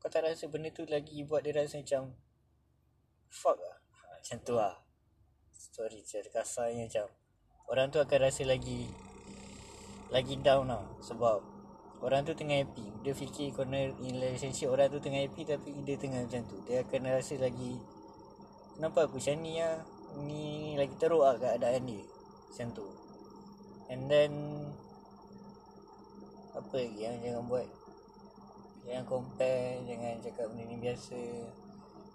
[0.01, 2.17] Kau tak rasa benda tu lagi buat dia rasa macam
[3.35, 3.77] Fuck lah.
[3.83, 4.75] Ha, Macam tu lah.
[5.75, 7.07] Sorry cara kasarnya macam
[7.67, 8.87] Orang tu akan rasa lagi
[10.15, 11.43] Lagi down lah Sebab
[11.99, 12.85] Orang tu tengah happy.
[13.03, 16.63] Dia fikir corner in relationship Orang tu tengah happy Tapi dia tengah macam tu.
[16.63, 17.75] Dia akan rasa lagi
[18.79, 19.83] Kenapa aku macam ni lah
[20.23, 20.45] Ni
[20.79, 22.07] lagi teruk lah keadaan dia.
[22.55, 22.87] Macam tu.
[23.91, 24.31] And then
[26.55, 27.67] Apa lagi yang jangan buat?
[28.87, 31.19] Jangan compare Jangan cakap benda ni biasa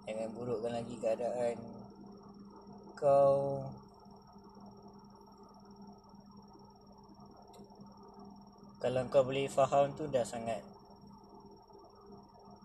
[0.10, 1.58] Jangan burukkan lagi keadaan.
[2.98, 3.62] Kau
[8.82, 10.66] Kalau kau boleh faham tu dah sangat.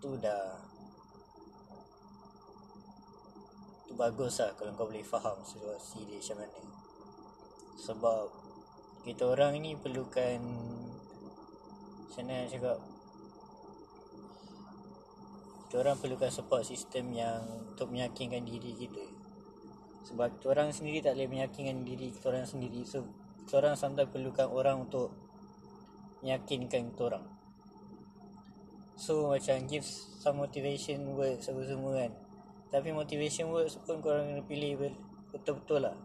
[0.01, 0.57] Tu dah
[3.85, 6.61] Tu bagus lah kalau kau boleh faham situasi dia macam mana.
[7.77, 8.25] Sebab
[9.05, 10.41] Kita orang ni perlukan
[12.09, 12.94] Macam mana cakap
[15.81, 17.41] orang perlukan support system yang
[17.75, 19.05] Untuk meyakinkan diri kita.
[20.05, 22.85] Sebab kita orang sendiri tak boleh meyakinkan diri kita orang sendiri.
[22.85, 23.09] So
[23.43, 25.11] kita orang sometimes perlukan orang untuk
[26.21, 27.25] meyakinkan kita orang
[28.95, 29.83] So macam give
[30.23, 32.11] some motivation words apa semua kan.
[32.71, 34.95] Tapi motivation words pun korang kena pilih
[35.35, 35.95] betul-betul lah.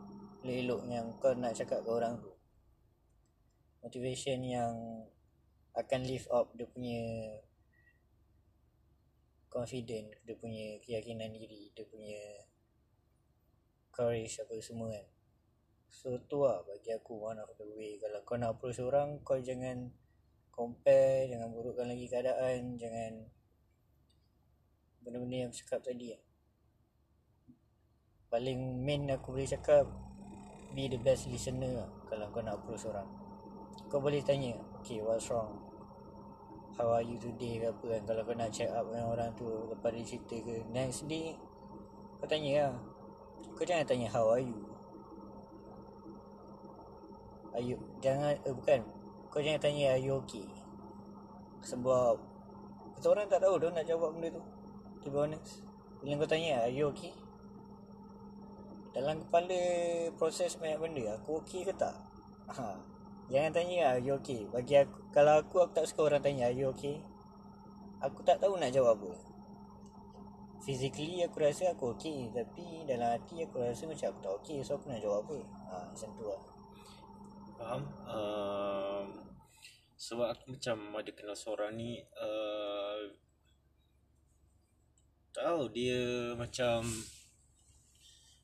[0.43, 2.35] Elok-elok yang kau nak cakap ke orang tu.
[3.87, 4.75] Motivation yang
[5.79, 6.99] akan lift up dia punya
[9.51, 12.47] confident Dia punya keyakinan diri Dia punya
[13.91, 15.07] courage apa semua kan
[15.91, 19.37] So tu lah bagi aku one of the way Kalau kau nak approach orang kau
[19.37, 19.91] jangan
[20.55, 23.27] compare Jangan burukkan lagi keadaan Jangan
[25.03, 26.23] Benda-benda yang cakap tadi lah
[28.31, 29.91] Paling main aku boleh cakap
[30.71, 33.07] be the best listener lah kalau kau nak approach orang.
[33.91, 35.70] Kau boleh tanya, okay what's wrong?
[36.81, 38.03] How are you today ke apa kan.
[38.09, 40.65] Kalau kau nak check up dengan orang tu Lepas dia cerita ke.
[40.73, 41.37] Next day
[42.17, 42.77] Kau tanya lah.
[43.53, 44.57] Kau jangan tanya how are you?
[47.53, 48.81] Are you Jangan eh, Bukan.
[49.29, 50.49] Kau jangan tanya are you okay?
[51.69, 52.17] Sebab
[52.97, 54.45] Kita orang tak tahu dia nak jawab benda tu.
[55.05, 55.61] To be honest.
[56.01, 57.13] Bila kau tanya are you okay?
[58.97, 59.61] Dalam kepala
[60.17, 61.21] Proses banyak benda.
[61.21, 61.93] Aku okay ke tak?
[62.57, 62.90] Ha.
[63.31, 64.43] Jangan tanya are you okay?
[64.51, 66.99] Bagi aku Kalau aku aku tak suka orang tanya are you okay?
[68.03, 69.15] Aku tak tahu nak jawab apa.
[70.67, 74.83] Physically aku rasa aku okay Tapi dalam hati aku rasa macam aku tak okay So
[74.83, 75.39] aku nak jawab apa?
[75.71, 76.43] Ha, Macam tu lah.
[77.55, 77.83] Faham?
[78.03, 79.05] Uh,
[79.95, 82.99] sebab aku macam ada kenal seorang ni uh,
[85.31, 86.83] Tahu dia macam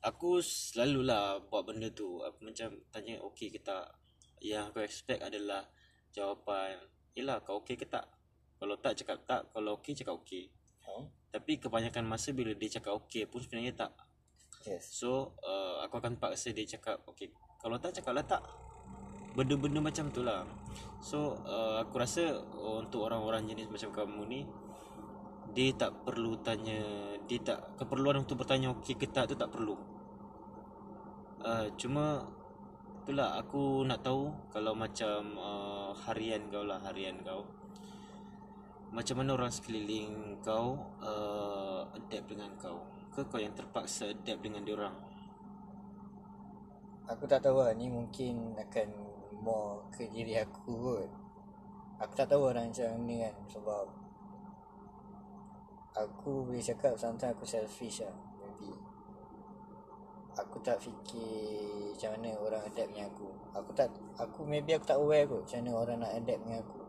[0.05, 2.23] Aku selalulah buat benda tu.
[2.23, 3.96] Aku macam tanya okey ke tak
[4.41, 5.65] Yang aku expect adalah
[6.13, 6.77] jawapan
[7.17, 8.05] Yelah kau okey ke tak?
[8.57, 10.53] Kalau tak cakap tak Kalau okey cakap okey
[10.85, 11.01] ha?
[11.33, 13.91] Tapi kebanyakan masa bila dia cakap okey pun sebenarnya tak.
[14.65, 14.89] Yes.
[14.89, 18.43] So uh, aku akan paksa dia cakap Okay Kalau tak cakaplah tak.
[19.37, 20.45] Benda-benda macam tu lah.
[21.01, 24.41] So uh, aku rasa uh, Untuk orang-orang jenis macam kamu ni
[25.53, 26.77] Dia tak perlu tanya
[27.25, 29.77] Dia tak Keperluan untuk bertanya Okay ke tak tu tak perlu.
[31.41, 32.25] Uh, Cuma
[33.07, 37.47] Itulah aku nak tahu Kalau macam uh, Harian kau lah Harian kau.
[38.91, 42.83] Macam mana orang sekeliling kau uh, Adapt dengan kau?
[43.15, 44.91] Ke kau yang terpaksa adapt dengan diorang
[47.07, 48.89] Aku tak tahu lah Ni mungkin akan
[49.39, 51.07] More ke diri aku kot.
[52.03, 53.85] Aku tak tahu orang macam mana kan Sebab
[55.95, 58.26] Aku boleh cakap Sometimes aku selfish lah
[60.37, 63.29] Aku tak fikir Macam mana orang adapt dengan aku.
[63.57, 63.89] Aku tak
[64.21, 66.81] Aku maybe aku tak aware kot Macam mana orang nak adapt dengan aku.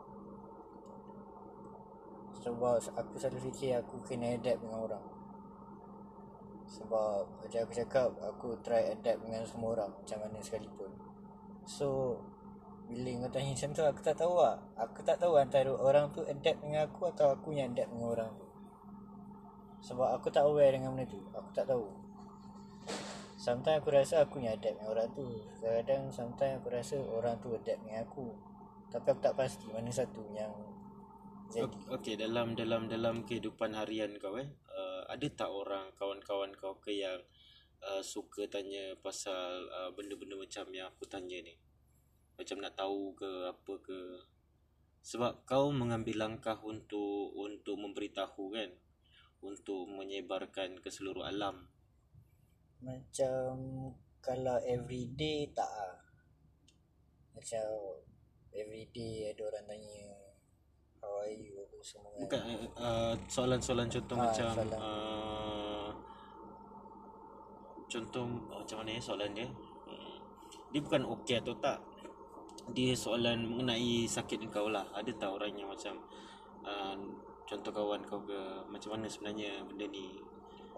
[2.45, 5.07] Sebab aku selalu fikir Aku kena adapt dengan orang.
[6.69, 10.91] Sebab macam aku cakap Aku try adapt dengan semua orang Macam mana sekalipun.
[11.65, 12.21] So
[12.93, 14.61] Bila kau tanya macam tu Aku tak tahu lah.
[14.77, 18.33] Aku tak tahu antara orang tu adapt dengan aku Atau aku yang adapt dengan orang
[18.37, 18.45] tu.
[19.79, 21.23] Sebab aku tak aware dengan benda tu.
[21.33, 22.08] Aku tak tahu
[23.39, 25.23] Sometimes aku rasa aku yang adapt dengan orang tu.
[25.63, 28.35] Kadang-kadang sometimes aku rasa orang tu adapt dengan aku.
[28.91, 30.51] Tapi aku tak pasti mana satu yang
[31.49, 31.79] jadi.
[31.95, 36.93] Okey dalam dalam dalam kehidupan harian kau eh uh, ada tak orang kawan-kawan kau ke
[36.93, 37.17] yang
[37.81, 41.55] uh, suka tanya pasal uh, benda-benda macam yang aku tanya ni?
[42.35, 44.01] Macam nak tahu ke apa ke?
[44.99, 48.75] Sebab kau mengambil langkah untuk untuk memberitahu kan?
[49.39, 51.71] Untuk menyebarkan ke seluruh alam
[52.83, 53.51] Macam
[54.19, 55.97] Kalau everyday tak lah
[57.35, 57.65] Macam
[58.55, 59.99] Everyday ada orang tanya
[60.99, 61.55] How are you?
[61.63, 62.19] apa semua kan.
[62.27, 62.41] Bukan
[62.75, 64.79] uh, soalan-soalan contoh Ah, macam soalan.
[64.83, 65.89] uh,
[67.87, 69.47] contoh macam mana soalan dia?
[70.69, 71.79] Dia bukan okey atau tak.
[72.75, 74.85] Dia soalan mengenai sakit kau lah.
[74.91, 76.03] Ada tak orang yang macam
[76.67, 76.99] uh,
[77.47, 78.37] contoh kawan kau ke
[78.67, 80.19] macam mana sebenarnya benda ni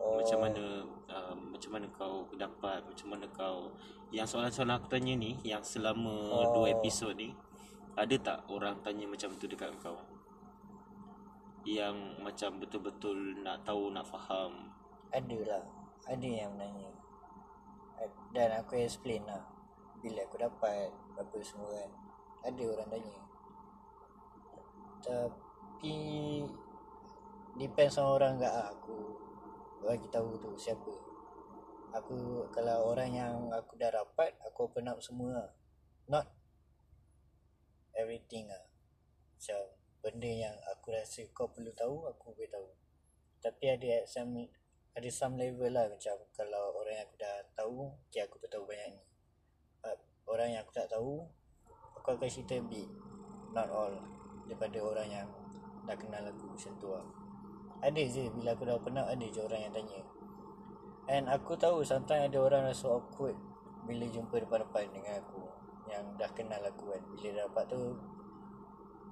[0.01, 0.17] Oh.
[0.17, 0.65] macam mana
[1.13, 3.69] uh, macam mana kau dapat macam mana kau
[4.09, 6.57] yang soalan-soalan aku tanya ni yang selama Oh.
[6.57, 7.37] dua episod ni
[7.95, 9.99] ada tak orang tanya macam tu dekat kau?
[11.69, 14.73] Yang macam betul-betul nak tahu nak faham.
[15.13, 15.65] Ada lah.
[16.09, 16.89] Ada yang menanya
[18.01, 19.45] A- Dan aku explain lah.
[20.01, 21.91] Bila aku dapat Apa semua kan
[22.49, 23.21] Ada orang tanya.
[25.05, 25.97] Tapi
[27.61, 29.21] Depends on orang lah aku
[29.81, 30.93] Bagi tahu tu siapa.
[31.97, 35.49] Aku Kalau orang yang aku dah dapat Aku open up semua.
[36.05, 36.29] Not
[37.97, 38.61] Everything lah.
[39.35, 39.61] Macam
[40.01, 42.69] Benda yang aku rasa kau perlu tahu Aku boleh tahu.
[43.41, 44.37] Tapi ada at some
[44.91, 45.89] ada some level lah.
[45.89, 47.77] Macam kalau orang yang aku dah tahu
[48.13, 49.03] okay aku tahu banyak ni.
[49.81, 49.97] But
[50.29, 51.25] orang yang aku tak tahu
[51.97, 52.89] aku akan cerita a bit.
[53.57, 53.97] Not all.
[54.45, 55.29] Daripada orang yang
[55.89, 57.20] dah kenal aku macam tu lah
[57.81, 60.01] ada je bila aku dah open up ada je orang yang tanya.
[61.11, 63.35] And aku tahu sometimes ada orang rasa awkward
[63.89, 65.43] bila jumpa depan-depan dengan aku
[65.91, 67.03] yang dah kenal aku kan.
[67.17, 67.99] Bila dapat tu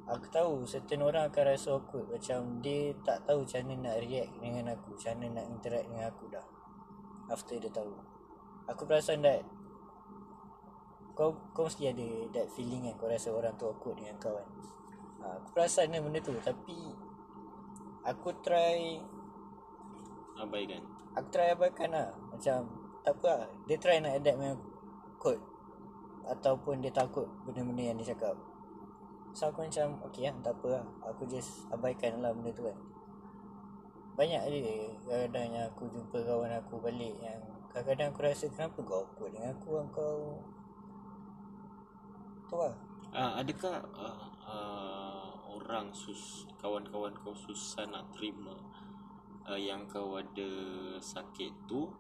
[0.09, 2.09] Aku tahu certain orang akan rasa awkward.
[2.09, 6.05] Macam dia tak tahu macam mana nak react dengan aku Macam mana nak interact dengan
[6.09, 6.47] aku dah.
[7.29, 7.93] After dia tahu.
[8.73, 9.45] Aku perasan that
[11.13, 14.49] Kau kau mesti ada that feeling kan Kau rasa orang tu awkward dengan kau kan.
[15.21, 16.33] Ha, Aku perasan kan benda tu.
[16.41, 16.79] Tapi
[18.09, 18.97] Aku try
[20.41, 20.81] abaikan.
[21.13, 22.09] Aku try abaikan lah.
[22.33, 22.65] Macam
[23.05, 23.51] Tak apa lah.
[23.69, 24.69] Dia try nak adapt dengan aku
[25.19, 25.39] kot
[26.29, 28.37] ataupun dia takut benda-benda yang dia cakap.
[29.33, 30.85] So aku macam okay lah tak apa lah.
[31.09, 32.77] Aku just abaikan lah benda tu kan.
[34.19, 34.59] Banyak ada
[35.09, 37.41] kadang yang aku jumpa kawan aku balik yang
[37.71, 40.19] kadang-kadang aku rasa kenapa kau awkward dengan aku kau
[42.49, 42.75] tu lah.
[43.09, 45.08] Uh, adakah uh, uh,
[45.69, 48.57] orang sus kawan-kawan kau susah nak terima
[49.45, 50.51] uh, yang kau ada
[50.97, 51.93] sakit tu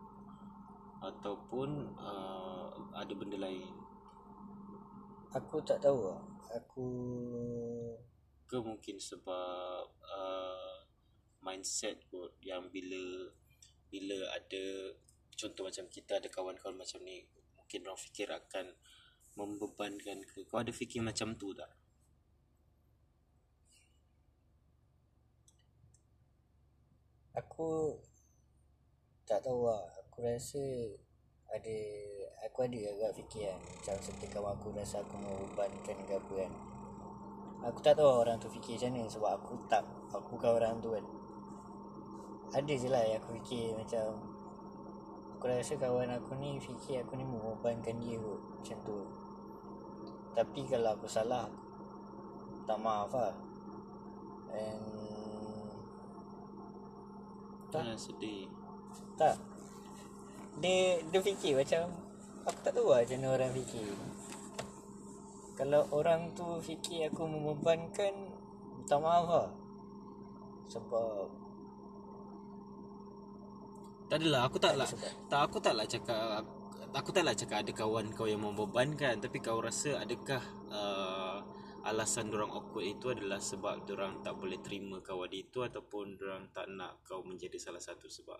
[1.04, 3.68] ataupun uh, ada benda lain?
[5.36, 6.88] Aku tak tahu lah aku
[8.48, 10.76] ke mungkin sebab uh,
[11.44, 13.28] mindset kot yang bila
[13.92, 14.96] bila ada
[15.36, 18.72] contoh macam kita ada kawan-kawan macam ni mungkin orang fikir akan
[19.36, 20.48] membebankan ke.
[20.48, 21.68] Kau ada fikir macam tu tak
[27.38, 27.94] aku
[29.22, 29.86] tak tahu lah.
[30.02, 30.62] Aku rasa
[31.48, 31.78] ada
[32.44, 36.34] aku ada agak fikir kan macam seperti kawan aku rasa aku mau bebankan ke apa
[36.34, 36.52] kan.
[37.70, 40.90] Aku tak tahu orang tu fikir macam ni sebab aku tak aku bukan orang tu
[40.90, 41.04] kan.
[42.58, 44.18] Ada je lah yang aku fikir macam
[45.38, 48.98] aku rasa kawan aku ni fikir aku ni membebankan dia kot macam tu.
[50.34, 51.46] Tapi kalau aku salah
[52.66, 53.34] tak maaf lah.
[54.48, 55.17] And
[57.68, 57.84] Tak.
[57.84, 58.44] Jangan sedih.
[59.20, 59.36] Tak.
[60.58, 61.92] Dia dia fikir macam
[62.48, 63.88] aku tak tahu lah macam mana orang fikir.
[65.58, 68.14] Kalau orang tu fikir aku membebankan
[68.78, 69.48] minta maaf lah.
[70.68, 71.28] Sebab
[74.08, 74.88] Tak adalah aku tak ada lah
[75.28, 76.40] tak aku tak lah cakap
[76.96, 79.20] aku tak lah cakap ada kawan kau yang membebankan.
[79.20, 80.40] Tapi kau rasa adakah
[80.72, 81.07] uh,
[81.88, 86.68] alasan orang awkward itu adalah sebab orang tak boleh terima kawan itu ataupun orang tak
[86.68, 88.36] nak kau menjadi salah satu sebab.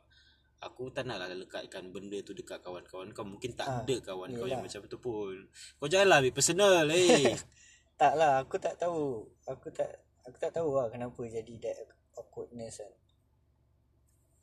[0.59, 3.23] Aku tak nak lah lekatkan benda tu dekat kawan-kawan kau.
[3.23, 4.67] Mungkin tak Ah, ada kawan kau yang yelah.
[4.67, 5.35] macam tu pun.
[5.79, 7.35] Kau janganlah ambil personal eh.
[7.99, 9.27] Tak lah aku tak tahu.
[9.47, 9.91] Aku tak
[10.23, 11.79] aku tak tahu lah kenapa jadi that
[12.15, 12.95] awkwardness kan.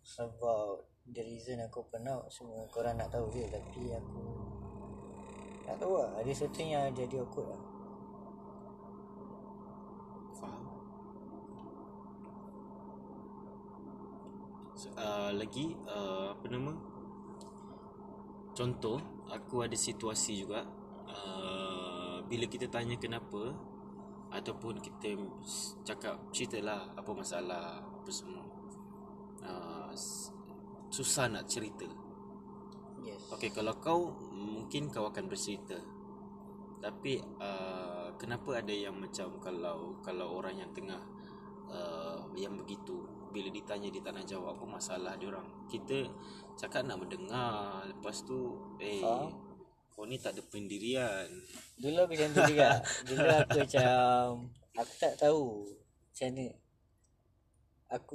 [0.03, 3.47] Sebab the reason aku pernah semua korang nak tahu je.
[3.47, 4.23] Tapi aku
[5.65, 7.61] tak tahu lah ada certain yang jadi awkward lah
[10.35, 10.63] Faham.
[14.75, 16.75] So, uh, lagi uh, apa nama?
[18.51, 18.99] Contoh,
[19.31, 20.67] aku ada situasi juga
[21.07, 23.55] uh, bila kita tanya kenapa
[24.35, 25.15] ataupun kita
[25.87, 28.43] cakap ceritalah apa masalah apa semua.
[29.39, 29.91] Uh,
[30.91, 31.87] susah nak cerita.
[32.99, 35.79] yes Okey, kalau kau mungkin kau akan bercerita.
[36.83, 40.99] Tapi uh, kenapa ada yang macam kalau kalau orang yang tengah
[41.69, 43.05] uh, yang begitu
[43.35, 45.47] bila ditanya dia tak nak jawab apa masalah dia orang.
[45.67, 46.07] Kita
[46.55, 49.35] cakap nak mendengar, lepas tu eh Faham.
[49.91, 51.27] kau ni tak ada pendirian.
[51.75, 52.71] Dulu aku macam tu juga
[53.11, 54.27] Dulu aku macam
[54.79, 55.43] Aku tak tahu
[56.07, 56.47] Macam mana
[57.91, 58.13] Aku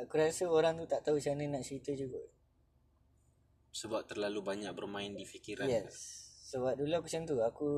[0.00, 2.24] Aku rasa orang tu tak tahu macam mana nak cerita juga
[3.76, 5.68] Sebab terlalu banyak bermain di fikiran.
[5.68, 7.68] Yes Sebab dulu aku macam tu Aku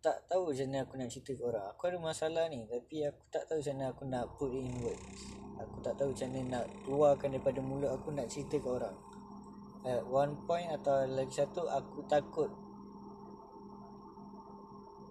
[0.00, 1.66] tak tahu macam mana aku nak cerita ke orang.
[1.76, 5.20] Aku ada masalah ni Tapi aku tak tahu macam mana aku nak put in words.
[5.60, 8.96] Aku tak tahu macam mana nak keluarkan daripada mulut aku nak cerita ke orang.
[9.84, 12.48] At one point atau lagi satu Aku takut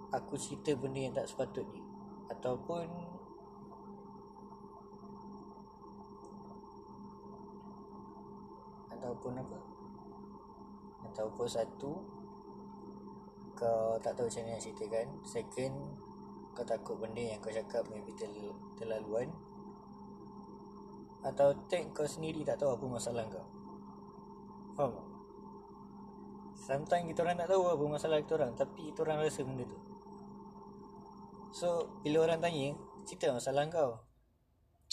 [0.09, 1.85] Aku cerita benda yang tak sepatutnya.
[2.33, 2.89] Ataupun
[8.89, 9.59] Ataupun apa?
[11.13, 12.12] Ataupun satu
[13.53, 15.07] Kau tak tahu macam mana nak ceritakan.
[15.25, 15.75] Second
[16.53, 19.29] Kau takut benda yang kau cakap Maybe terl- terlaluan.
[21.23, 23.45] Atau third kau sendiri tak tahu apa masalah kau.
[24.77, 24.91] Faham?
[24.93, 25.07] Tak?
[26.63, 29.79] Sometimes kita orang tak tahu apa masalah kita orang Tapi kita orang rasa benda tu.
[31.51, 31.67] So
[32.01, 32.71] bila orang tanya
[33.03, 34.12] Cerita masalah kau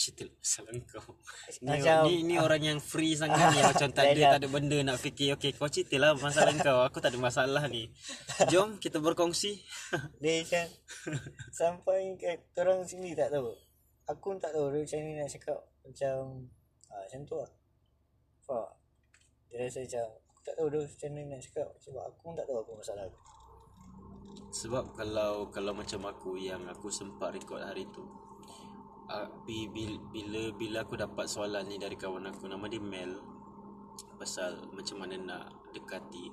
[0.01, 1.13] Cerita masalah kau.
[1.61, 4.77] Ni, Macam- ni, ni orang yang free sangat ni macam tak ada tak ada benda
[4.81, 5.37] nak fikir.
[5.37, 6.81] Okey, kau ceritalah masalah kau.
[6.81, 7.93] Aku tak ada masalah ni.
[8.49, 9.61] Jom kita berkongsi.
[10.21, 10.65] Dia macam
[11.51, 13.51] Sampai kat orang sini tak tahu
[14.07, 16.15] Aku pun tak tahu dia macam ni nak cakap Macam
[16.89, 17.51] ah, Macam tu lah
[18.47, 18.69] Faham?
[19.51, 22.45] Dia rasa macam Aku tak tahu dia macam mana nak cakap Sebab aku pun tak
[22.47, 23.19] tahu apa masalah aku
[24.51, 28.03] Sebab kalau kalau macam aku yang aku sempat record hari tu.
[29.43, 33.19] Bila, bila bila aku dapat soalan ni dari kawan aku nama dia Mel.
[34.15, 36.31] Pasal macam mana nak dekati.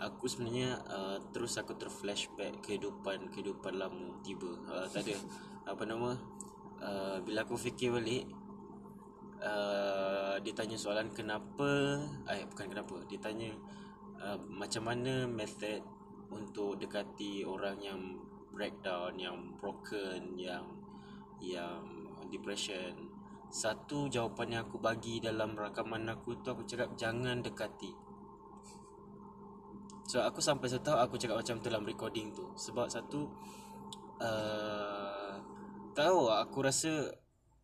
[0.00, 4.48] Aku sebenarnya uh, terus aku terflashback kehidupan kehidupan lama tiba.
[4.64, 5.16] Uh, tak ada.
[5.76, 6.16] Apa nama?
[6.80, 8.24] Uh, bila aku fikir balik
[9.44, 12.00] uh, dia tanya soalan kenapa?
[12.32, 12.96] Eh bukan kenapa.
[13.12, 13.52] Dia tanya
[14.24, 15.84] uh, macam mana method
[16.32, 18.00] untuk dekati orang yang
[18.56, 20.79] breakdown, yang broken, yang
[21.40, 21.82] yang
[22.30, 23.10] depression.
[23.50, 27.90] Satu jawapan yang aku bagi dalam rakaman aku tu aku cakap jangan dekati.
[30.06, 33.30] So aku sampai setahu aku cakap macam tu dalam recording tu sebab satu
[34.22, 35.34] uh,
[35.94, 37.10] tahu aku rasa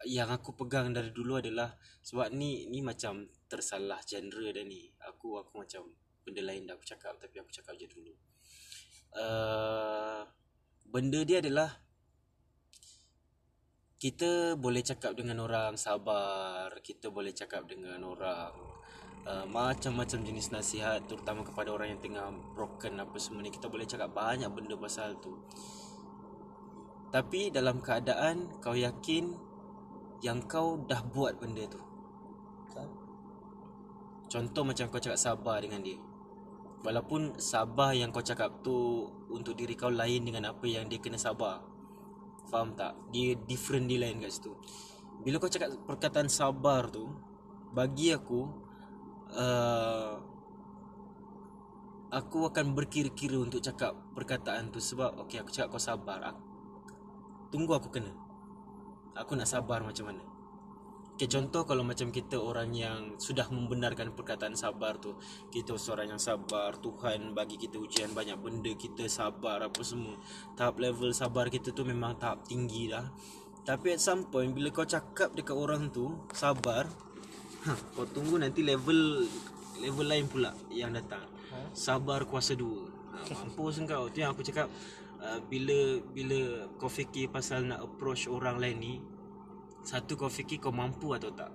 [0.07, 1.74] yang aku pegang dari dulu adalah
[2.07, 4.90] sebab ni ni macam tersalah genre dah ni.
[5.07, 5.86] Aku aku macam
[6.27, 8.15] benda lain dah aku cakap tapi aku cakap je dulu.
[9.15, 10.27] Uh,
[10.86, 11.85] benda dia adalah
[13.97, 18.52] kita boleh cakap dengan orang sabar, kita boleh cakap dengan orang
[19.24, 23.89] uh, macam-macam jenis nasihat terutama kepada orang yang tengah broken apa semua ni kita boleh
[23.89, 25.40] cakap banyak benda pasal tu.
[27.09, 29.32] Tapi dalam keadaan kau yakin
[30.20, 31.81] yang kau dah buat benda tu.
[34.27, 35.97] Contoh macam kau cakap sabar dengan dia.
[36.82, 41.16] Walaupun sabar yang kau cakap tu untuk diri kau lain dengan apa yang dia kena
[41.16, 41.76] sabar.
[42.47, 42.94] Faham tak?
[43.10, 44.55] Dia different dia lain kat situ.
[45.23, 47.10] Bila kau cakap perkataan sabar tu,
[47.74, 48.47] bagi aku
[49.35, 50.14] uh,
[52.14, 56.23] aku akan berkira-kira untuk cakap perkataan tu sebab okey aku cakap kau sabar.
[56.31, 56.43] Aku,
[57.51, 58.12] tunggu aku kena.
[59.16, 60.35] Aku nak sabar macam mana?
[61.16, 65.16] Okay, contoh kalau macam kita orang yang sudah membenarkan perkataan sabar tu
[65.48, 70.20] Kita seorang yang sabar Tuhan bagi kita ujian banyak benda Kita sabar apa semua.
[70.60, 73.09] Tahap level sabar kita tu memang tahap tinggi dah
[73.64, 76.84] Tapi at some point bila kau cakap dekat orang tu Sabar
[77.64, 79.24] ha, Kau tunggu nanti level
[79.80, 81.24] Level lain pula yang datang.
[81.72, 82.93] Sabar kuasa dua.
[83.16, 84.12] Ha, Mampus engkau.
[84.12, 84.68] Tu yang aku cakap
[85.24, 89.15] uh, Bila Bila kau fikir pasal nak approach orang lain ni
[89.86, 91.54] satu kau fikir kau mampu atau tak?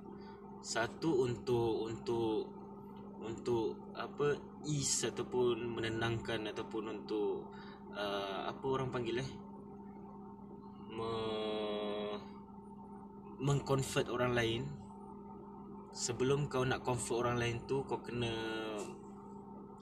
[0.64, 2.48] Satu untuk untuk
[3.20, 7.52] untuk apa ease ataupun menenangkan ataupun untuk
[7.92, 9.30] uh, apa orang panggil eh?
[10.96, 11.12] Me,
[13.44, 14.64] mengconvert orang lain.
[15.92, 18.32] Sebelum kau nak comfort orang lain tu kau kena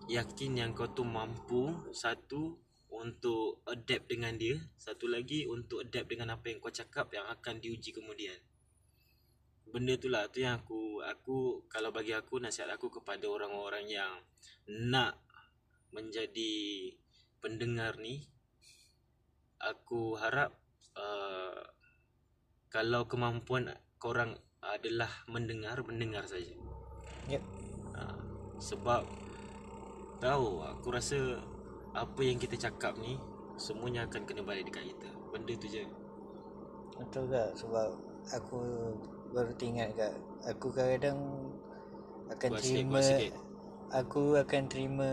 [0.09, 1.69] yakin yang kau tu mampu.
[1.93, 2.57] Satu
[2.89, 4.57] untuk adapt dengan dia.
[4.75, 8.37] Satu lagi untuk adapt dengan apa yang kau cakap yang akan diuji kemudian.
[9.69, 14.25] Benda tu lah tu yang aku aku kalau bagi aku nasihat aku kepada orang-orang yang
[14.65, 15.21] nak
[15.93, 16.93] menjadi
[17.37, 18.25] pendengar ni
[19.61, 20.57] aku harap
[20.97, 21.61] uh,
[22.69, 26.55] kalau kemampuan korang adalah mendengar mendengar saja.
[27.29, 27.43] Yep.
[27.93, 28.19] uh,
[28.57, 29.05] sebab
[30.19, 31.39] tahu aku rasa
[31.93, 33.17] apa yang kita cakap ni
[33.59, 35.83] semuanya akan kena balik dekat kita benda tu je
[36.99, 37.95] Betul tak sebab
[38.35, 38.59] aku
[39.31, 40.13] baru teringat kat
[40.43, 41.19] aku kadang-kadang
[42.29, 43.33] akan sikit, terima buat sikit.
[43.89, 45.11] aku akan terima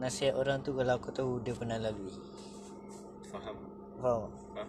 [0.00, 2.14] nasihat orang tu kalau aku tahu dia pernah lalui.
[3.28, 3.56] faham
[4.00, 4.32] Faham?
[4.56, 4.68] faham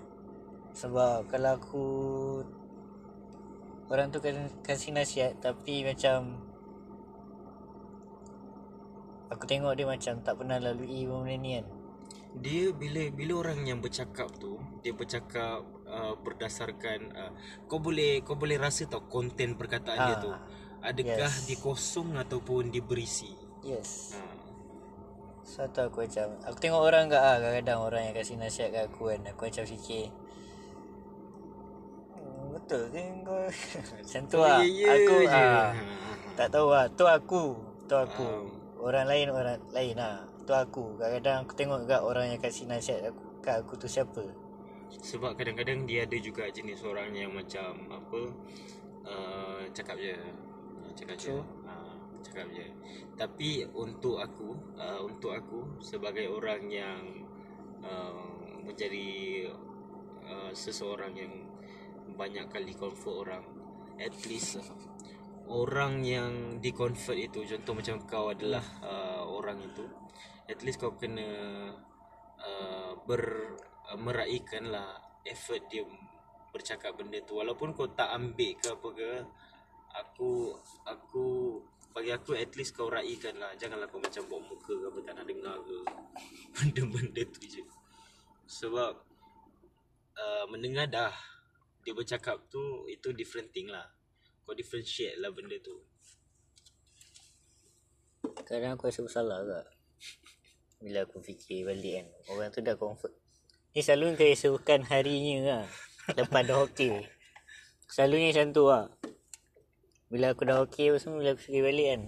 [0.71, 1.85] Sebab kalau aku
[3.91, 4.19] orang tu
[4.63, 6.50] kasih nasihat tapi macam
[9.31, 11.65] aku tengok dia macam tak pernah lalui benda ni kan.
[12.33, 17.31] dia bila bila orang yang bercakap tu dia bercakap uh, berdasarkan uh,
[17.65, 20.31] kau boleh kau boleh rasa tau konten perkataan dia Ah, tu
[20.81, 21.43] adakah yes.
[21.45, 23.31] dia kosong ataupun dia berisi
[23.61, 24.15] Yes.
[24.15, 24.23] ha.
[25.43, 28.83] So tu aku macam Aku tengok orang kat ah Kadang-kadang orang yang kasih nasihat kat
[28.87, 30.07] aku kan Aku macam fikir
[32.11, 33.37] "Hmm, Betul ke kau
[33.99, 35.35] Macam tu lah ya, ya Aku je.
[35.35, 35.83] ah, Ha.
[36.33, 37.43] Tak tahu lah Tu aku
[37.83, 38.41] Tu aku Ah.
[38.81, 40.25] Orang lain orang lain lah.
[40.41, 40.97] Tu aku.
[40.97, 44.25] Kadang-kadang aku tengok kat orang yang kasih nasihat aku, Kat aku tu siapa.
[44.89, 48.21] Sebab kadang-kadang dia ada juga jenis orang yang macam apa
[49.05, 50.17] uh, cakap je.
[50.97, 51.37] Cakap je.
[51.37, 51.93] Uh,
[52.25, 52.65] cakap je.
[53.13, 57.01] Tapi untuk aku uh, untuk aku sebagai orang yang
[57.85, 58.33] uh,
[58.65, 59.45] menjadi
[60.25, 61.33] uh, seseorang yang
[62.17, 63.45] banyak kali comfort orang
[64.01, 64.57] at least
[65.47, 69.85] orang yang di convert itu contoh macam kau adalah uh, orang itu
[70.51, 71.27] at least kau kena
[72.37, 73.55] uh, ber
[73.89, 75.85] uh, meraihkan lah effort dia
[76.51, 77.39] bercakap benda tu.
[77.39, 79.09] Walaupun kau tak ambil ke apa ke
[79.91, 80.55] aku
[80.87, 81.25] aku
[81.91, 85.13] bagi aku at least kau raikan lah janganlah kau macam bawa muka ke apa tak
[85.19, 85.77] nak dengar ke
[86.59, 87.63] benda-benda tu je.
[88.47, 88.93] Sebab
[90.19, 91.15] uh, mendengar dah
[91.81, 93.87] dia bercakap tu itu different thing lah
[94.51, 95.79] kau differentiate lah benda tu.
[98.43, 99.65] Kadang aku rasa bersalah tak
[100.83, 103.15] Bila aku fikir balik kan Orang tu dah comfort.
[103.71, 105.65] Ni selalu keesokan harinya lah
[106.19, 107.07] Lepas dah okey.
[107.87, 108.85] Selalunya macam tu lah.
[110.11, 112.01] Bila aku dah okey apa semua Bila aku pergi balik kan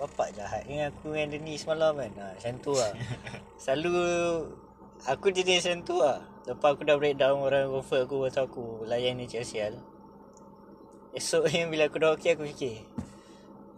[0.00, 2.12] Bapak jahat dengan aku dengan ni semalam kan.
[2.16, 2.92] Ha, Macam tu lah.
[3.60, 3.94] Selalu
[5.08, 6.24] Aku jadi macam tu lah.
[6.48, 9.89] Lepas aku dah breakdown Orang offer aku Pasal aku layan ni cik sial
[11.10, 12.86] Esok ni bila aku dah okey Aku fikir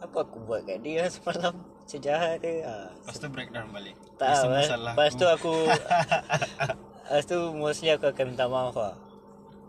[0.05, 1.57] Apa aku buat kat dia semalam?
[1.83, 2.91] Macam jahat dia ha.
[2.95, 3.97] Lepas tu breakdown balik.
[4.17, 5.55] Tak Rasa lepas, lepas tu aku.
[7.13, 8.97] Lepas tu mostly aku akan minta maaf lah.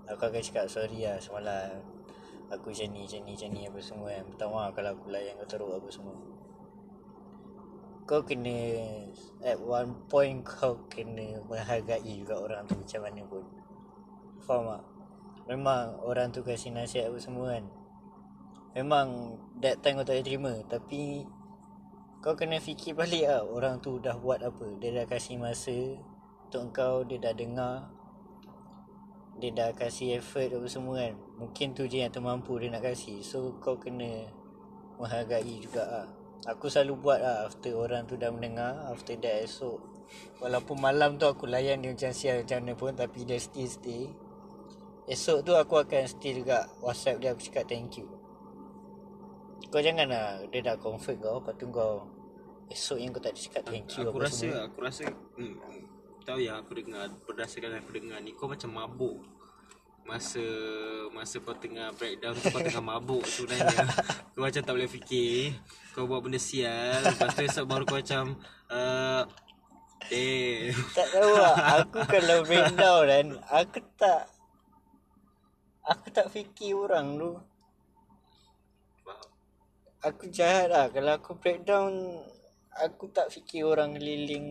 [0.08, 1.82] Aku akan cakap sorry lah semalam
[2.54, 4.24] Aku macam ni, macam ni, macam ni apa semua kan.
[4.30, 6.16] Minta maaf kalau aku layan kau teruk apa semua.
[8.06, 8.58] Kau kena
[9.42, 13.44] At one point kau kena menghargai juga orang tu macam mana pun.
[14.46, 14.84] Faham tak?
[15.44, 17.68] Memang orang tu kasih nasihat apa semua kan.
[18.74, 20.54] Memang that time kau tak boleh terima.
[20.66, 21.28] Tapi
[22.24, 24.80] kau kena fikir balik lah Orang tu dah buat apa.
[24.80, 26.00] Dia dah kasih masa
[26.48, 27.92] Untuk kau Dia dah dengar.
[29.38, 31.14] Dia dah kasih effort apa semua kan.
[31.38, 33.20] Mungkin tu je yang termampu dia nak kasih.
[33.22, 34.32] So kau kena
[34.96, 36.08] Menghargai juga lah.
[36.48, 39.84] Aku selalu buat lah After orang tu dah mendengar After that esok.
[40.40, 44.23] Walaupun malam tu aku layan dia macam sial macam mana pun Tapi dia still stay
[45.04, 48.08] Esok tu aku akan still juga Whatsapp dia aku cakap thank you.
[49.68, 51.94] Kau jangan lah Dia dah comfort kau Lepas tu kau
[52.72, 54.60] Esok yang kau tak cakap thank you Aku rasa semua.
[54.72, 55.56] Aku rasa hmm,
[56.24, 59.20] Tahu yang aku dengar Berdasarkan yang aku dengar ni Kau macam mabuk.
[60.08, 60.44] Masa
[61.12, 63.84] Masa kau tengah breakdown tu Kau tengah mabuk sebenarnya.
[64.38, 65.58] Kau macam tak boleh fikir
[65.92, 67.04] Kau buat benda sial.
[67.04, 68.40] Lepas tu esok baru kau macam
[68.72, 69.28] uh,
[70.12, 73.28] Eh Tak tahu lah Aku kalau breakdown kan.
[73.52, 74.33] Aku tak
[75.84, 77.36] Aku tak fikir orang tu.
[80.04, 80.88] Aku jahat lah.
[80.92, 82.24] Kalau aku breakdown
[82.76, 84.48] Aku tak fikir orang keliling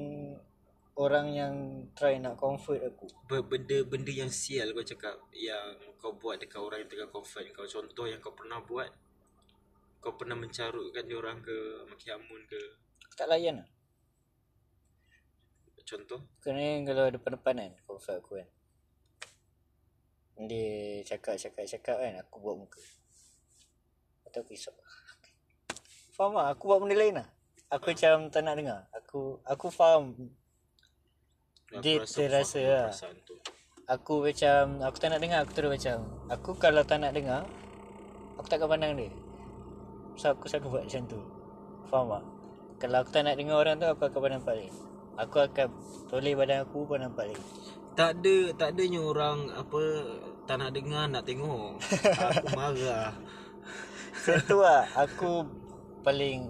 [0.93, 3.09] Orang yang try nak comfort aku.
[3.29, 7.65] Benda-benda yang sial kau cakap Yang kau buat dekat orang yang tengah comfort kau.
[7.65, 8.89] Contoh yang kau pernah buat
[10.05, 12.61] Kau pernah mencarutkan dia orang ke Maki Amun ke?
[13.09, 13.69] Aku tak layan lah.
[15.85, 16.21] Contoh?
[16.41, 18.49] Kerana kalau depan-depan kan Comfort aku kan
[20.41, 22.81] Dia cakap-cakap-cakap kan Aku buat muka.
[24.25, 24.73] Atau aku isap
[26.13, 26.47] Faham tak?
[26.57, 27.29] Aku buat benda lain lah.
[27.73, 28.81] Aku macam tak nak dengar.
[28.93, 30.13] Aku aku faham.
[31.73, 32.89] Aku Dia rasa terasa lah.
[33.25, 33.37] tu.
[33.89, 35.99] Aku macam Aku tak nak dengar Aku terus macam.
[36.29, 37.49] Aku kalau tak nak dengar
[38.37, 39.13] Aku takkan pandang dia.
[40.21, 41.21] So aku selalu buat macam tu.
[41.89, 42.25] Faham tak?
[42.83, 44.73] Kalau aku tak nak dengar orang tu Aku akan pandang balik
[45.17, 45.67] Aku akan
[46.11, 47.41] Toleh badan aku Pandang balik
[47.93, 49.81] Tak ada Tak adanya orang Apa
[50.49, 51.77] Tak nak dengar Nak tengok.
[51.77, 53.13] Aku marah.
[54.13, 55.33] Macam tu lah Aku
[56.01, 56.41] Paling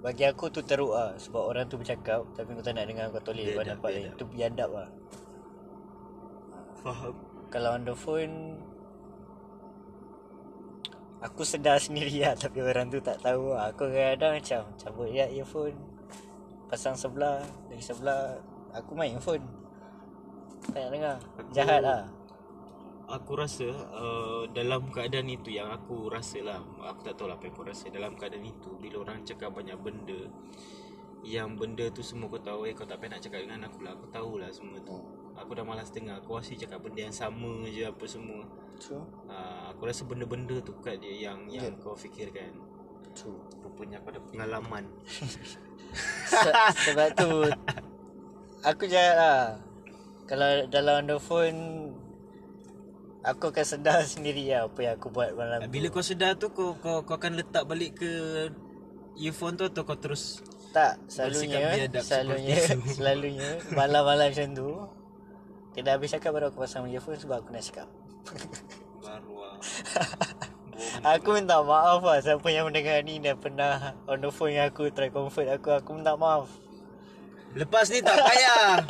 [0.00, 3.22] Bagi aku tu teruk lah Sebab orang tu bercakap Tapi kau tak nak dengar Kau
[3.22, 4.18] toleh pandang balik biadab.
[4.18, 4.88] Tu biadab lah
[6.84, 7.14] Faham.
[7.50, 8.34] Kalau on the phone
[11.24, 15.26] Aku sedar sendiri lah Tapi orang tu tak tahu lah Aku kadang-kadang macam Cabut ya
[15.26, 15.74] earphone
[16.70, 18.38] Pasang sebelah Dari sebelah
[18.74, 19.53] Aku main phone
[20.72, 21.16] Tak nak dengar
[21.52, 22.02] Jahat lah.
[23.04, 27.44] Aku rasa uh, Dalam keadaan itu Yang aku rasa lah Aku tak tahu lah apa
[27.44, 30.24] yang kau rasa Dalam keadaan itu Bila orang cakap banyak benda
[31.20, 33.92] Yang benda tu semua kau tahu Eh kau tak payah nak cakap dengan aku lah.
[33.92, 34.96] Aku tahulah semua tu.
[35.36, 38.40] Aku dah malas dengar Kau asyik cakap benda yang sama je Apa semua.
[38.80, 39.04] True.
[39.28, 42.56] Uh, Aku rasa benda-benda tu kat dia Yang yang kau fikirkan.
[43.12, 43.36] True.
[43.60, 44.88] Rupanya aku ada pengalaman.
[46.32, 46.56] Se-
[46.88, 47.30] Sebab tu
[48.64, 49.40] Aku jahat lah
[50.24, 51.60] Kalau dalam on the phone
[53.24, 56.48] Aku akan sedar sendiri lah Apa yang aku buat malam tu Bila kau sedar tu
[56.52, 58.10] kau, kau kau akan letak balik ke
[59.20, 60.40] earphone tu atau kau terus
[60.72, 62.56] Tak, selalunya Selalunya.
[62.96, 64.68] Selalunya Malam-malam macam tu
[65.76, 67.88] Tidak habis cakap baru aku pasang earphone Sebab aku nak cakap
[69.04, 69.56] baru ah.
[71.16, 74.88] Aku minta maaf lah Siapa yang mendengar ni Dan pernah On the phone yang aku
[74.88, 76.48] Try comfort aku Aku minta maaf
[77.54, 78.82] Lepas ni tak payah.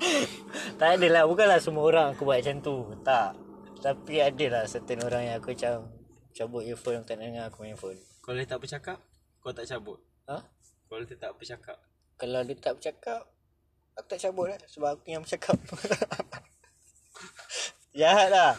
[0.80, 3.36] Tak adalah Bukanlah semua orang Aku buat macam tu Tak
[3.80, 5.88] Tapi adalah Certain orang yang aku macam
[6.36, 8.98] Cabut earphone Aku tak nak dengar Aku main phone Kalau dia tak bercakap,
[9.38, 10.02] kau tak cabut.
[10.26, 10.42] Ha?
[10.90, 11.78] Kalau dia tak bercakap.
[12.18, 13.20] Kalau dia tak bercakap
[13.96, 15.56] Aku tak cabut lah Sebab aku yang bercakap
[17.96, 18.52] Jahat lah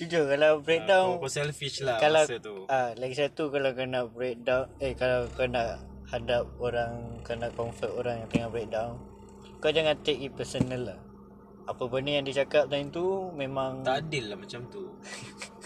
[0.00, 2.64] Jujur kalau breakdown Kau, kau selfish lah kalau masa tu.
[2.72, 5.76] ah lagi satu kalau kau nak breakdown eh kalau kau nak
[6.08, 8.96] hadap orang kau nak comfort orang yang tengah breakdown
[9.60, 10.98] kau jangan take it personal lah
[11.64, 14.90] apa benda yang dia cakap time tu memang Tak adil lah macam tu.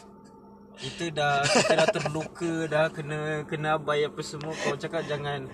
[0.85, 5.49] kita dah kita dah terluka dah kena kena abai apa semua kau cakap jangan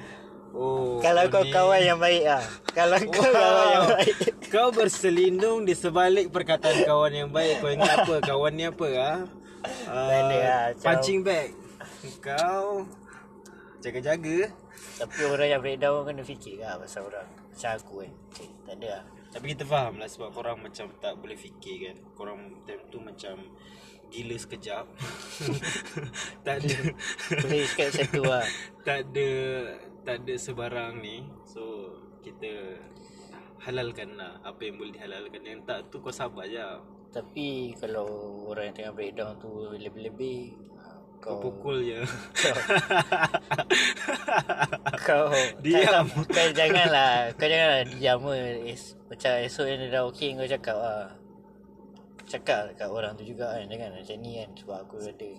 [0.51, 2.43] oh kalau kau ni- kawan yang baik ah
[2.73, 4.17] kalau kau kawan yang baik
[4.51, 7.62] Kau berselindung di sebalik perkataan kawan yang baik.
[7.62, 8.19] Kau ingat apa?
[8.19, 9.19] Kawan ni apa ah?
[9.87, 11.55] Lah, macam- punching bag.
[12.19, 12.83] Kau
[13.79, 14.51] Jaga-jaga
[14.99, 18.89] Tapi orang yang breakdown kena fikir lah pasal orang Macam aku kan okay, Tak ada
[18.89, 19.05] lah.
[19.31, 21.97] Tapi kita faham lah sebab korang macam tak boleh fikir kan.
[22.18, 23.35] Korang time tu macam
[24.10, 24.85] gila sekejap.
[26.47, 26.77] Tak ada.
[27.39, 28.47] Boleh cakap macam tu lah.
[28.86, 29.31] Tak ada
[30.02, 31.27] Tak ada sebarang ni.
[31.47, 31.94] So
[32.27, 32.82] kita
[33.60, 35.47] halalkan lah apa yang boleh dihalalkan.
[35.47, 36.59] Yang tak tu kau sabar je
[37.14, 38.06] Tapi kalau
[38.51, 40.70] orang yang tengah breakdown tu lebih-lebih
[41.20, 41.52] Kau kau.
[41.52, 42.01] Pukul je
[45.05, 45.28] kau.
[45.60, 46.09] Diam.
[46.09, 47.12] tak, tak, kau janganlah.
[47.36, 48.24] Kau janganlah diam.
[48.64, 51.20] Es, macam esok yang dah okey kau cakap lah
[52.30, 55.30] cakap kat orang tu juga kan jangan macam ni kan sebab aku ada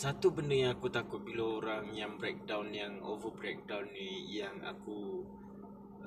[0.00, 5.28] Satu benda yang aku takut bila orang yang breakdown Yang over breakdown ni Yang aku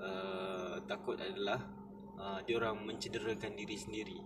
[0.01, 1.61] uh, takut adalah
[2.17, 4.19] uh, Dia orang mencederakan diri sendiri.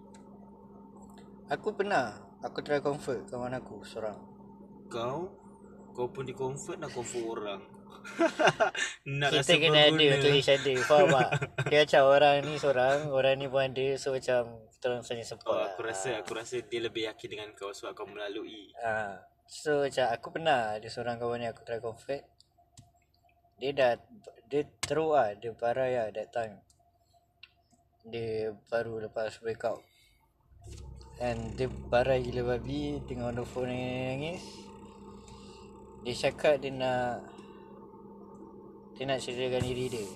[1.51, 2.15] Aku pernah.
[2.39, 4.15] Aku try comfort kawan aku seorang
[4.89, 5.29] Kau
[5.93, 7.61] Kau pun di comfort nak comfort orang
[9.19, 11.29] Nak kita kena ada untuk each other faham tak
[11.69, 15.31] dia macam orang ni seorang orang ni pun ada so macam kita orang saling Oh,
[15.35, 18.71] support aku rasa aku rasa dia lebih yakin dengan kau sebab kau melalui.
[18.79, 22.23] Ah, so macam aku pernah ada seorang kawan yang aku try comfort.
[23.59, 23.93] Dia dah
[24.47, 26.63] dia teruk lah, dia barai lah that time.
[28.07, 29.83] Dia baru lepas break out.
[31.19, 34.68] And dia barai gila babi tengok on the phone nangis.
[35.99, 37.27] Dia cakap dia nak
[38.99, 40.07] dia nak ceritakan diri dia.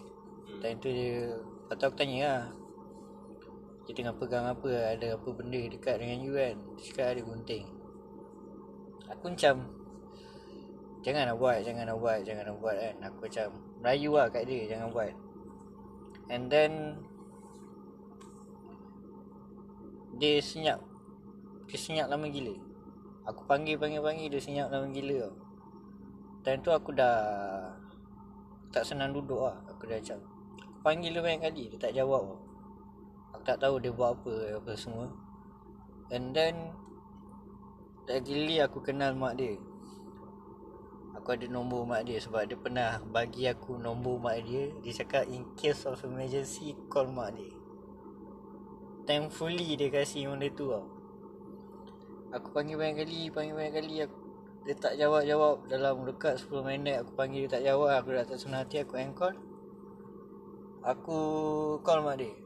[0.60, 1.31] Time tu dia
[1.64, 2.43] Lepas tu aku tanya lah.
[3.88, 6.55] Dia tengah pegang apa Ada apa benda dekat dengan you kan?
[6.76, 7.65] Dia cakap ada gunting.
[9.11, 9.55] Aku macam
[11.03, 12.95] Jangan nak buat Jangan nak buat Jangan nak buat kan?
[13.07, 13.47] Aku macam
[13.84, 15.11] Melayu lah kat dia Jangan buat.
[16.27, 16.72] And then
[20.19, 20.80] Dia senyap
[21.72, 22.55] Dia senyap lama gila.
[23.31, 25.43] Aku panggil panggil panggil Dia senyap lama gila tau
[26.44, 27.15] Time tu aku dah
[28.76, 29.56] Tak senang duduk lah.
[29.72, 30.20] Aku dah macam
[30.60, 32.36] Aku panggil dia banyak kali Dia tak jawab.
[33.32, 35.07] Aku tak tahu dia buat apa Apa semua.
[36.11, 36.76] And then
[38.11, 39.56] Lagi aku kenal mak dia.
[41.15, 44.68] Aku ada nombor mak dia Sebab dia pernah bagi aku nombor mak dia.
[44.84, 47.56] Dia cakap in case of emergency Call mak dia.
[49.07, 50.88] Thankfully dia kasih benda tu tau.
[52.36, 54.22] Aku panggil banyak kali Panggil banyak kali aku,
[54.64, 58.40] Dia tak jawab-jawab Dalam dekat 10 minit Aku panggil dia tak jawab Aku dah tak
[58.40, 59.35] senang hati Aku end call.
[60.84, 61.19] Aku
[61.84, 62.44] call mak dia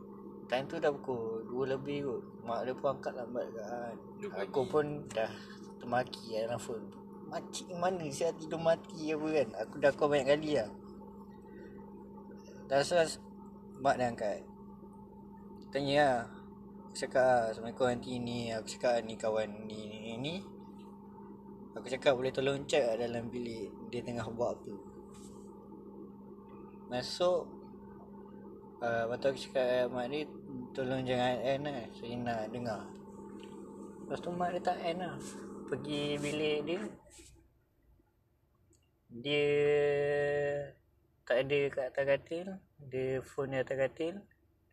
[0.48, 2.23] Time tu dah pukul 2 lebih kot.
[2.48, 3.95] Mak dia pun angkat lambat kan.
[4.39, 5.27] Aku pun dah
[5.76, 6.88] termaki dalam phone.
[7.27, 9.48] Makcik mana siap tidur mati apa kan.
[9.68, 10.72] Aku dah call banyak kali lah.
[12.72, 13.19] Dah selesai
[13.84, 14.39] Mak dia angkat.
[15.68, 16.19] Tanya lah.
[16.88, 20.35] Aku cakap lah Assalamualaikum nanti ni Aku cakap ni kawan ni ni, ni.
[21.77, 24.73] Aku cakap boleh tolong check lah dalam bilik Dia tengah buat apa.
[26.89, 27.45] Masuk
[28.81, 30.21] uh, Lepas tu aku cakap dengan mak dia
[30.73, 32.81] Tolong jangan end lah Saya nak dengar.
[34.01, 35.15] Lepas tu mak dia tak end lah.
[35.69, 36.81] Pergi bilik dia
[39.13, 39.45] Dia
[41.29, 42.47] Tak ada kat atas katil
[42.89, 44.15] Dia phone dia atas katil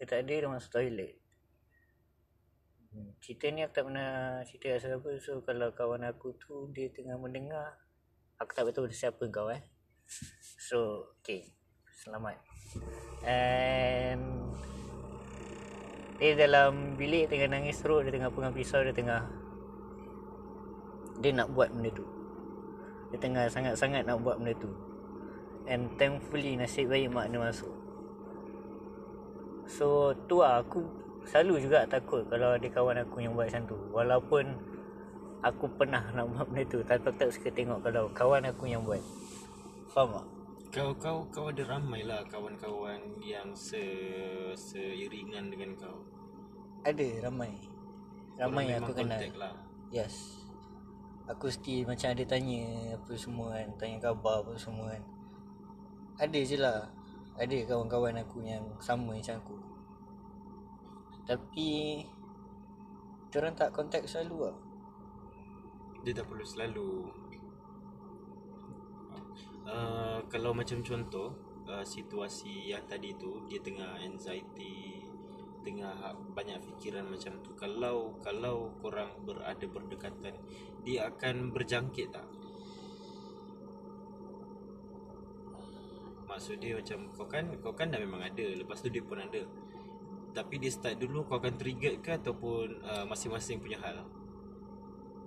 [0.00, 1.23] Dia tak ada dia masuk toilet
[2.94, 6.86] Hmm, Cerita ni aku tak pernah cerita kat siapa So kalau kawan aku tu Dia
[6.94, 7.74] tengah mendengar
[8.38, 9.58] Aku tak betul siapa kau eh.
[10.70, 11.50] So okay.
[11.90, 12.38] Selamat.
[13.26, 14.54] And
[16.22, 19.26] Dia dalam bilik tengah nangis teruk Dia tengah pegang pisau Dia tengah
[21.18, 22.06] Dia nak buat benda tu.
[23.10, 24.70] Dia tengah sangat-sangat nak buat benda tu.
[25.70, 27.74] And thankfully nasib baik mak dia masuk.
[29.70, 33.78] So tu lah aku Selalu juga takut kalau ada kawan aku yang buat macam tu.
[33.90, 34.44] Walaupun
[35.44, 38.80] Aku pernah nak buat benda tu Tapi aku tak suka tengok kalau kawan aku yang
[38.80, 39.00] buat.
[39.92, 40.26] Faham tak?
[40.74, 43.78] Kau kau kau ada ramai lah kawan-kawan yang se
[44.56, 46.00] seiringan dengan kau.
[46.82, 47.52] Ada ramai.
[48.40, 49.20] Ramai yang aku kenal.
[49.36, 49.54] lah.
[49.92, 50.40] Yes.
[51.28, 55.04] Aku still macam ada tanya Apa semua kan Tanya khabar apa semua kan.
[56.24, 56.88] Ada je lah.
[57.36, 59.54] Ada kawan-kawan aku yang sama macam aku
[61.24, 62.04] Tapi
[63.32, 64.56] Diorang tak contact selalu lah
[66.04, 66.92] Dia tak perlu selalu.
[69.64, 71.32] Uh, Kalau macam contoh
[71.64, 75.00] uh, Situasi yang tadi tu Dia tengah anxiety
[75.64, 77.56] Tengah ha- banyak fikiran macam tu.
[77.56, 80.36] Kalau Kalau korang berada berdekatan
[80.84, 82.28] Dia akan berjangkit tak?
[86.28, 89.40] Maksud dia macam Kau kan Kau kan dah memang ada Lepas tu dia pun ada
[90.34, 94.02] Tapi dia start dulu Kau akan trigger ke Ataupun uh, Masing-masing punya hal?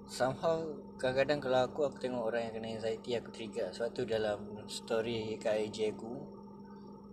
[0.08, 0.64] Somehow
[0.96, 3.68] kadang-kadang kalau aku aku tengok orang yang kena anxiety aku trigger.
[3.76, 4.40] Sebab tu dalam
[4.72, 6.24] story kat IG aku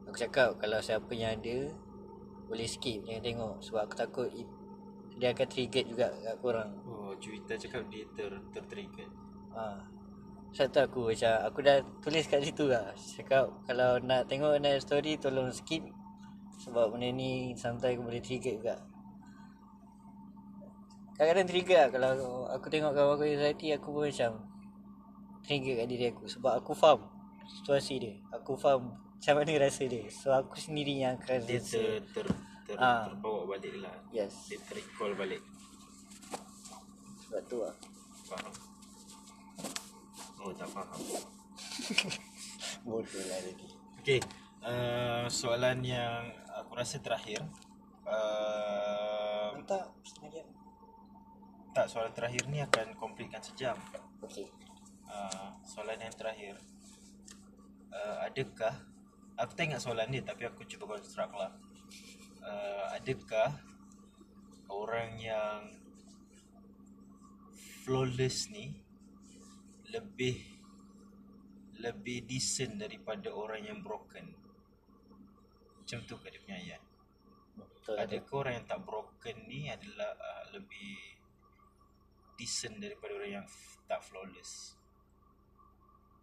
[0.07, 1.75] aku cakap kalau siapa yang ada
[2.47, 3.03] boleh skip.
[3.03, 3.55] Jangan tengok.
[3.67, 4.47] Sebab aku takut it,
[5.19, 6.71] dia akan trigger juga kat korang.
[6.87, 9.11] Oh, Juwita cakap dia ter tertrigger.
[9.59, 9.83] ha.
[10.55, 12.95] Sebab tu aku macam aku dah tulis kat situ lah.
[12.95, 15.83] Cakap kalau nak tengok naik story tolong skip
[16.65, 18.77] sebab benda ni sometimes boleh trigger juga
[21.15, 22.11] Kadang-kadang trigger lah kalau
[22.51, 24.33] aku tengok kawan aku anxiety aku pun macam
[25.47, 27.07] trigger kat diri aku sebab aku faham
[27.47, 28.15] situasi dia.
[28.35, 30.11] Aku faham macam mana rasa dia.
[30.11, 31.71] So aku sendiri yang akan Dia rasa.
[31.71, 32.27] ter, ter,
[32.67, 33.07] ter, Ah.
[33.07, 33.95] terbawa balik lah.
[34.11, 34.51] Yes.
[34.51, 35.39] Dia terrecall balik.
[37.31, 37.75] Sebab tu lah.
[38.27, 38.53] Faham?
[40.43, 40.99] Oh, tak faham.
[42.91, 43.69] Bodoh lah tadi.
[44.03, 44.21] Okay,
[44.67, 47.43] uh, soalan yang aku rasa terakhir.
[48.07, 50.45] Uh, Tak, sengaja.
[51.73, 53.75] tak, soalan terakhir ni akan komplitkan sejam.
[54.21, 54.45] Okay.
[55.09, 56.61] Uh, soalan yang terakhir.
[57.89, 58.77] Uh, adakah,
[59.41, 61.51] aku tak ingat soalan ni tapi aku cuba construct lah.
[62.45, 63.57] Uh, adakah
[64.69, 65.73] orang yang
[67.83, 68.85] flawless ni
[69.89, 70.45] lebih
[71.81, 74.44] lebih decent daripada orang yang broken?
[75.85, 76.83] Macam tu ke dia punya ayat?
[77.61, 78.01] Betul.
[78.01, 80.97] Adakah orang yang tak broken ni adalah uh, lebih
[82.41, 83.47] decent daripada orang yang
[83.85, 84.81] tak flawless?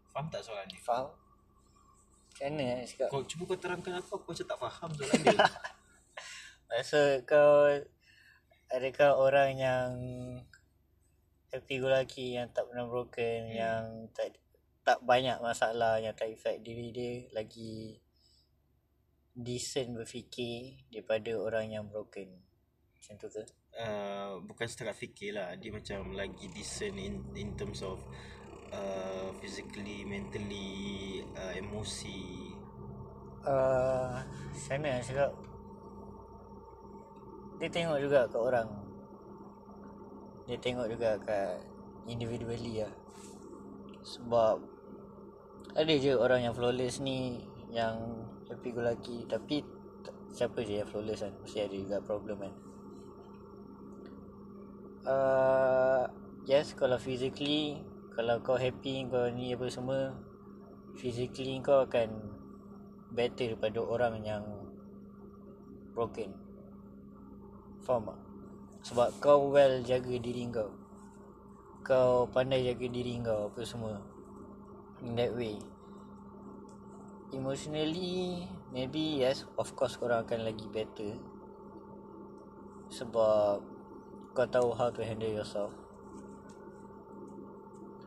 [0.09, 0.81] Faham tak soalan ni?
[0.81, 1.13] Faham?
[1.13, 3.07] Macam mana nak cakap?
[3.13, 5.39] Kau cuba kau terangkan aku, aku macam tak faham soalan dia.
[6.73, 7.69] Rasa kau
[8.73, 9.89] Adakah orang yang
[11.53, 13.53] Happy go lucky Yang tak pernah broken hmm.
[13.53, 13.83] Yang
[14.17, 14.27] tak
[14.81, 18.00] tak banyak masalah Yang tak affect diri dia Lagi
[19.31, 22.27] Decent berfikir Daripada orang yang broken
[22.95, 23.43] Macam tu ke?
[23.77, 25.55] uh, bukan setakat fikir lah.
[25.55, 28.03] Dia macam lagi decent in, in terms of
[28.73, 32.51] uh, physically, mentally, uh, emosi.
[33.41, 34.21] Uh,
[34.69, 35.31] mana nak cakap
[37.57, 38.69] Dia tengok juga kat orang
[40.45, 41.57] Dia tengok juga kat
[42.05, 42.93] Individually lah
[44.05, 44.61] Sebab
[45.73, 47.41] Ada je orang yang flawless ni
[47.73, 49.63] Yang happy go lucky Tapi
[50.31, 51.33] Siapa je yang flawless kan?
[51.43, 52.53] Mesti ada juga problem kan?
[55.07, 56.03] Uh,
[56.43, 57.79] Yes kalau physically
[58.11, 60.11] Kalau kau happy Kau ni apa semua
[60.99, 62.11] Physically kau akan
[63.11, 64.43] Better daripada orang yang
[65.91, 66.31] Broken.
[67.83, 68.19] Faham tak?
[68.87, 70.71] Sebab kau well jaga diri kau.
[71.83, 73.99] Kau pandai jaga diri kau Apa semua.
[75.03, 75.59] In that way
[77.31, 78.43] Emotionally
[78.75, 81.15] Maybe yes Of course korang akan lagi better.
[82.91, 83.63] Sebab
[84.31, 85.71] Kau tahu how to handle yourself.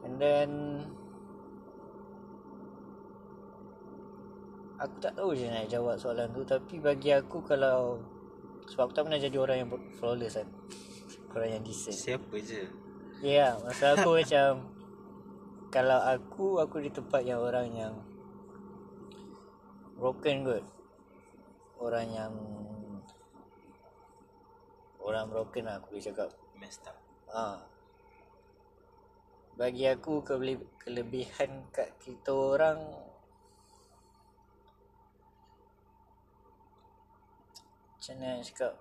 [0.05, 0.51] And then
[4.77, 6.45] Aku tak tahu je nak jawab soalan tu.
[6.45, 8.05] Tapi bagi aku kalau
[8.69, 10.49] Sebab aku tak pernah jadi orang yang flawless kan.
[11.33, 11.97] Orang yang decent.
[11.97, 12.69] Siapa je?
[13.25, 14.69] Ya yeah, masa aku macam
[15.73, 17.95] Kalau aku Aku di tempat yang orang yang
[19.95, 20.65] Broken kot
[21.79, 22.35] Orang yang
[25.05, 26.33] Orang broken lah aku boleh cakap.
[26.59, 26.97] Messed up.
[27.31, 27.61] ha.
[29.55, 32.83] Bagi aku kele- kelebihan kat kita orang
[37.95, 38.75] Macam mana nak cakap?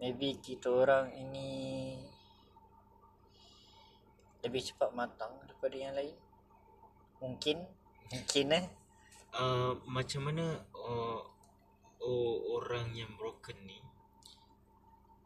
[0.00, 1.50] Maybe kita orang ini
[4.40, 6.16] Lebih cepat matang daripada yang lain.
[7.20, 7.60] Mungkin
[8.08, 8.77] Mungkin eh
[9.28, 11.20] Uh, macam mana uh,
[12.00, 13.78] oh, orang yang broken ni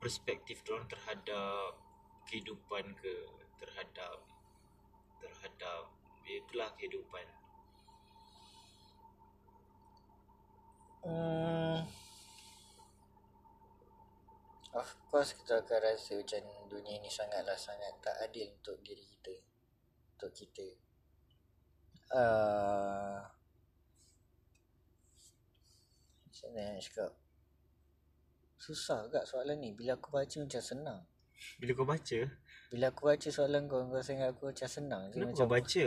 [0.02, 1.78] perspektif diorang terhadap
[2.26, 3.14] kehidupan ke
[3.62, 4.18] terhadap
[5.22, 5.86] terhadap
[6.26, 7.24] itulah kehidupan
[11.02, 11.82] Hmm.
[14.70, 19.34] Of course kita akan rasa macam dunia ni sangatlah sangat tak adil untuk diri kita.
[20.14, 20.66] Untuk kita.
[22.14, 23.18] Uh,
[26.42, 27.10] macam mana nak cakap?
[28.56, 29.70] Susah agak soalan ni.
[29.70, 31.00] Bila aku baca macam senang.
[31.58, 32.18] bila kau baca
[32.70, 35.12] Bila aku baca soalan kau, kau rasa aku macam senang je.
[35.12, 35.84] kenapa Macam kau baca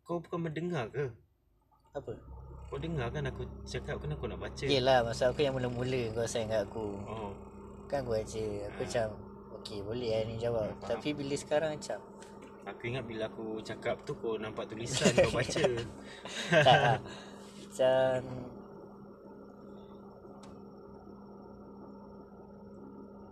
[0.00, 1.04] kau bukan mendengar ke
[1.92, 2.12] apa?
[2.64, 6.24] kau dengar kan aku cakap kenapa kau nak baca Yelah, masa aku yang mula-mula kau
[6.24, 6.96] rasa ingat aku.
[7.04, 7.32] oh
[7.84, 9.06] Kan aku baca Aku macam
[9.60, 10.88] Okay boleh lah ni jawab Faham.
[10.90, 11.98] Tapi bila sekarang macam
[12.64, 15.62] aku ingat bila aku cakap tu kau nampak tulisan kau baca
[16.64, 16.98] Tak lah
[17.60, 18.16] Macam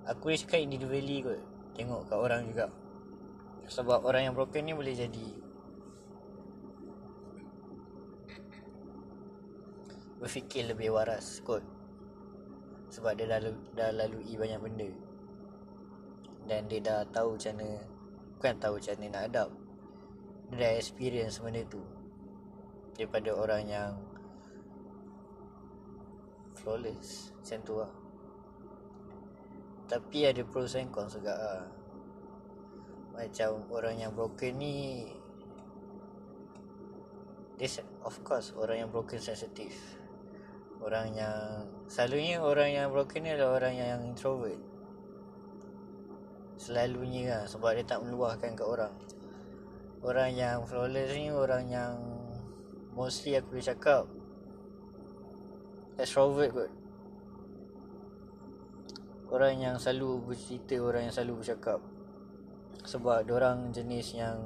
[0.03, 1.41] Aku boleh cakap individually kot.
[1.79, 2.67] Tengok kat orang juga.
[3.71, 5.27] Sebab orang yang broken ni boleh jadi
[10.19, 11.63] berfikir lebih waras kot.
[12.91, 14.91] Sebab dia dah, lalu- dah lalui banyak benda.
[16.51, 17.79] Dan dia dah tahu macam mana
[18.35, 19.55] bukan tahu macam mana nak adapt.
[20.51, 21.83] Dia dah experience benda tu.
[22.99, 23.93] Daripada orang yang
[26.59, 28.02] flawless macam tu lah
[29.93, 31.69] tapi ada pros and cons juga lah
[33.13, 35.05] macam orang yang broken ni
[37.69, 39.77] se- of course orang yang broken sensitive.
[40.83, 44.59] Orang yang selalunya orang yang broken ni adalah orang yang introvert.
[46.59, 48.95] Selalunya lah sebab dia tak meluahkan kat orang.
[50.03, 51.95] Orang yang flawless ni orang yang
[52.91, 54.05] mostly aku boleh cakap
[56.03, 56.71] extrovert kot
[59.33, 61.81] orang yang selalu bercerita orang yang selalu bercakap
[62.85, 64.37] sebab orang jenis yang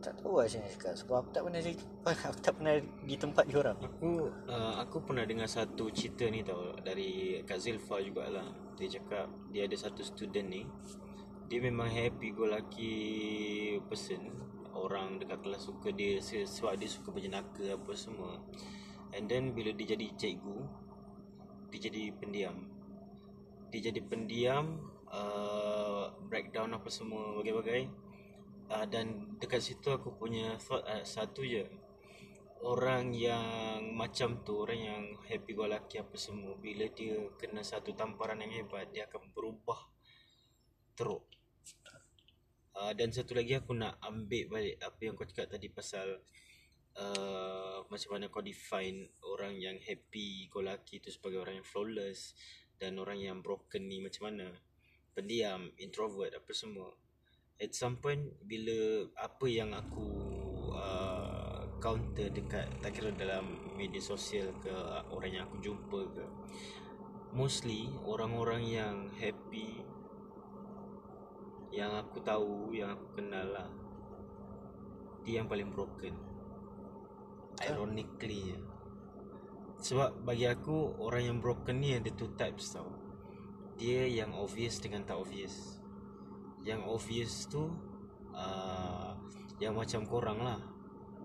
[0.00, 1.84] tak tahu lah macam cakap sebab aku tak pernah cerita,
[2.32, 2.74] aku tak pernah
[3.04, 8.00] di tempat diorang Aku uh, aku pernah dengar satu cerita ni tau dari Kak Zilfa
[8.00, 8.48] jugalah.
[8.80, 10.64] Dia cakap dia ada satu student ni.
[11.52, 12.96] Dia memang happy go lucky
[13.84, 14.24] person.
[14.72, 18.40] Orang dekat kelas suka dia se- sebab dia suka berjenaka apa semua.
[19.12, 20.64] And then bila dia jadi cikgu,
[21.70, 22.56] dia jadi pendiam.
[23.70, 24.78] Dia jadi pendiam,
[25.10, 27.90] uh, breakdown apa semua bagai-bagai.
[28.70, 31.66] Uh, dan dekat situ aku punya thought uh, satu je
[32.60, 37.96] orang yang macam tu orang yang happy go lucky apa semua bila dia kena satu
[37.96, 39.80] tamparan yang hebat dia akan berubah
[40.92, 41.24] teruk
[42.76, 46.20] uh, dan satu lagi aku nak ambil balik apa yang kau cakap tadi pasal
[47.00, 52.36] uh, macam mana kau define orang yang happy go lucky tu sebagai orang yang flawless
[52.76, 54.52] dan orang yang broken ni macam mana?
[55.12, 56.92] Pendiam introvert apa semua.
[57.60, 60.08] At some point bila apa yang aku
[60.72, 64.72] uh, counter dekat tak kira dalam media sosial ke
[65.12, 66.24] orang yang aku jumpa ke
[67.32, 69.80] mostly orang-orang yang happy
[71.70, 73.70] yang aku tahu yang aku kenal lah
[75.22, 76.29] dia yang paling broken
[77.64, 78.54] ironically.
[78.54, 78.58] Je.
[79.80, 82.88] sebab bagi aku orang yang broken ni ada two types tau.
[83.80, 85.80] Dia yang obvious dengan tak obvious.
[86.60, 87.72] Yang obvious tu
[88.36, 89.16] uh,
[89.56, 90.60] yang macam korang lah.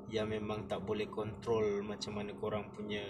[0.07, 3.03] Yang memang tak boleh control macam mana korang punya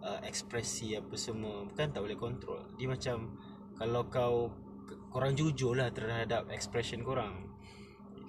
[0.00, 1.68] uh, ekspresi apa semua.
[1.68, 2.64] Bukan tak boleh control.
[2.80, 3.36] Dia macam
[3.76, 4.48] kalau kau
[5.12, 7.52] korang jujur lah terhadap expression korang.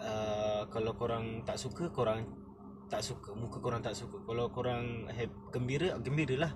[0.03, 2.40] Uh, kalau korang tak suka korang
[2.91, 4.19] tak suka muka korang tak suka.
[4.27, 6.53] Kalau korang have, gembira gembira lah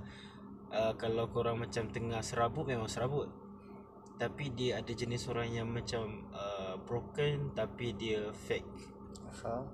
[0.76, 3.32] uh, kalau korang macam tengah serabut memang serabut.
[4.20, 8.68] Tapi dia ada jenis orang yang macam uh, broken tapi dia fake.
[9.32, 9.68] Faham?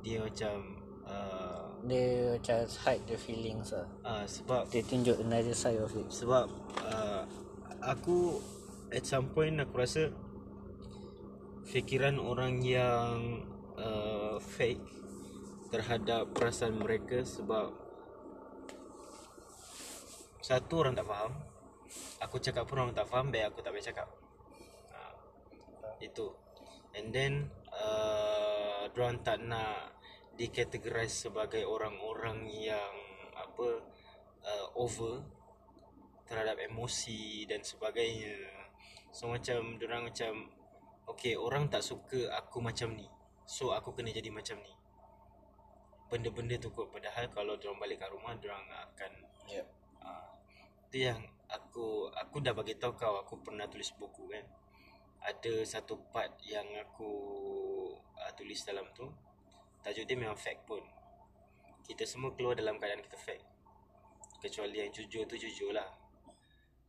[0.00, 3.88] dia macam uh, Dia macam hide the feelings lah.
[4.04, 6.08] uh, sebab Dia tunjuk another side of it.
[6.08, 6.48] sebab
[6.84, 7.24] uh,
[7.84, 8.40] aku
[8.92, 10.12] at some point aku rasa
[11.68, 13.44] fikiran orang yang
[13.78, 14.82] uh, fake
[15.70, 17.70] terhadap perasaan mereka sebab
[20.42, 21.32] satu orang tak faham.
[22.26, 24.08] Aku cakap pun orang tak faham baik aku tak boleh cakap.
[24.90, 25.14] Uh,
[26.02, 26.26] itu.
[26.98, 29.94] And then uh, diorang tak nak
[30.34, 32.94] dikategorize sebagai orang-orang yang
[33.38, 33.68] apa
[34.42, 35.22] uh, over
[36.26, 38.34] terhadap emosi dan sebagainya.
[39.14, 40.50] So macam diorang macam
[41.06, 43.06] okay orang tak suka aku macam ni.
[43.46, 44.79] So aku kena jadi macam ni
[46.10, 46.90] benda-benda tu kot.
[46.90, 49.12] Padahal kalau diorang balik kat rumah diorang akan
[49.50, 49.66] Yep.
[50.02, 50.30] uh,
[50.90, 54.44] tu yang aku aku dah bagi tahu kau aku pernah tulis buku kan.
[55.22, 57.10] Ada satu part yang aku
[58.18, 59.06] uh, tulis dalam tu.
[59.80, 60.82] Tajuk dia memang fact pun.
[61.86, 63.46] Kita semua keluar dalam keadaan kita fake
[64.40, 65.86] kecuali yang jujur tu jujur lah.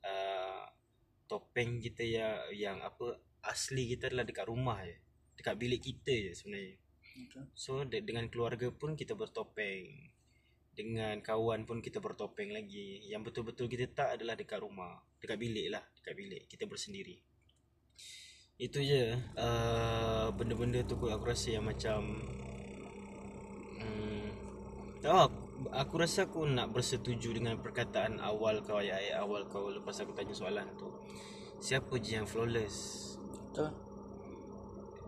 [0.01, 0.65] Uh,
[1.27, 4.97] topeng kita yang yang apa asli kita adalah dekat rumah je.
[5.37, 6.80] Dekat bilik kita je sebenarnya
[7.53, 10.11] so de- dengan keluarga pun kita bertopeng.
[10.71, 13.03] Dengan kawan pun kita bertopeng lagi.
[13.05, 15.03] Yang betul-betul kita tak adalah dekat rumah.
[15.19, 15.83] Dekat bilik lah.
[15.99, 16.43] Dekat bilik.
[16.47, 17.19] Kita bersendiri.
[18.55, 19.19] Itu je.
[19.35, 22.23] Uh, benda-benda tu kot aku rasa yang macam
[23.81, 24.27] hmm,
[25.05, 25.27] oh,
[25.75, 30.31] aku rasa aku nak bersetuju dengan perkataan awal kau ayat-ayat awal kau lepas aku tanya
[30.31, 30.87] soalan tu.
[31.61, 33.17] Siapa je yang flawless?
[33.51, 33.90] Betul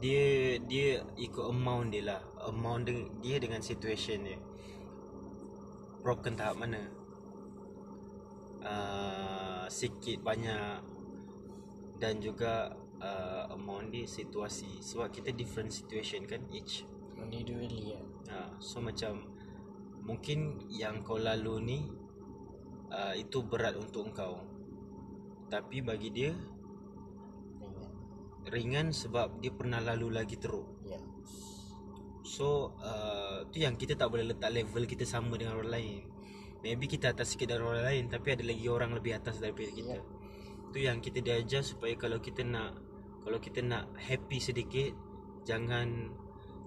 [0.03, 2.21] dia dia ikut amount dia lah.
[2.43, 4.39] Amount dia, dia dengan situation dia.
[6.03, 6.83] Broken tahap mana?
[8.59, 10.83] Uh, sikit banyak.
[12.03, 14.83] Dan juga uh, among ni situasi.
[14.83, 16.83] Sebab kita different situation kan each.
[17.23, 18.03] Individually lah
[18.33, 19.25] uh, so macam
[20.03, 21.79] mungkin yang kau lalu ni
[22.91, 24.43] uh, itu berat untuk kau
[25.47, 26.31] tapi bagi dia
[28.51, 30.67] ringan sebab dia pernah lalu lagi teruk.
[30.83, 30.99] Ya.
[32.23, 36.01] So uh, tu yang kita tak boleh letak level kita sama dengan orang lain.
[36.63, 39.99] Maybe kita atas sikit dari orang lain Tapi ada lagi orang lebih atas daripada kita.
[40.71, 42.79] Tu yang kita diajar supaya kalau kita nak
[43.27, 44.95] Kalau kita nak happy sedikit
[45.43, 46.15] Jangan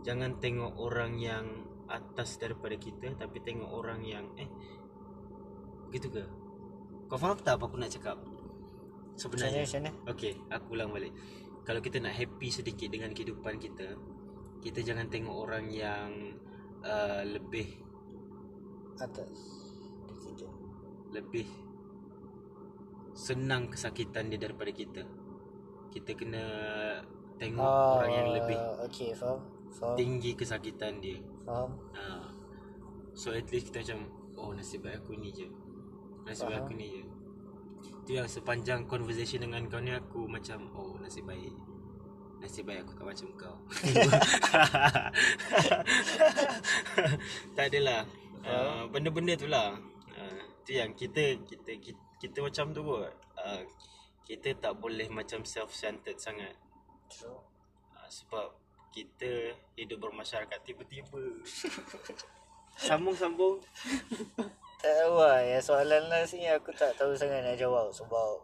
[0.05, 1.49] Jangan tengok orang yang
[1.89, 4.47] atas daripada kita Tapi tengok orang yang Eh
[5.89, 6.25] Begitu ke?
[7.09, 8.21] Kau faham tak apa aku nak cakap?
[9.17, 9.65] Sebenarnya.
[9.65, 11.17] Macam mana, Okay, aku ulang balik
[11.67, 13.99] Kalau kita nak happy sedikit dengan kehidupan kita
[14.63, 16.39] Kita jangan tengok orang yang
[16.87, 17.83] uh, Lebih
[19.03, 19.35] Atas
[20.23, 20.47] Kita
[21.11, 21.67] Lebih
[23.17, 25.03] Senang kesakitan dia daripada kita.
[25.91, 26.45] Kita kena
[27.41, 29.41] Tengok Ah, orang yang lebih Okay faham
[29.77, 29.93] Faham.
[29.93, 31.21] Tinggi kesakitan dia.
[31.45, 31.77] Faham.
[31.93, 32.33] Ha.
[33.13, 35.49] So at least kita macam Oh nasib baik aku ni je.
[36.25, 37.03] Nasib baik aku ni je
[38.07, 41.51] Tu yang sepanjang conversation dengan kau ni Aku macam Oh nasib baik.
[42.39, 43.57] Nasib baik aku tak macam kau.
[47.59, 48.07] Tak adalah.
[48.47, 49.75] Uh, Benda-benda tu lah.
[50.15, 53.11] Uh, Tu yang kita Kita kita, kita macam tu kot.
[53.35, 53.67] Uh,
[54.23, 56.55] Kita tak boleh macam self-centered sangat.
[57.11, 57.43] True.
[57.91, 58.55] Uh, Sebab
[58.95, 61.21] kita hidup bermasyarakat tiba-tiba.
[62.87, 63.61] Sambung-sambung
[64.87, 68.39] Tak tahu lah Yang soalan last ni Aku tak tahu sangat nak jawab Sebab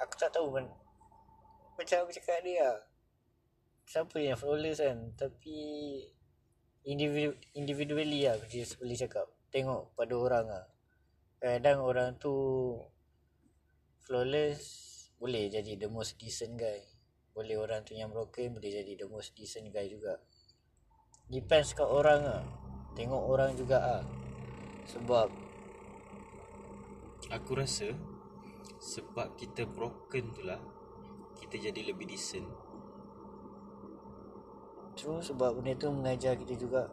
[0.00, 0.64] Aku tak tahu man.
[1.76, 2.80] Macam aku cakap dia lah.
[3.84, 5.60] Siapa yang flawless kan Tapi
[6.88, 9.28] individu, Individually lah Aku just boleh cakap.
[9.52, 10.64] Tengok pada orang lah.
[11.36, 12.32] Kadang orang tu
[14.08, 14.64] Flawless
[15.20, 16.80] Boleh jadi the most decent guy.
[17.36, 20.16] Boleh orang tu yang broken Boleh jadi the most decent guy juga.
[21.28, 22.65] Depends kat orang lah
[22.96, 24.04] Tengok orang juga ah.
[24.88, 25.28] Sebab
[27.28, 27.92] Aku rasa
[28.80, 30.58] Sebab kita broken tu lah
[31.36, 32.48] Kita jadi lebih decent.
[34.96, 36.88] True sebab benda tu mengajar kita juga.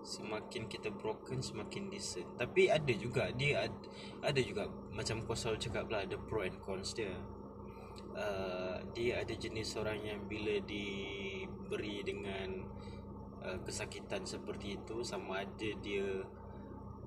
[0.00, 2.40] Semakin kita broken Semakin decent.
[2.40, 3.78] Tapi ada juga Dia ada,
[4.24, 7.12] ada juga Macam kau selalu cakap lah Ada pro and cons dia.
[8.16, 12.73] Uh, Dia ada jenis orang yang Bila diberi dengan
[13.44, 16.24] uh, Kesakitan seperti itu Sama ada dia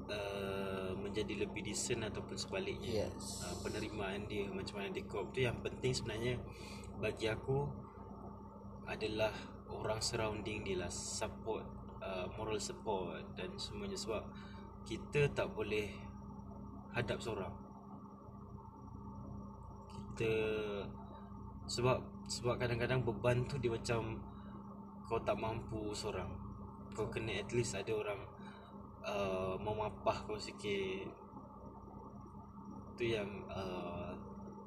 [0.07, 3.09] uh, Menjadi lebih decent Ataupun sebaliknya.
[3.09, 3.41] Yes.
[3.43, 5.33] uh, Penerimaan dia Macam mana dia cope.
[5.33, 6.37] Tu yang penting sebenarnya
[7.01, 7.65] Bagi aku
[8.85, 9.33] Adalah
[9.67, 11.65] Orang surrounding dia lah Support
[11.99, 13.97] uh, Moral support Dan semuanya.
[13.97, 14.23] Sebab
[14.87, 15.91] Kita tak boleh
[16.95, 17.53] Hadap seorang.
[19.91, 20.31] Kita
[21.67, 24.17] Sebab Sebab kadang-kadang beban tu Dia macam
[25.07, 26.27] Kau tak mampu seorang.
[26.91, 28.21] Kau kena at least ada orang
[29.07, 31.07] uh, Memapah kau sikit.
[32.99, 34.11] Tu yang uh,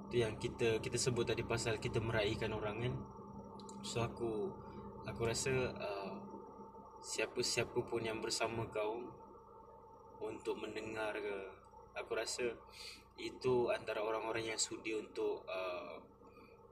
[0.09, 2.95] Tu yang kita Kita sebut tadi pasal Kita meraihkan orang kan?
[3.83, 4.49] So aku
[5.05, 6.15] Aku rasa uh,
[7.03, 9.03] Siapa-siapa pun yang bersama kau
[10.23, 11.37] Untuk mendengar ke
[11.99, 12.55] Aku rasa
[13.19, 15.99] Itu antara orang-orang yang sudi untuk uh,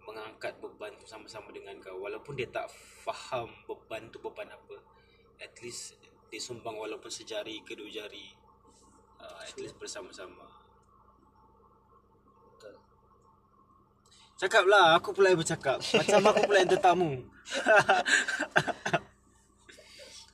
[0.09, 2.01] Mengangkat beban tu sama-sama dengan kau.
[2.01, 2.73] Walaupun dia tak
[3.05, 4.81] faham beban tu beban apa
[5.37, 6.01] At least
[6.33, 8.33] Dia sumbang walaupun sejari ke dua jari.
[9.21, 10.59] Uh, At least bersama-sama.
[14.39, 15.83] Cakaplah, aku pula yang bercakap.
[15.99, 17.11] Macam aku pula yang tetamu.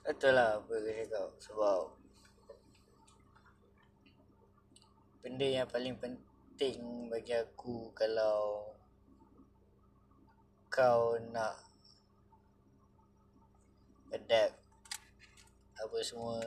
[0.05, 1.29] Betul lah apa aku cakap.
[1.41, 1.81] Sebab
[5.25, 8.74] Benda yang paling penting bagi aku Kalau
[10.75, 11.55] Kau nak
[14.11, 14.59] Adapt
[15.79, 16.43] Apa semua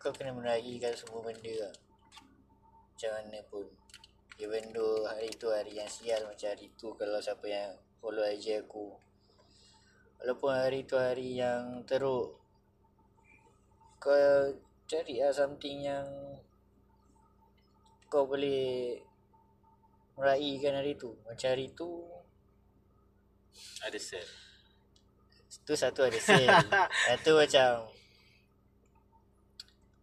[0.00, 1.76] Kau kena meraihkan semua benda lah.
[2.88, 3.68] Macam mana pun.
[4.40, 8.64] Even though hari tu hari yang sial Macam hari tu kalau siapa yang follow IG
[8.64, 8.96] aku.
[10.24, 12.40] Walaupun hari tu hari yang teruk
[14.00, 14.16] Kau
[14.88, 16.08] cari lah something yang
[18.08, 18.96] Kau boleh
[20.16, 21.12] Meraihkan hari tu.
[21.28, 22.11] Macam hari tu
[23.82, 24.26] Ada set
[25.62, 26.48] Tu satu ada sale.
[27.08, 27.70] Yang tu macam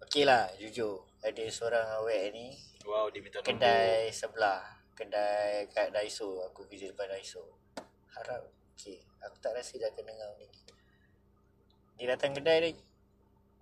[0.09, 1.03] Okay lah jujur.
[1.19, 2.55] Ada seorang awet ni
[2.87, 3.59] Wow, dia minta nombor.
[3.59, 4.61] Kedai sebelah.
[4.95, 7.59] Kedai kat Daiso Aku kerja depan Daiso.
[8.15, 10.47] Harap Okay Aku tak rasa dia akan dengar ni.
[11.99, 12.71] Dia datang kedai dia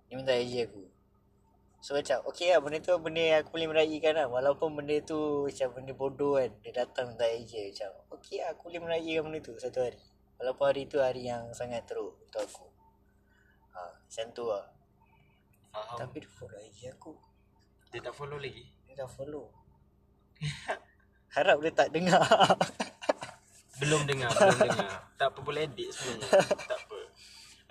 [0.06, 0.97] Dia minta IG aku
[1.88, 4.28] So macam okay lah benda tu benda yang aku boleh meraihkan lah.
[4.28, 8.68] Walaupun benda tu macam benda bodoh kan Dia datang tak je macam Okay lah aku
[8.68, 9.96] boleh meraihkan benda tu satu hari.
[10.36, 12.68] Walaupun hari tu hari yang sangat teruk untuk aku.
[13.72, 14.68] Ha, Macam tu lah.
[15.72, 15.96] Faham.
[16.04, 17.12] Tapi dia follow IG aku.
[17.88, 18.68] Dia tak follow lagi?
[18.84, 19.48] Dia dah follow.
[21.40, 22.20] Harap dia tak dengar.
[23.80, 25.08] Belum dengar Belum dengar.
[25.16, 26.98] Tak apa boleh edit sebenarnya Tak apa.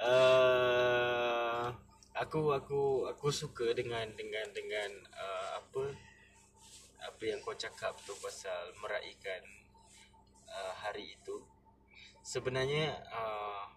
[0.01, 1.69] Uh,
[2.17, 5.93] Aku aku aku suka dengan dengan dengan uh, apa
[7.05, 9.45] apa yang kau cakap tu pasal meraihkan
[10.49, 11.45] uh, hari itu.
[12.25, 13.69] Sebenarnya uh,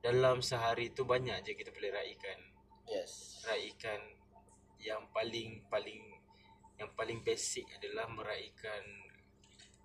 [0.00, 2.40] dalam sehari tu banyak je kita boleh raikan.
[2.88, 4.00] Yes Raikan
[4.80, 6.16] yang paling paling
[6.80, 8.80] yang paling basic adalah meraihkan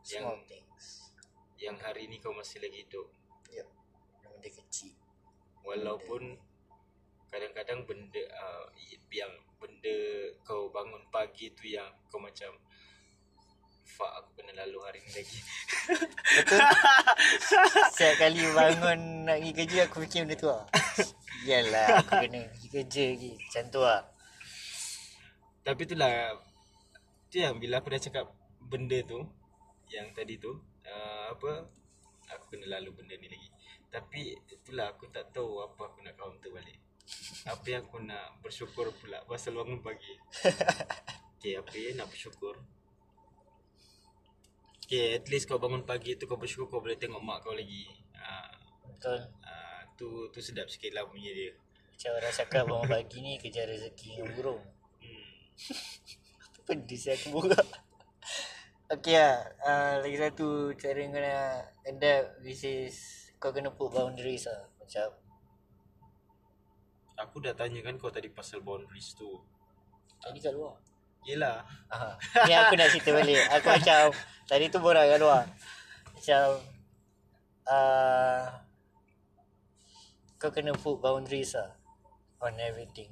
[0.08, 1.12] yang Small things
[1.60, 3.12] yang hari ni kau masih lagi hidup.
[3.52, 3.68] Yep
[4.24, 4.96] Benda kecil
[5.68, 6.53] Walaupun
[7.34, 8.70] kadang-kadang benda uh,
[9.10, 9.98] yang benda
[10.46, 12.54] kau bangun pagi tu yang kau macam
[13.84, 15.40] fuck aku kena lalu hari ni lagi.
[16.38, 16.60] Betul
[17.94, 20.64] Setiap kali bangun nak pergi kerja aku fikir benda tu lah
[21.44, 24.02] Yalah aku kena pergi kerja lagi Macam tu lah
[25.68, 26.14] Tapi itulah
[27.28, 28.26] tu yang bila aku dah cakap
[28.64, 29.20] benda tu
[29.92, 30.50] yang tadi tu
[30.90, 31.70] uh, apa
[32.34, 33.50] aku kena lalu benda ni lagi.
[33.94, 36.78] Tapi itulah aku tak tahu apa aku nak counter balik.
[37.44, 40.14] Apa yang aku nak bersyukur pula pasal bangun pagi.
[41.44, 42.56] Okay, apa yang nak bersyukur?
[44.88, 47.92] Okay, at least kau bangun pagi tu kau bersyukur kau boleh tengok mak kau lagi.
[48.16, 48.48] Ah,
[48.88, 51.52] Betul ah, tu tu sedap sikit lah punya dia.
[51.94, 54.64] Macam orang cakap bangun pagi ni kejar rezeki dengan burung
[55.04, 55.32] Hmm.
[56.64, 57.60] Apa benda sih aku buka
[58.88, 62.96] Okay lah uh, Lagi satu cara kau nak adapt Which is
[63.36, 65.23] Kau kena put boundaries lah Macam
[67.22, 69.38] Aku dah tanya kan kau tadi pasal boundaries tu.
[70.18, 70.74] Tadi kat luar?
[71.24, 71.64] Yelah.
[71.88, 72.12] Aha.
[72.50, 73.44] Ni aku nak cerita balik.
[73.60, 74.12] Aku macam
[74.44, 75.44] Tadi tu borak kat luar.
[76.12, 76.46] Macam
[77.70, 78.44] uh,
[80.36, 81.72] Kau kena put boundaries lah
[82.44, 83.12] On everything.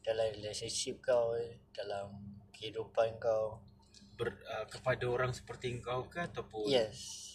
[0.00, 1.36] Dalam relationship kau
[1.74, 2.14] Dalam
[2.56, 3.60] kehidupan kau.
[4.16, 6.64] Ber, uh, kepada orang seperti engkau ke ataupun?
[6.64, 7.26] Yes.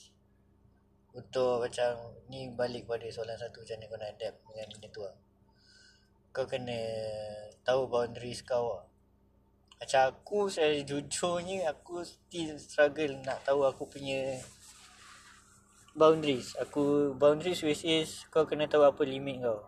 [1.13, 5.01] Untuk macam Ni balik pada soalan satu Macam mana kau nak adapt Dengan benda tu
[5.05, 5.15] lah
[6.33, 6.73] Kau kena
[7.61, 8.73] Tahu boundaries kau.
[8.73, 8.89] Lah
[9.77, 14.41] Macam aku Saya jujurnya Aku still struggle Nak tahu aku punya
[15.93, 16.57] Boundaries.
[16.57, 19.61] Aku Boundaries which is Kau kena tahu apa limit kau.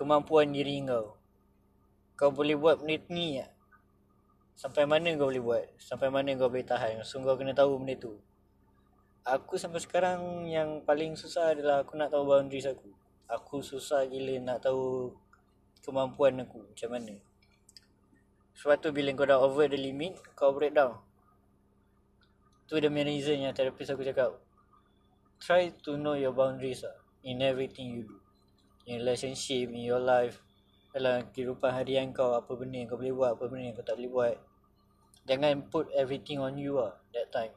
[0.00, 1.20] Kemampuan diri kau.
[2.16, 3.52] Kau boleh buat benda ni tak?
[4.56, 5.64] Sampai mana kau boleh buat?
[5.76, 7.04] Sampai mana kau boleh tahan?
[7.04, 8.16] So kau kena tahu benda tu.
[9.20, 12.88] Aku sampai sekarang Yang paling susah adalah Aku nak tahu boundaries aku
[13.26, 15.10] Aku susah gila nak tahu
[15.82, 17.18] Kemampuan aku Macam mana.
[18.54, 20.94] Sebab tu bila kau dah over the limit Kau breakdown
[22.70, 24.34] Tu the main reason yang therapist aku cakap.
[25.38, 26.94] Try to know your boundaries lah
[27.26, 28.18] In everything you do.
[28.86, 30.38] In relationship, in your life.
[30.94, 33.98] Dalam kehidupan harian kau Apa benda yang kau boleh buat Apa benda yang kau tak
[33.98, 34.36] boleh buat.
[35.26, 37.54] Jangan put everything on you lah That time.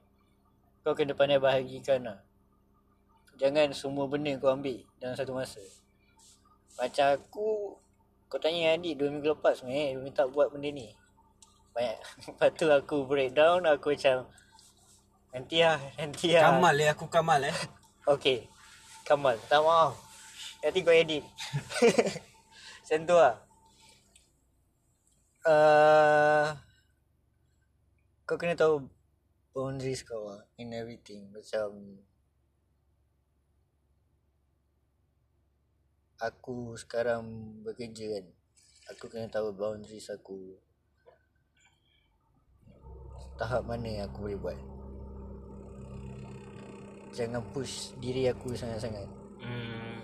[0.81, 2.17] Kau kena pandai bahagikan lah
[3.39, 5.63] Jangan semua benda kau ambil Dalam satu masa.
[6.75, 7.79] Macam aku
[8.27, 10.91] Kau tanya adik Dua minggu lepas sebenarnya Dia minta buat benda ni.
[11.71, 11.99] Banyak.
[12.35, 14.27] Lepas tu aku breakdown Aku macam
[15.31, 16.51] Nanti lah Nanti lah.
[16.51, 17.55] Kamal eh aku Kamal eh.
[18.19, 18.51] Okay
[19.07, 19.95] Kamal Tak maaf.
[20.59, 21.23] Nanti kau edit.
[22.83, 23.35] Macam tu lah.
[25.47, 26.51] Uh,
[28.27, 28.91] Kau kena tahu
[29.55, 31.31] Boundaries kau lah In everything.
[31.31, 32.03] Macam
[36.19, 37.23] Aku sekarang
[37.63, 38.25] bekerja kan.
[38.91, 40.59] Aku kena tahu boundaries aku.
[43.39, 44.59] Tahap mana yang aku boleh buat.
[47.15, 49.07] Jangan push diri aku sangat-sangat.
[49.39, 50.03] Hmm,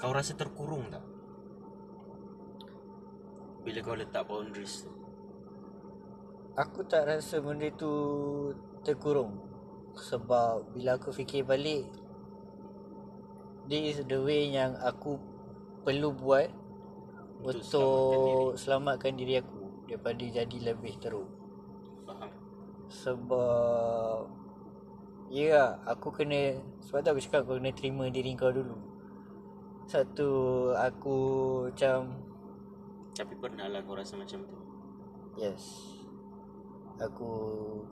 [0.00, 1.04] kau rasa terkurung tak?
[3.68, 4.92] Bila kau letak boundaries tu.
[6.56, 7.92] Aku tak rasa benda tu
[8.80, 9.44] terkurung.
[9.92, 11.84] Sebab bila aku fikir balik
[13.66, 15.18] This is the way yang aku
[15.82, 16.46] perlu buat
[17.42, 21.26] Untuk Untuk selamatkan diri aku Daripada jadi lebih teruk
[22.06, 22.30] Faham?
[22.86, 24.30] Sebab
[25.34, 28.78] Ya yeah, aku kena Sebab tu aku cakap kau kena terima diri kau dulu
[29.90, 30.30] Satu
[30.78, 31.18] aku
[31.70, 32.22] macam
[33.18, 34.58] Tapi pernah lah kau rasa macam tu.
[35.34, 35.95] Yes
[36.96, 37.28] Aku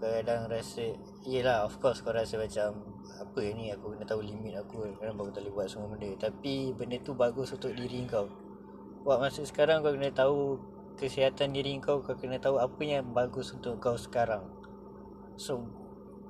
[0.00, 0.96] kadang-kadang rasa
[1.28, 2.80] Yelah of course kau rasa macam
[3.20, 6.10] Apa ni aku kena tahu limit aku Kadang-kadang aku tak boleh buat semua benda.
[6.16, 8.32] Tapi benda tu bagus untuk diri kau.
[9.04, 10.56] Buat masa sekarang kau kena tahu
[10.96, 14.48] kesihatan diri kau kau kena tahu apa yang bagus untuk kau sekarang.
[15.36, 15.68] So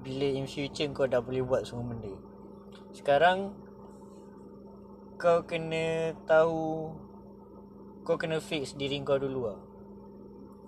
[0.03, 2.11] bila in future kau dah boleh buat semua benda.
[2.91, 3.55] Sekarang
[5.15, 6.91] kau kena tahu
[8.03, 9.64] kau kena fix diri kau dulu lah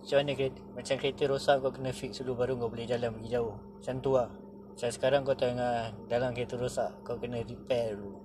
[0.06, 3.26] macam mana kereta, macam kereta rosak kau kena fix dulu baru kau boleh jalan pergi
[3.34, 3.58] jauh.
[3.58, 4.30] Macam tu lah.
[4.70, 8.22] Macam sekarang kau tengah dalam kereta rosak kau kena repair dulu.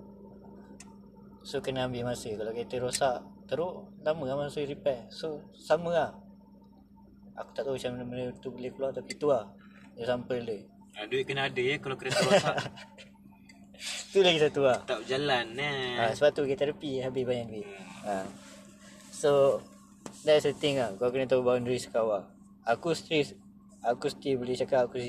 [1.42, 2.30] So kena ambil masa.
[2.38, 3.18] Kalau kereta rosak
[3.50, 5.10] Teruk Lama lah masa repair.
[5.10, 6.10] So sama lah.
[7.42, 9.50] Aku tak tahu macam mana benda tu boleh keluar Tapi tu lah.
[9.98, 10.62] Example dia.
[10.94, 12.62] Ah, duit kena ada ya kalau kereta rosak.
[14.14, 14.78] Tu lagi satu lah.
[14.86, 16.14] Tak berjalan ha, eh.
[16.14, 17.70] Sebab tu kereta tepi Habis banyak duit.
[18.06, 18.22] Ha.
[19.10, 19.64] So
[20.22, 22.30] That's the thing lah Kau kena tahu boundaries kau lah
[22.70, 23.26] Aku still
[23.82, 25.02] Aku still boleh cakap Aku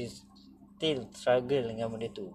[0.83, 2.35] still struggle dengan benda tu.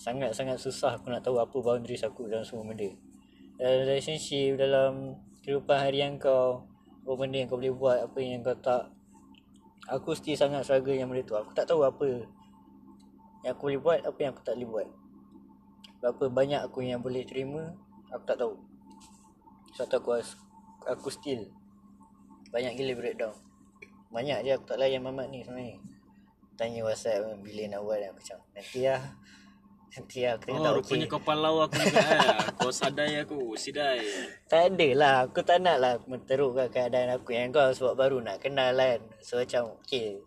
[0.00, 2.88] Sangat-sangat susah aku nak tahu apa boundaries aku dalam semua benda.
[3.60, 6.64] Dalam relationship, dalam kehidupan harian kau
[7.04, 8.88] Apa benda yang kau boleh buat, apa yang kau tak.
[9.92, 11.36] Aku still sangat struggle dengan benda tu.
[11.36, 12.24] Aku tak tahu apa
[13.44, 14.88] yang aku boleh buat, apa yang aku tak boleh buat.
[16.00, 17.76] Berapa banyak aku yang boleh terima
[18.08, 18.56] Aku tak tahu.
[19.76, 20.10] Sebab tu aku,
[20.88, 21.44] aku still
[22.50, 23.34] Banyak gila breakdown
[24.10, 25.76] Banyak je aku tak layan mamat ni sebenarnya
[26.56, 29.02] Tanya whatsapp bila nak buat Aku macam nanti lah
[29.96, 32.28] Nanti lah aku tengok Oh, tak rupanya okey kau palau aku juga eh.
[32.58, 34.00] Kau sadai aku, sidai.
[34.50, 38.42] Tak ada lah Aku tak nak lah Menterukkan keadaan aku Yang kau sebab baru nak
[38.42, 40.20] kenal kan So macam Okay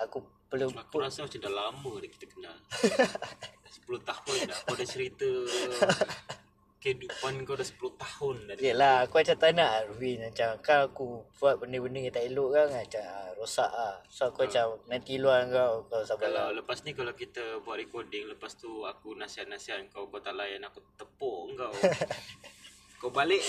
[0.00, 2.56] Aku perlu Aku rasa macam dah lama dah kita kenal.
[3.72, 4.58] 10 tahun dah.
[4.68, 5.24] Kau dah cerita
[6.82, 8.54] kehidupan kau dah 10 tahun dah.
[8.58, 12.66] Yelah aku macam tak nak Arvin Macam kan aku buat benda-benda yang tak elok kan
[12.74, 16.58] Macam ah, rosak lah So aku macam nanti luar kau Kau sabar Kalau lah.
[16.58, 20.82] lepas ni kalau kita buat recording Lepas tu aku nasihat-nasihat kau Kau tak layan aku
[20.98, 21.70] tepuk kau.
[23.02, 23.42] Kau balik.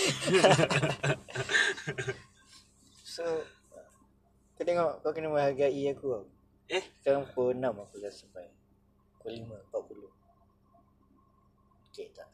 [3.14, 3.22] So
[4.58, 6.26] Kau tengok kau kena menghargai aku tau
[6.66, 6.82] Eh?
[6.98, 8.48] Sekarang pukul 6 aku dah sampai.
[9.20, 10.10] Pukul 5, 40
[11.94, 12.33] Okay tak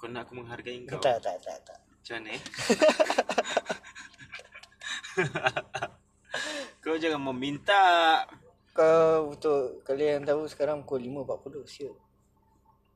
[0.00, 0.96] Kau nak aku menghargai kau?
[0.96, 1.76] Tak tak tak tak.
[1.76, 2.40] Macam mana eh?
[6.80, 8.24] Kau jangan meminta.
[8.72, 11.92] Kau untuk kalian tahu sekarang pukul 5.40 siap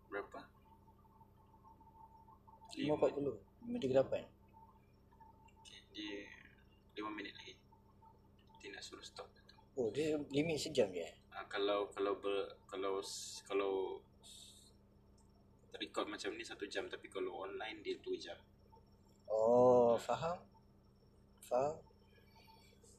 [0.09, 0.49] Berapa?
[2.73, 4.25] 5.40 5.38
[5.61, 6.25] Okay, dia
[7.05, 7.53] 5 minit lagi.
[8.49, 9.29] Nanti nak suruh stop.
[9.75, 11.03] Oh dia limit sejam je
[11.35, 13.03] uh, Kalau kalau ber, kalau
[13.43, 13.99] kalau
[15.81, 18.39] record macam ni satu jam tapi kalau online dia 2 jam.
[19.31, 20.39] Oh faham?
[21.45, 21.77] Faham?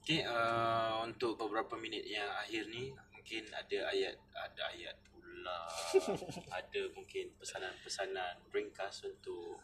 [0.05, 5.65] Okay, uh, untuk beberapa minit yang akhir ni mungkin ada ayat ada ayat pula
[6.61, 9.57] ada mungkin pesanan-pesanan ringkas untuk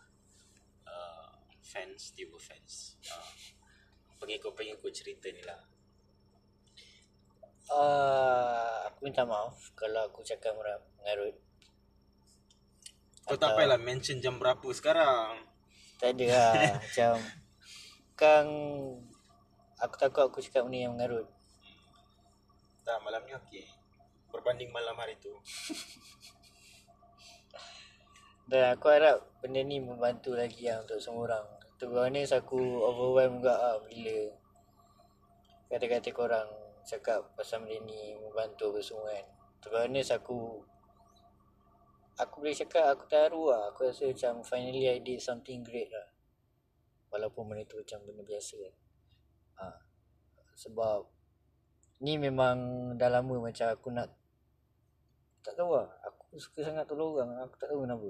[0.89, 2.97] uh, fans tiba fans.
[3.05, 3.29] Uh,
[4.17, 5.61] pengikut-pengikut cerita ni lah.
[7.71, 11.33] Uh, Aku minta maaf Kalau aku cakap merap, mengarut
[13.27, 15.47] kau tak payahlah mention jam berapa sekarang.
[16.01, 17.13] Tak ada lah Macam
[18.17, 18.49] Kang
[19.81, 21.25] Aku takut aku cakap benda yang mengarut.
[22.85, 23.65] Tak malam ni okey.
[24.29, 25.33] Berbanding malam hari tu.
[28.49, 31.45] Dan aku harap benda ni membantu lagi lah untuk semua orang.
[31.81, 34.17] Tu ni aku overwhelmed juga lah bila
[35.65, 36.49] Kata-kata korang
[36.85, 39.25] cakap pasal benda ni membantu apa semua kan.
[39.65, 40.61] Tu ni aku
[42.21, 43.73] Aku boleh cakap aku terharu lah.
[43.73, 46.05] Aku rasa macam finally I did something great lah.
[47.09, 48.75] Walaupun benda tu macam benda biasa kan.
[49.57, 49.65] Ha.
[50.53, 51.01] Sebab
[52.01, 52.57] Ni memang
[52.97, 54.09] dah lama macam aku nak
[55.41, 55.89] Tak tahu lah.
[56.05, 57.41] Aku suka sangat tolong orang.
[57.41, 58.09] Aku tak tahu kenapa.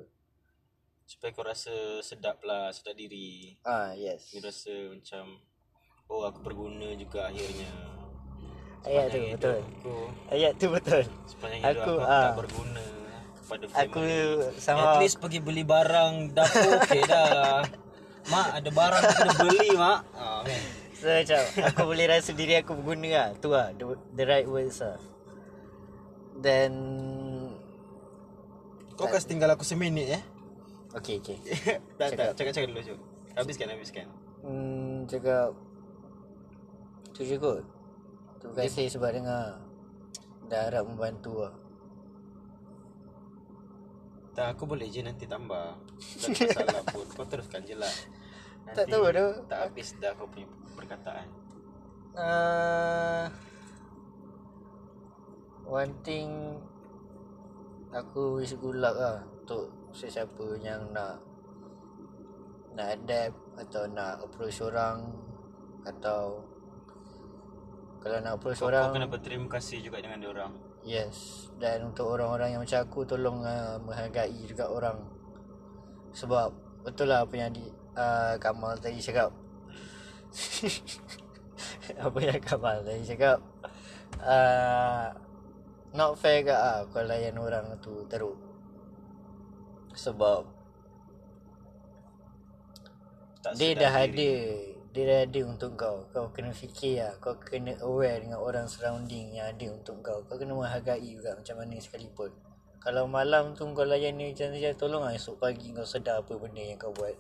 [1.08, 3.56] Supaya kau rasa sedap lah sedap diri.
[3.64, 4.28] Ah yes.
[4.36, 5.40] Kau rasa macam
[6.12, 7.72] oh aku berguna juga akhirnya.
[8.84, 9.60] Ayat tu betul.
[9.64, 9.96] aku.
[10.28, 11.04] Ayat tu betul.
[11.32, 12.24] Sepanjang hidup Aku, aku, aku, ah.
[12.28, 13.01] tak berguna
[13.52, 14.80] kepada Aku family sama.
[14.80, 17.68] At least pergi beli barang dapur okey dah
[18.32, 20.00] Mak ada barang aku kena beli mak.
[20.16, 20.60] Ah, okay.
[20.96, 21.42] So macam
[21.74, 23.30] Aku boleh rasa diri aku berguna lah.
[23.42, 25.02] Tu lah The, the right words lah.
[26.40, 26.72] Then
[28.96, 30.24] Kau kasi tinggal aku seminit eh?
[30.96, 31.40] Okay okay
[32.00, 32.38] tak tak.
[32.38, 33.00] Cakap-cakap dulu Cuk.
[33.36, 34.08] Habiskan habiskan.
[34.46, 35.52] Hmm, Cakap.
[37.12, 37.66] Tu je kot
[38.42, 39.60] Terima kasih sebab dengar.
[40.50, 41.61] Dah harap membantu lah
[44.42, 47.94] Tak aku boleh je nanti tambah Tak ada masalah pun Kau teruskan je lah
[48.74, 49.06] Tak tahu.
[49.46, 51.30] Tak habis dah kau punya perkataan
[52.18, 53.30] uh,
[55.70, 56.58] One thing
[57.94, 61.22] Aku wish good luck lah Untuk sesiapa yang nak
[62.72, 65.12] nak adapt atau nak approach orang
[65.84, 66.40] atau
[68.00, 70.71] kalau nak approach Kau, orang kau kena berterima kasih juga dengan dia orang.
[70.82, 71.50] Yes.
[71.62, 74.98] Dan untuk orang-orang yang macam aku Tolong uh, menghargai juga orang.
[76.12, 77.62] Sebab Betul lah apa yang di,
[77.94, 79.30] uh, Kamal tadi cakap.
[82.10, 83.38] Apa yang Kamal tadi cakap.
[84.18, 85.14] Uh,
[85.92, 88.34] Not fair ke lah Kau layan orang tu teruk.
[89.94, 90.48] Sebab
[93.46, 94.32] Tak Dia dah ada
[94.92, 96.04] Dia dah ada untuk kau.
[96.12, 97.16] Kau kena fikir lah.
[97.24, 100.20] Kau kena aware dengan orang surrounding yang ada untuk kau.
[100.28, 102.28] Kau kena menghargai juga macam mana sekalipun.
[102.84, 106.36] Kalau malam tu kau layan ni macam saja Tolong lah esok pagi kau sedar apa
[106.36, 107.16] benda yang kau buat.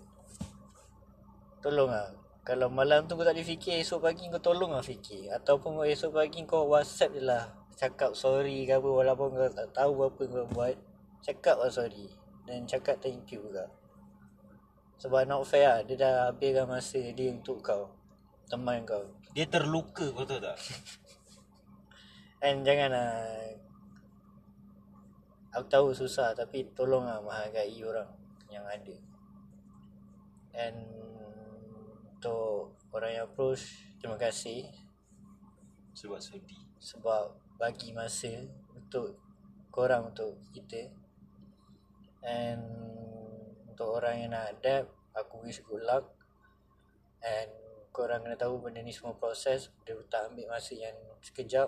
[1.63, 2.11] Tolong lah
[2.43, 5.31] Kalau malam tu kau tak ada fikir Esok pagi kau tolong lah fikir.
[5.31, 7.55] Ataupun kau esok pagi kau whatsapp je lah.
[7.79, 10.75] Cakap sorry ke apa Walaupun kau tak tahu apa kau buat
[11.23, 12.11] Cakap lah sorry.
[12.43, 13.71] Dan cakap thank you juga
[15.01, 17.89] sebab not fair lah Dia dah habiskan masa dia untuk kau
[18.45, 19.01] Teman kau
[19.33, 20.53] Dia terluka kau tahu tak?
[22.45, 23.17] And jangan lah
[25.57, 28.13] Aku tahu susah Tapi tolong lah menghargai orang
[28.53, 28.95] Yang ada
[30.53, 30.77] And
[32.13, 34.69] Untuk Orang yang approach Terima kasih
[35.97, 36.61] Sebab sudi.
[36.77, 38.45] Sebab Bagi masa
[38.77, 39.17] Untuk
[39.73, 40.93] Korang untuk kita
[42.21, 43.00] And
[43.71, 46.11] Untuk orang yang nak adapt Aku wish good luck.
[47.23, 47.51] And
[47.91, 49.67] Korang kena tahu benda ni semua proses.
[49.83, 51.67] Dia tak ambil masa yang sekejap.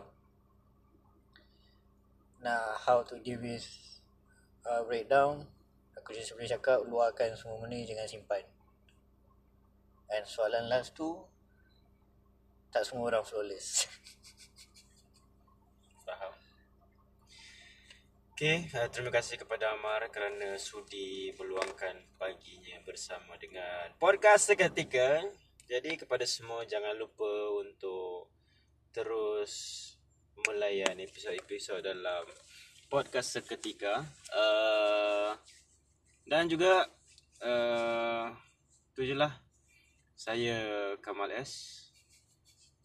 [2.43, 3.63] Nak how to deal with
[4.67, 5.47] uh, Breakdown
[5.95, 8.43] Aku just boleh cakap Luarkan semua benda Jangan simpan.
[10.11, 11.23] And soalan last tu
[12.67, 13.87] Tak semua orang flawless
[16.05, 16.35] Faham.
[18.43, 25.23] Okay, uh, terima kasih kepada Amar kerana sudi meluangkan paginya bersama dengan podcast seketika.
[25.63, 27.23] Jadi kepada semua jangan lupa
[27.63, 28.27] untuk
[28.91, 29.95] terus
[30.43, 32.27] melayan episod-episod dalam
[32.91, 34.03] podcast seketika.
[34.35, 35.39] Uh,
[36.27, 36.91] dan juga
[37.39, 38.27] uh,
[38.91, 39.39] tu je lah.
[40.19, 41.79] Saya Kamal S.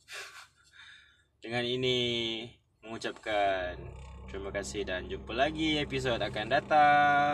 [1.43, 2.47] Dengan ini
[2.87, 7.27] mengucapkan terima kasih dan jumpa lagi episod akan datang.